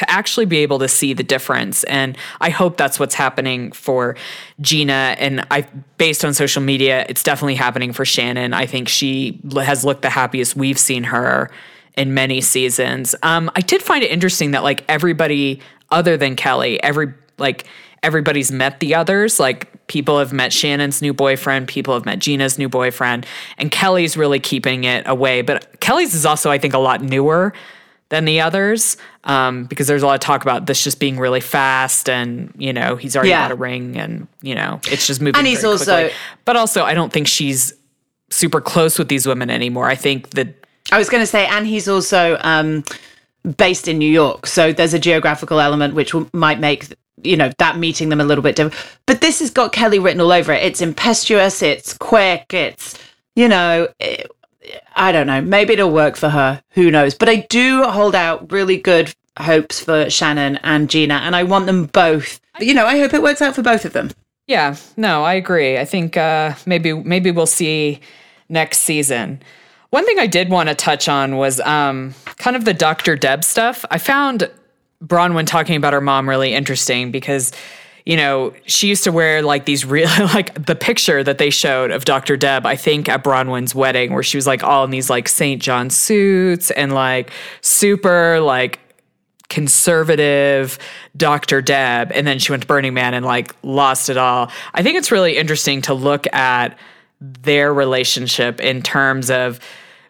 to 0.00 0.10
actually 0.10 0.46
be 0.46 0.56
able 0.58 0.78
to 0.78 0.88
see 0.88 1.12
the 1.12 1.22
difference. 1.22 1.84
And 1.84 2.16
I 2.40 2.48
hope 2.48 2.78
that's 2.78 2.98
what's 2.98 3.14
happening 3.14 3.70
for 3.70 4.16
Gina. 4.62 5.14
And 5.18 5.46
I, 5.50 5.66
based 5.98 6.24
on 6.24 6.32
social 6.32 6.62
media, 6.62 7.04
it's 7.06 7.22
definitely 7.22 7.56
happening 7.56 7.92
for 7.92 8.06
Shannon. 8.06 8.54
I 8.54 8.64
think 8.64 8.88
she 8.88 9.38
has 9.52 9.84
looked 9.84 10.00
the 10.00 10.08
happiest 10.08 10.56
we've 10.56 10.78
seen 10.78 11.04
her 11.04 11.50
in 11.98 12.14
many 12.14 12.40
seasons. 12.40 13.14
Um, 13.22 13.50
I 13.54 13.60
did 13.60 13.82
find 13.82 14.02
it 14.02 14.10
interesting 14.10 14.52
that 14.52 14.62
like 14.62 14.84
everybody 14.88 15.60
other 15.90 16.16
than 16.16 16.34
Kelly, 16.34 16.82
every 16.82 17.12
like 17.36 17.66
everybody's 18.02 18.50
met 18.50 18.80
the 18.80 18.94
others. 18.94 19.38
Like 19.38 19.86
people 19.86 20.18
have 20.18 20.32
met 20.32 20.50
Shannon's 20.50 21.02
new 21.02 21.12
boyfriend, 21.12 21.68
people 21.68 21.92
have 21.92 22.06
met 22.06 22.20
Gina's 22.20 22.58
new 22.58 22.70
boyfriend, 22.70 23.26
and 23.58 23.70
Kelly's 23.70 24.16
really 24.16 24.40
keeping 24.40 24.84
it 24.84 25.06
away. 25.06 25.42
But 25.42 25.78
Kelly's 25.80 26.14
is 26.14 26.24
also, 26.24 26.50
I 26.50 26.56
think, 26.56 26.72
a 26.72 26.78
lot 26.78 27.02
newer 27.02 27.52
than 28.10 28.24
the 28.24 28.40
others 28.40 28.96
um, 29.24 29.64
because 29.64 29.86
there's 29.86 30.02
a 30.02 30.06
lot 30.06 30.14
of 30.14 30.20
talk 30.20 30.42
about 30.42 30.66
this 30.66 30.84
just 30.84 31.00
being 31.00 31.18
really 31.18 31.40
fast 31.40 32.08
and 32.08 32.52
you 32.58 32.72
know 32.72 32.96
he's 32.96 33.16
already 33.16 33.30
yeah. 33.30 33.48
got 33.48 33.52
a 33.52 33.56
ring 33.56 33.96
and 33.96 34.28
you 34.42 34.54
know 34.54 34.80
it's 34.84 35.06
just 35.06 35.20
moving 35.20 35.38
and 35.38 35.46
he's 35.46 35.64
also 35.64 36.02
quickly. 36.02 36.16
but 36.44 36.56
also 36.56 36.82
i 36.84 36.92
don't 36.92 37.12
think 37.12 37.26
she's 37.26 37.72
super 38.28 38.60
close 38.60 38.98
with 38.98 39.08
these 39.08 39.26
women 39.26 39.48
anymore 39.48 39.86
i 39.86 39.94
think 39.94 40.30
that 40.30 40.54
i 40.92 40.98
was 40.98 41.08
going 41.08 41.22
to 41.22 41.26
say 41.26 41.46
and 41.46 41.66
he's 41.66 41.88
also 41.88 42.36
um, 42.42 42.84
based 43.56 43.88
in 43.88 43.98
new 43.98 44.10
york 44.10 44.46
so 44.46 44.72
there's 44.72 44.94
a 44.94 44.98
geographical 44.98 45.60
element 45.60 45.94
which 45.94 46.12
might 46.32 46.60
make 46.60 46.88
you 47.22 47.36
know 47.36 47.50
that 47.58 47.78
meeting 47.78 48.08
them 48.08 48.20
a 48.20 48.24
little 48.24 48.42
bit 48.42 48.56
different 48.56 48.74
but 49.06 49.20
this 49.20 49.40
has 49.40 49.50
got 49.50 49.72
kelly 49.72 49.98
written 49.98 50.20
all 50.20 50.32
over 50.32 50.52
it 50.52 50.62
it's 50.62 50.80
impetuous 50.80 51.62
it's 51.62 51.96
quick 51.96 52.52
it's 52.52 52.98
you 53.36 53.46
know 53.46 53.86
it, 54.00 54.30
I 54.96 55.12
don't 55.12 55.26
know. 55.26 55.40
Maybe 55.40 55.74
it'll 55.74 55.90
work 55.90 56.16
for 56.16 56.28
her. 56.28 56.62
Who 56.70 56.90
knows? 56.90 57.14
But 57.14 57.28
I 57.28 57.46
do 57.48 57.84
hold 57.84 58.14
out 58.14 58.50
really 58.52 58.76
good 58.76 59.14
hopes 59.38 59.80
for 59.80 60.10
Shannon 60.10 60.56
and 60.62 60.90
Gina, 60.90 61.14
and 61.14 61.34
I 61.34 61.42
want 61.44 61.66
them 61.66 61.86
both. 61.86 62.40
You 62.58 62.74
know, 62.74 62.86
I 62.86 62.98
hope 62.98 63.14
it 63.14 63.22
works 63.22 63.42
out 63.42 63.54
for 63.54 63.62
both 63.62 63.84
of 63.84 63.92
them. 63.92 64.10
Yeah, 64.46 64.76
no, 64.96 65.22
I 65.22 65.34
agree. 65.34 65.78
I 65.78 65.84
think 65.84 66.16
uh, 66.16 66.54
maybe 66.66 66.92
maybe 66.92 67.30
we'll 67.30 67.46
see 67.46 68.00
next 68.48 68.80
season. 68.80 69.40
One 69.90 70.04
thing 70.06 70.18
I 70.18 70.26
did 70.26 70.50
want 70.50 70.68
to 70.68 70.74
touch 70.74 71.08
on 71.08 71.36
was 71.36 71.60
um, 71.60 72.14
kind 72.36 72.56
of 72.56 72.64
the 72.64 72.74
Dr. 72.74 73.16
Deb 73.16 73.44
stuff. 73.44 73.84
I 73.90 73.98
found 73.98 74.50
Braunwyn 75.04 75.46
talking 75.46 75.76
about 75.76 75.92
her 75.92 76.00
mom 76.00 76.28
really 76.28 76.54
interesting 76.54 77.10
because 77.10 77.52
you 78.06 78.16
know, 78.16 78.52
she 78.66 78.88
used 78.88 79.04
to 79.04 79.12
wear 79.12 79.42
like 79.42 79.64
these 79.64 79.84
real, 79.84 80.08
like 80.34 80.66
the 80.66 80.74
picture 80.74 81.22
that 81.22 81.38
they 81.38 81.50
showed 81.50 81.90
of 81.90 82.04
Dr. 82.04 82.36
Deb, 82.36 82.66
I 82.66 82.76
think 82.76 83.08
at 83.08 83.22
Braunwyn's 83.22 83.74
wedding, 83.74 84.12
where 84.12 84.22
she 84.22 84.36
was 84.36 84.46
like 84.46 84.62
all 84.62 84.84
in 84.84 84.90
these 84.90 85.10
like 85.10 85.28
St. 85.28 85.60
John 85.60 85.90
suits 85.90 86.70
and 86.70 86.92
like 86.92 87.30
super 87.60 88.40
like 88.40 88.80
conservative 89.48 90.78
Dr. 91.16 91.60
Deb. 91.60 92.12
And 92.12 92.26
then 92.26 92.38
she 92.38 92.52
went 92.52 92.62
to 92.62 92.66
Burning 92.66 92.94
Man 92.94 93.14
and 93.14 93.26
like 93.26 93.54
lost 93.62 94.08
it 94.08 94.16
all. 94.16 94.50
I 94.74 94.82
think 94.82 94.96
it's 94.96 95.10
really 95.10 95.36
interesting 95.36 95.82
to 95.82 95.94
look 95.94 96.32
at 96.32 96.78
their 97.20 97.74
relationship 97.74 98.60
in 98.60 98.80
terms 98.82 99.30
of, 99.30 99.60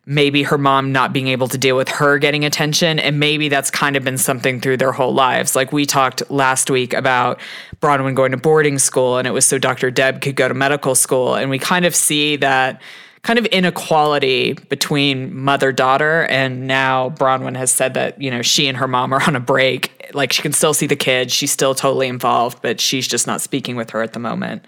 maybe 0.07 0.42
her 0.42 0.59
mom 0.59 0.92
not 0.92 1.12
being 1.12 1.28
able 1.28 1.48
to 1.48 1.59
deal 1.59 1.76
with 1.76 1.88
her 1.88 2.18
getting 2.18 2.44
attention. 2.44 2.98
And 2.98 3.20
maybe 3.20 3.48
that's 3.48 3.70
kind 3.70 3.96
of 3.96 4.05
been 4.05 4.18
something 4.18 4.61
through 4.61 4.78
their 4.78 4.92
whole 4.92 5.14
lives. 5.14 5.55
Like 5.55 5.72
we 5.72 5.86
talked 5.86 6.28
last 6.30 6.70
week 6.70 6.94
about 6.94 7.40
Braunwyn 7.80 8.14
going 8.14 8.32
to 8.32 8.36
boarding 8.36 8.78
school, 8.78 9.18
and 9.18 9.28
it 9.28 9.32
was 9.32 9.46
so 9.46 9.59
Dr. 9.59 9.90
Deb 9.90 10.20
could 10.20 10.36
go 10.36 10.48
to 10.48 10.55
medical 10.55 10.94
school. 10.94 11.34
And 11.34 11.51
we 11.51 11.59
kind 11.59 11.84
of 11.84 11.94
see 11.94 12.36
that 12.36 12.80
kind 13.22 13.38
of 13.38 13.44
inequality 13.46 14.55
between 14.55 15.34
mother 15.36 15.72
daughter 15.72 16.22
and 16.30 16.66
now 16.66 17.11
Braunwyn 17.11 17.57
has 17.57 17.70
said 17.70 17.94
that 17.94 18.20
you 18.20 18.30
know 18.30 18.40
she 18.40 18.66
and 18.66 18.78
her 18.78 18.88
mom 18.88 19.12
are 19.12 19.22
on 19.22 19.36
a 19.36 19.40
break 19.40 20.11
like 20.14 20.32
she 20.32 20.40
can 20.40 20.53
still 20.53 20.72
see 20.72 20.86
the 20.86 20.96
kids 20.96 21.32
she's 21.32 21.51
still 21.53 21.74
totally 21.74 22.09
involved 22.09 22.62
but 22.62 22.80
she's 22.80 23.07
just 23.07 23.26
not 23.26 23.42
speaking 23.42 23.76
with 23.76 23.90
her 23.90 24.03
at 24.03 24.14
the 24.14 24.18
moment 24.18 24.64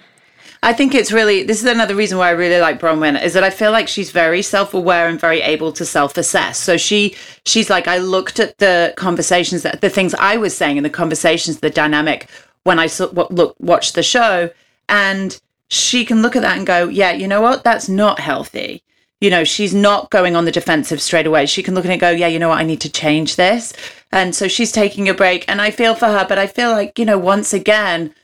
I 0.62 0.72
think 0.72 0.94
it's 0.94 1.12
really 1.12 1.42
this 1.42 1.62
is 1.62 1.68
another 1.68 1.94
reason 1.94 2.18
why 2.18 2.28
I 2.28 2.32
really 2.32 2.60
like 2.60 2.80
Braunwyn 2.80 3.22
is 3.22 3.34
that 3.34 3.44
I 3.44 3.50
feel 3.50 3.72
like 3.72 3.88
she's 3.88 4.10
very 4.10 4.42
self-aware 4.42 5.08
and 5.08 5.20
very 5.20 5.40
able 5.40 5.72
to 5.72 5.84
self-assess. 5.84 6.58
So 6.58 6.76
she 6.76 7.16
she's 7.44 7.68
like 7.68 7.88
I 7.88 7.98
looked 7.98 8.38
at 8.38 8.58
the 8.58 8.94
conversations 8.96 9.62
that 9.62 9.80
the 9.80 9.90
things 9.90 10.14
I 10.14 10.36
was 10.36 10.56
saying 10.56 10.78
and 10.78 10.84
the 10.84 10.90
conversations, 10.90 11.60
the 11.60 11.70
dynamic 11.70 12.28
when 12.64 12.78
I 12.78 12.86
saw, 12.86 13.08
what 13.08 13.32
look 13.32 13.56
watched 13.58 13.94
the 13.94 14.02
show, 14.02 14.50
and 14.88 15.40
she 15.68 16.04
can 16.04 16.22
look 16.22 16.36
at 16.36 16.42
that 16.42 16.58
and 16.58 16.66
go, 16.66 16.88
yeah, 16.88 17.12
you 17.12 17.26
know 17.26 17.40
what, 17.40 17.64
that's 17.64 17.88
not 17.88 18.20
healthy. 18.20 18.82
You 19.20 19.30
know, 19.30 19.44
she's 19.44 19.72
not 19.72 20.10
going 20.10 20.36
on 20.36 20.44
the 20.44 20.52
defensive 20.52 21.00
straight 21.00 21.26
away. 21.26 21.46
She 21.46 21.62
can 21.62 21.74
look 21.74 21.84
at 21.84 21.90
it 21.90 21.94
and 21.94 22.00
go, 22.00 22.10
yeah, 22.10 22.26
you 22.26 22.38
know 22.38 22.48
what, 22.48 22.58
I 22.58 22.64
need 22.64 22.80
to 22.82 22.90
change 22.90 23.36
this. 23.36 23.72
And 24.10 24.34
so 24.34 24.48
she's 24.48 24.72
taking 24.72 25.08
a 25.08 25.14
break, 25.14 25.44
and 25.48 25.60
I 25.60 25.70
feel 25.70 25.94
for 25.94 26.06
her, 26.06 26.26
but 26.28 26.38
I 26.38 26.46
feel 26.46 26.70
like 26.70 26.98
you 26.98 27.04
know, 27.04 27.18
once 27.18 27.52
again, 27.52 28.14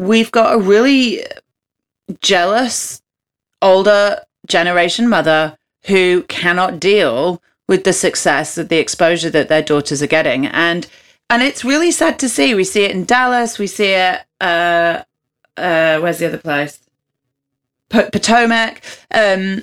we've 0.00 0.32
got 0.32 0.54
a 0.54 0.58
really 0.58 1.22
jealous 2.22 3.02
older 3.60 4.20
generation 4.46 5.08
mother 5.08 5.58
who 5.84 6.22
cannot 6.24 6.80
deal 6.80 7.42
with 7.68 7.84
the 7.84 7.92
success 7.92 8.58
of 8.58 8.68
the 8.68 8.78
exposure 8.78 9.30
that 9.30 9.48
their 9.48 9.62
daughters 9.62 10.02
are 10.02 10.08
getting. 10.08 10.46
And 10.46 10.86
and 11.28 11.42
it's 11.42 11.64
really 11.64 11.92
sad 11.92 12.18
to 12.18 12.28
see. 12.28 12.54
We 12.54 12.64
see 12.64 12.82
it 12.82 12.90
in 12.90 13.04
dallas. 13.04 13.58
We 13.58 13.66
see 13.66 13.92
it 13.92 14.20
uh 14.40 15.02
uh 15.56 16.00
where's 16.00 16.18
the 16.18 16.26
other 16.26 16.38
place? 16.38 16.80
P- 17.90 18.10
potomac. 18.10 18.82
Um 19.10 19.62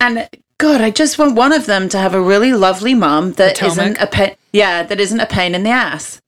and 0.00 0.28
god 0.58 0.80
i 0.80 0.90
just 0.90 1.18
want 1.18 1.34
one 1.34 1.52
of 1.52 1.66
them 1.66 1.88
to 1.88 1.98
have 1.98 2.14
a 2.14 2.20
really 2.20 2.52
lovely 2.52 2.94
mom 2.94 3.32
that 3.32 3.60
not 3.60 3.96
a 4.00 4.06
pain 4.06 4.36
yeah 4.52 4.82
that 4.82 5.00
isn't 5.00 5.20
a 5.20 5.26
pain 5.26 5.54
in 5.54 5.62
the 5.62 5.70
ass 5.70 6.20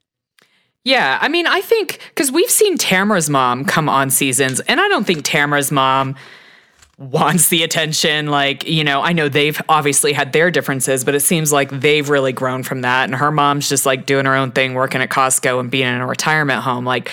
yeah, 0.89 1.19
I 1.21 1.29
mean, 1.29 1.47
I 1.47 1.61
think 1.61 1.99
because 2.09 2.33
we've 2.33 2.51
seen 2.51 2.79
Tamara's 2.79 3.29
mom 3.29 3.67
come 3.67 3.91
on 3.91 4.09
seasons, 4.09 4.61
and 4.61 4.81
I 4.81 4.89
don't 4.89 5.07
think 5.07 5.23
Tamara's 5.23 5.71
mom 5.71 6.17
wants 6.97 7.51
the 7.51 7.63
attention. 7.63 8.29
Like, 8.29 8.67
you 8.67 8.85
know, 8.85 9.03
I 9.03 9.13
know 9.13 9.29
they've 9.29 9.61
obviously 9.69 10.15
had 10.15 10.33
their 10.33 10.51
differences, 10.51 11.05
but 11.05 11.15
it 11.15 11.21
seems 11.21 11.53
like 11.53 11.69
they've 11.69 12.09
really 12.09 12.33
grown 12.33 12.63
from 12.63 12.81
that. 12.81 13.05
And 13.05 13.15
her 13.15 13.31
mom's 13.31 13.69
just 13.69 13.85
like 13.85 14.07
doing 14.07 14.25
her 14.25 14.35
own 14.35 14.51
thing, 14.51 14.73
working 14.73 15.03
at 15.03 15.11
Costco 15.11 15.61
and 15.61 15.71
being 15.71 15.87
in 15.87 16.01
a 16.01 16.07
retirement 16.07 16.63
home. 16.63 16.87
Like, 16.87 17.13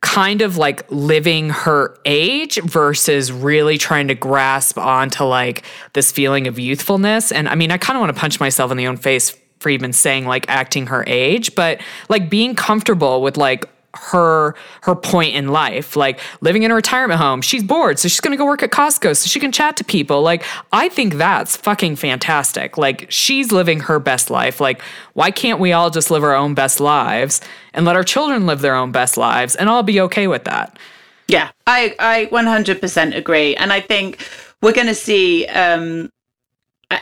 kind 0.00 0.40
of 0.40 0.56
like 0.56 0.90
living 0.90 1.50
her 1.50 1.98
age 2.06 2.58
versus 2.62 3.30
really 3.30 3.76
trying 3.76 4.08
to 4.08 4.14
grasp 4.14 4.78
onto 4.78 5.24
like 5.24 5.62
this 5.92 6.10
feeling 6.10 6.46
of 6.46 6.58
youthfulness. 6.58 7.30
And 7.30 7.46
I 7.50 7.54
mean, 7.54 7.70
I 7.70 7.76
kind 7.76 7.98
of 7.98 8.00
want 8.00 8.14
to 8.14 8.18
punch 8.18 8.40
myself 8.40 8.70
in 8.70 8.78
the 8.78 8.86
own 8.86 8.96
face 8.96 9.36
for 9.60 9.68
even 9.68 9.92
saying 9.92 10.26
like 10.26 10.46
acting 10.48 10.88
her 10.88 11.04
age, 11.06 11.54
but 11.54 11.80
like 12.08 12.28
being 12.28 12.54
comfortable 12.54 13.22
with 13.22 13.36
like 13.36 13.70
her 13.94 14.54
her 14.82 14.94
point 14.94 15.34
in 15.34 15.48
life 15.48 15.96
like 15.96 16.20
living 16.40 16.62
in 16.62 16.70
a 16.70 16.74
retirement 16.76 17.20
home 17.20 17.40
she's 17.40 17.64
bored 17.64 17.98
so 17.98 18.06
she's 18.06 18.20
going 18.20 18.30
to 18.30 18.36
go 18.36 18.44
work 18.44 18.62
at 18.62 18.70
Costco 18.70 19.16
so 19.16 19.26
she 19.26 19.40
can 19.40 19.50
chat 19.50 19.76
to 19.76 19.82
people 19.82 20.22
like 20.22 20.44
i 20.72 20.88
think 20.88 21.14
that's 21.14 21.56
fucking 21.56 21.96
fantastic 21.96 22.78
like 22.78 23.06
she's 23.10 23.50
living 23.50 23.80
her 23.80 23.98
best 23.98 24.30
life 24.30 24.60
like 24.60 24.80
why 25.14 25.32
can't 25.32 25.58
we 25.58 25.72
all 25.72 25.90
just 25.90 26.08
live 26.08 26.22
our 26.22 26.36
own 26.36 26.54
best 26.54 26.78
lives 26.78 27.40
and 27.74 27.84
let 27.84 27.96
our 27.96 28.04
children 28.04 28.46
live 28.46 28.60
their 28.60 28.76
own 28.76 28.92
best 28.92 29.16
lives 29.16 29.56
and 29.56 29.68
i'll 29.68 29.82
be 29.82 30.00
okay 30.00 30.28
with 30.28 30.44
that? 30.44 30.78
Yeah 31.26 31.50
i 31.66 31.92
i 31.98 32.28
100% 32.30 33.16
agree 33.16 33.56
and 33.56 33.72
i 33.72 33.80
think 33.80 34.24
we're 34.62 34.72
going 34.72 34.86
to 34.86 34.94
see 34.94 35.46
um 35.46 36.10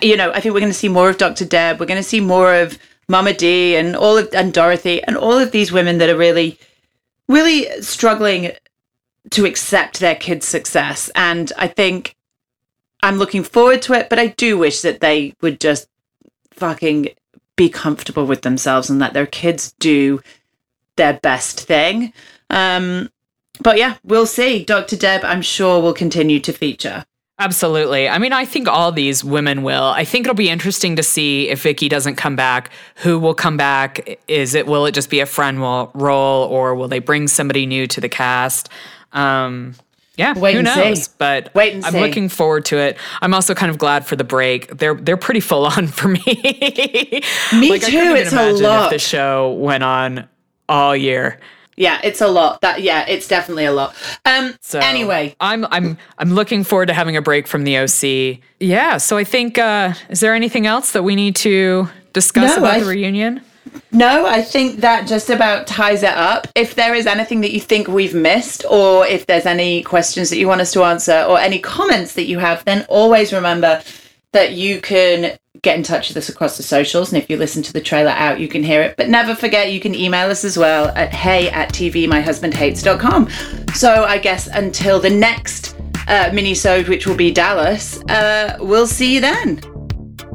you 0.03 0.17
know, 0.17 0.31
I 0.33 0.41
think 0.41 0.55
we're 0.55 0.61
going 0.61 0.73
to 0.73 0.79
see 0.79 0.89
more 0.89 1.11
of 1.11 1.19
Dr. 1.19 1.45
Deb. 1.45 1.81
We're 1.81 1.87
going 1.87 2.03
to 2.03 2.09
see 2.09 2.21
more 2.21 2.55
of 2.55 2.79
Mama 3.09 3.33
D 3.33 3.77
and 3.77 3.97
all 3.97 4.19
of 4.19 4.29
and 4.33 4.53
Dorothy 4.53 5.03
and 5.03 5.17
all 5.17 5.39
of 5.39 5.51
these 5.51 5.73
women 5.73 5.99
that 5.99 6.11
are 6.11 6.17
really, 6.17 6.59
really 7.29 7.67
struggling 7.81 8.53
to 9.31 9.47
accept 9.47 10.01
their 10.01 10.15
kids' 10.15 10.47
success. 10.47 11.11
And 11.15 11.53
I 11.57 11.69
think 11.69 12.17
I'm 13.03 13.17
looking 13.17 13.43
forward 13.43 13.83
to 13.83 13.95
it, 13.95 14.09
but 14.09 14.19
I 14.19 14.29
do 14.29 14.59
wish 14.59 14.83
that 14.83 15.01
they 15.01 15.35
would 15.41 15.61
just 15.61 15.89
fucking 16.51 17.09
be 17.57 17.69
comfortable 17.69 18.27
with 18.27 18.43
themselves 18.43 18.91
and 18.91 18.99
let 18.99 19.15
their 19.15 19.27
kids 19.27 19.73
do 19.79 20.21
their 20.97 21.15
best 21.15 21.61
thing. 21.61 22.13
Um, 22.51 23.11
but 23.61 23.79
yeah, 23.79 23.97
we'll 24.05 24.27
see. 24.27 24.65
Dr. 24.65 24.97
Deb, 24.97 25.25
I'm 25.25 25.43
sure, 25.43 25.81
will 25.81 25.95
continue 25.95 26.41
to 26.41 26.53
feature. 26.53 27.05
Absolutely. 27.41 28.09
I 28.09 28.19
mean, 28.19 28.33
I 28.33 28.45
think 28.45 28.67
all 28.67 28.91
these 28.91 29.23
women 29.23 29.63
will. 29.63 29.85
I 29.85 30.05
think 30.05 30.27
it'll 30.27 30.35
be 30.35 30.51
interesting 30.51 30.97
to 30.97 31.05
see 31.05 31.49
if 31.49 31.63
Vicki 31.63 31.89
doesn't 31.89 32.17
come 32.17 32.35
back. 32.35 32.71
Who 32.97 33.19
will 33.21 33.35
come 33.35 33.57
back? 33.57 34.19
Is 34.27 34.55
it 34.55 34.67
will 34.67 34.87
it 34.87 34.93
just 34.93 35.09
be 35.09 35.21
a 35.21 35.27
friend 35.27 35.61
role, 35.61 36.49
or 36.49 36.75
will 36.75 36.89
they 36.89 36.99
bring 36.99 37.29
somebody 37.29 37.65
new 37.65 37.87
to 37.87 38.01
the 38.01 38.09
cast? 38.09 38.69
Um, 39.13 39.75
yeah, 40.17 40.37
Wait 40.37 40.55
who 40.55 40.59
and 40.59 40.69
see. 40.69 40.75
knows? 40.81 41.07
But 41.09 41.55
Wait 41.55 41.75
and 41.75 41.85
I'm 41.85 41.93
see. 41.93 42.01
looking 42.01 42.29
forward 42.29 42.65
to 42.67 42.79
it. 42.79 42.97
I'm 43.23 43.33
also 43.33 43.55
kind 43.55 43.71
of 43.71 43.79
glad 43.79 44.05
for 44.05 44.17
the 44.17 44.25
break. 44.25 44.77
They're 44.77 44.95
they're 44.95 45.17
pretty 45.17 45.39
full 45.41 45.65
on 45.65 45.87
for 45.87 46.09
me. 46.09 46.19
Me 46.25 47.71
like, 47.71 47.85
I 47.85 47.91
too, 47.91 47.99
even 47.99 48.17
it's 48.17 48.33
a 48.33 48.49
imagine 48.49 48.63
lot. 48.65 48.85
If 48.87 48.91
the 48.91 48.99
show 48.99 49.53
went 49.53 49.85
on 49.85 50.29
all 50.69 50.97
year. 50.97 51.39
Yeah, 51.79 52.01
it's 52.03 52.21
a 52.21 52.27
lot. 52.29 52.61
That 52.61 52.83
yeah, 52.83 53.07
it's 53.09 53.29
definitely 53.29 53.65
a 53.67 53.73
lot. 53.73 53.95
Um 54.25 54.55
So 54.61 54.81
anyway, 54.81 55.35
I'm 55.41 55.65
I'm 55.71 55.97
I'm 56.19 56.33
looking 56.35 56.65
forward 56.65 56.87
to 56.87 56.95
having 56.95 57.17
a 57.17 57.23
break 57.23 57.47
from 57.47 57.65
the 57.65 57.79
OC. 57.79 58.41
Yeah. 58.61 58.99
So 58.99 59.17
I 59.17 59.25
think 59.25 59.59
uh, 59.59 59.95
is 60.11 60.21
there 60.21 60.35
anything 60.35 60.67
else 60.67 60.93
that 60.93 61.05
we 61.05 61.15
need 61.15 61.37
to 61.37 61.89
discuss 62.13 62.51
No, 62.57 62.59
about 62.63 62.75
I- 62.75 62.81
the 62.81 62.87
reunion? 62.87 63.41
No, 63.93 64.27
I 64.27 64.41
think 64.43 64.81
that 64.81 65.07
just 65.07 65.29
about 65.31 65.67
ties 65.67 66.03
it 66.03 66.17
up. 66.31 66.49
If 66.55 66.75
there 66.75 66.95
is 66.95 67.07
anything 67.07 67.43
that 67.43 67.53
you 67.53 67.61
think 67.61 67.87
we've 67.87 68.15
missed, 68.15 68.65
or 68.69 69.07
if 69.07 69.27
there's 69.27 69.45
any 69.47 69.83
questions 69.83 70.31
that 70.31 70.39
you 70.39 70.49
want 70.49 70.63
us 70.63 70.73
to 70.73 70.83
answer, 70.85 71.23
or 71.29 71.39
any 71.39 71.59
comments 71.59 72.15
that 72.15 72.25
you 72.25 72.39
have, 72.39 72.65
then 72.65 72.87
always 72.89 73.31
remember 73.33 73.83
that 74.33 74.53
you 74.53 74.81
can 74.81 75.39
get 75.63 75.77
in 75.77 75.83
touch 75.83 76.09
with 76.09 76.17
us 76.17 76.29
across 76.29 76.57
the 76.57 76.63
socials. 76.63 77.13
And 77.13 77.21
if 77.21 77.29
you 77.29 77.37
listen 77.37 77.63
to 77.65 77.73
the 77.73 77.81
trailer 77.81 78.11
out, 78.11 78.41
you 78.41 78.49
can 78.49 78.63
hear 78.63 78.83
it. 78.83 78.97
But 78.97 79.09
never 79.09 79.35
forget, 79.35 79.73
you 79.73 79.81
can 79.81 79.95
email 79.95 80.31
us 80.31 80.45
as 80.45 80.57
well 80.57 80.89
at 80.89 81.13
hey 81.13 81.51
at 81.51 81.73
tvmyhusbandhates.com. 81.73 83.29
So 83.75 84.05
I 84.05 84.19
guess 84.19 84.47
until 84.49 85.01
the 85.01 85.11
next 85.11 85.77
uh, 86.07 86.31
mini-sode, 86.33 86.89
which 86.89 87.07
will 87.07 87.17
be 87.17 87.31
Dallas, 87.31 88.01
uh, 88.05 88.57
we'll 88.61 88.87
see 88.87 89.15
you 89.15 89.21
then. 89.21 89.78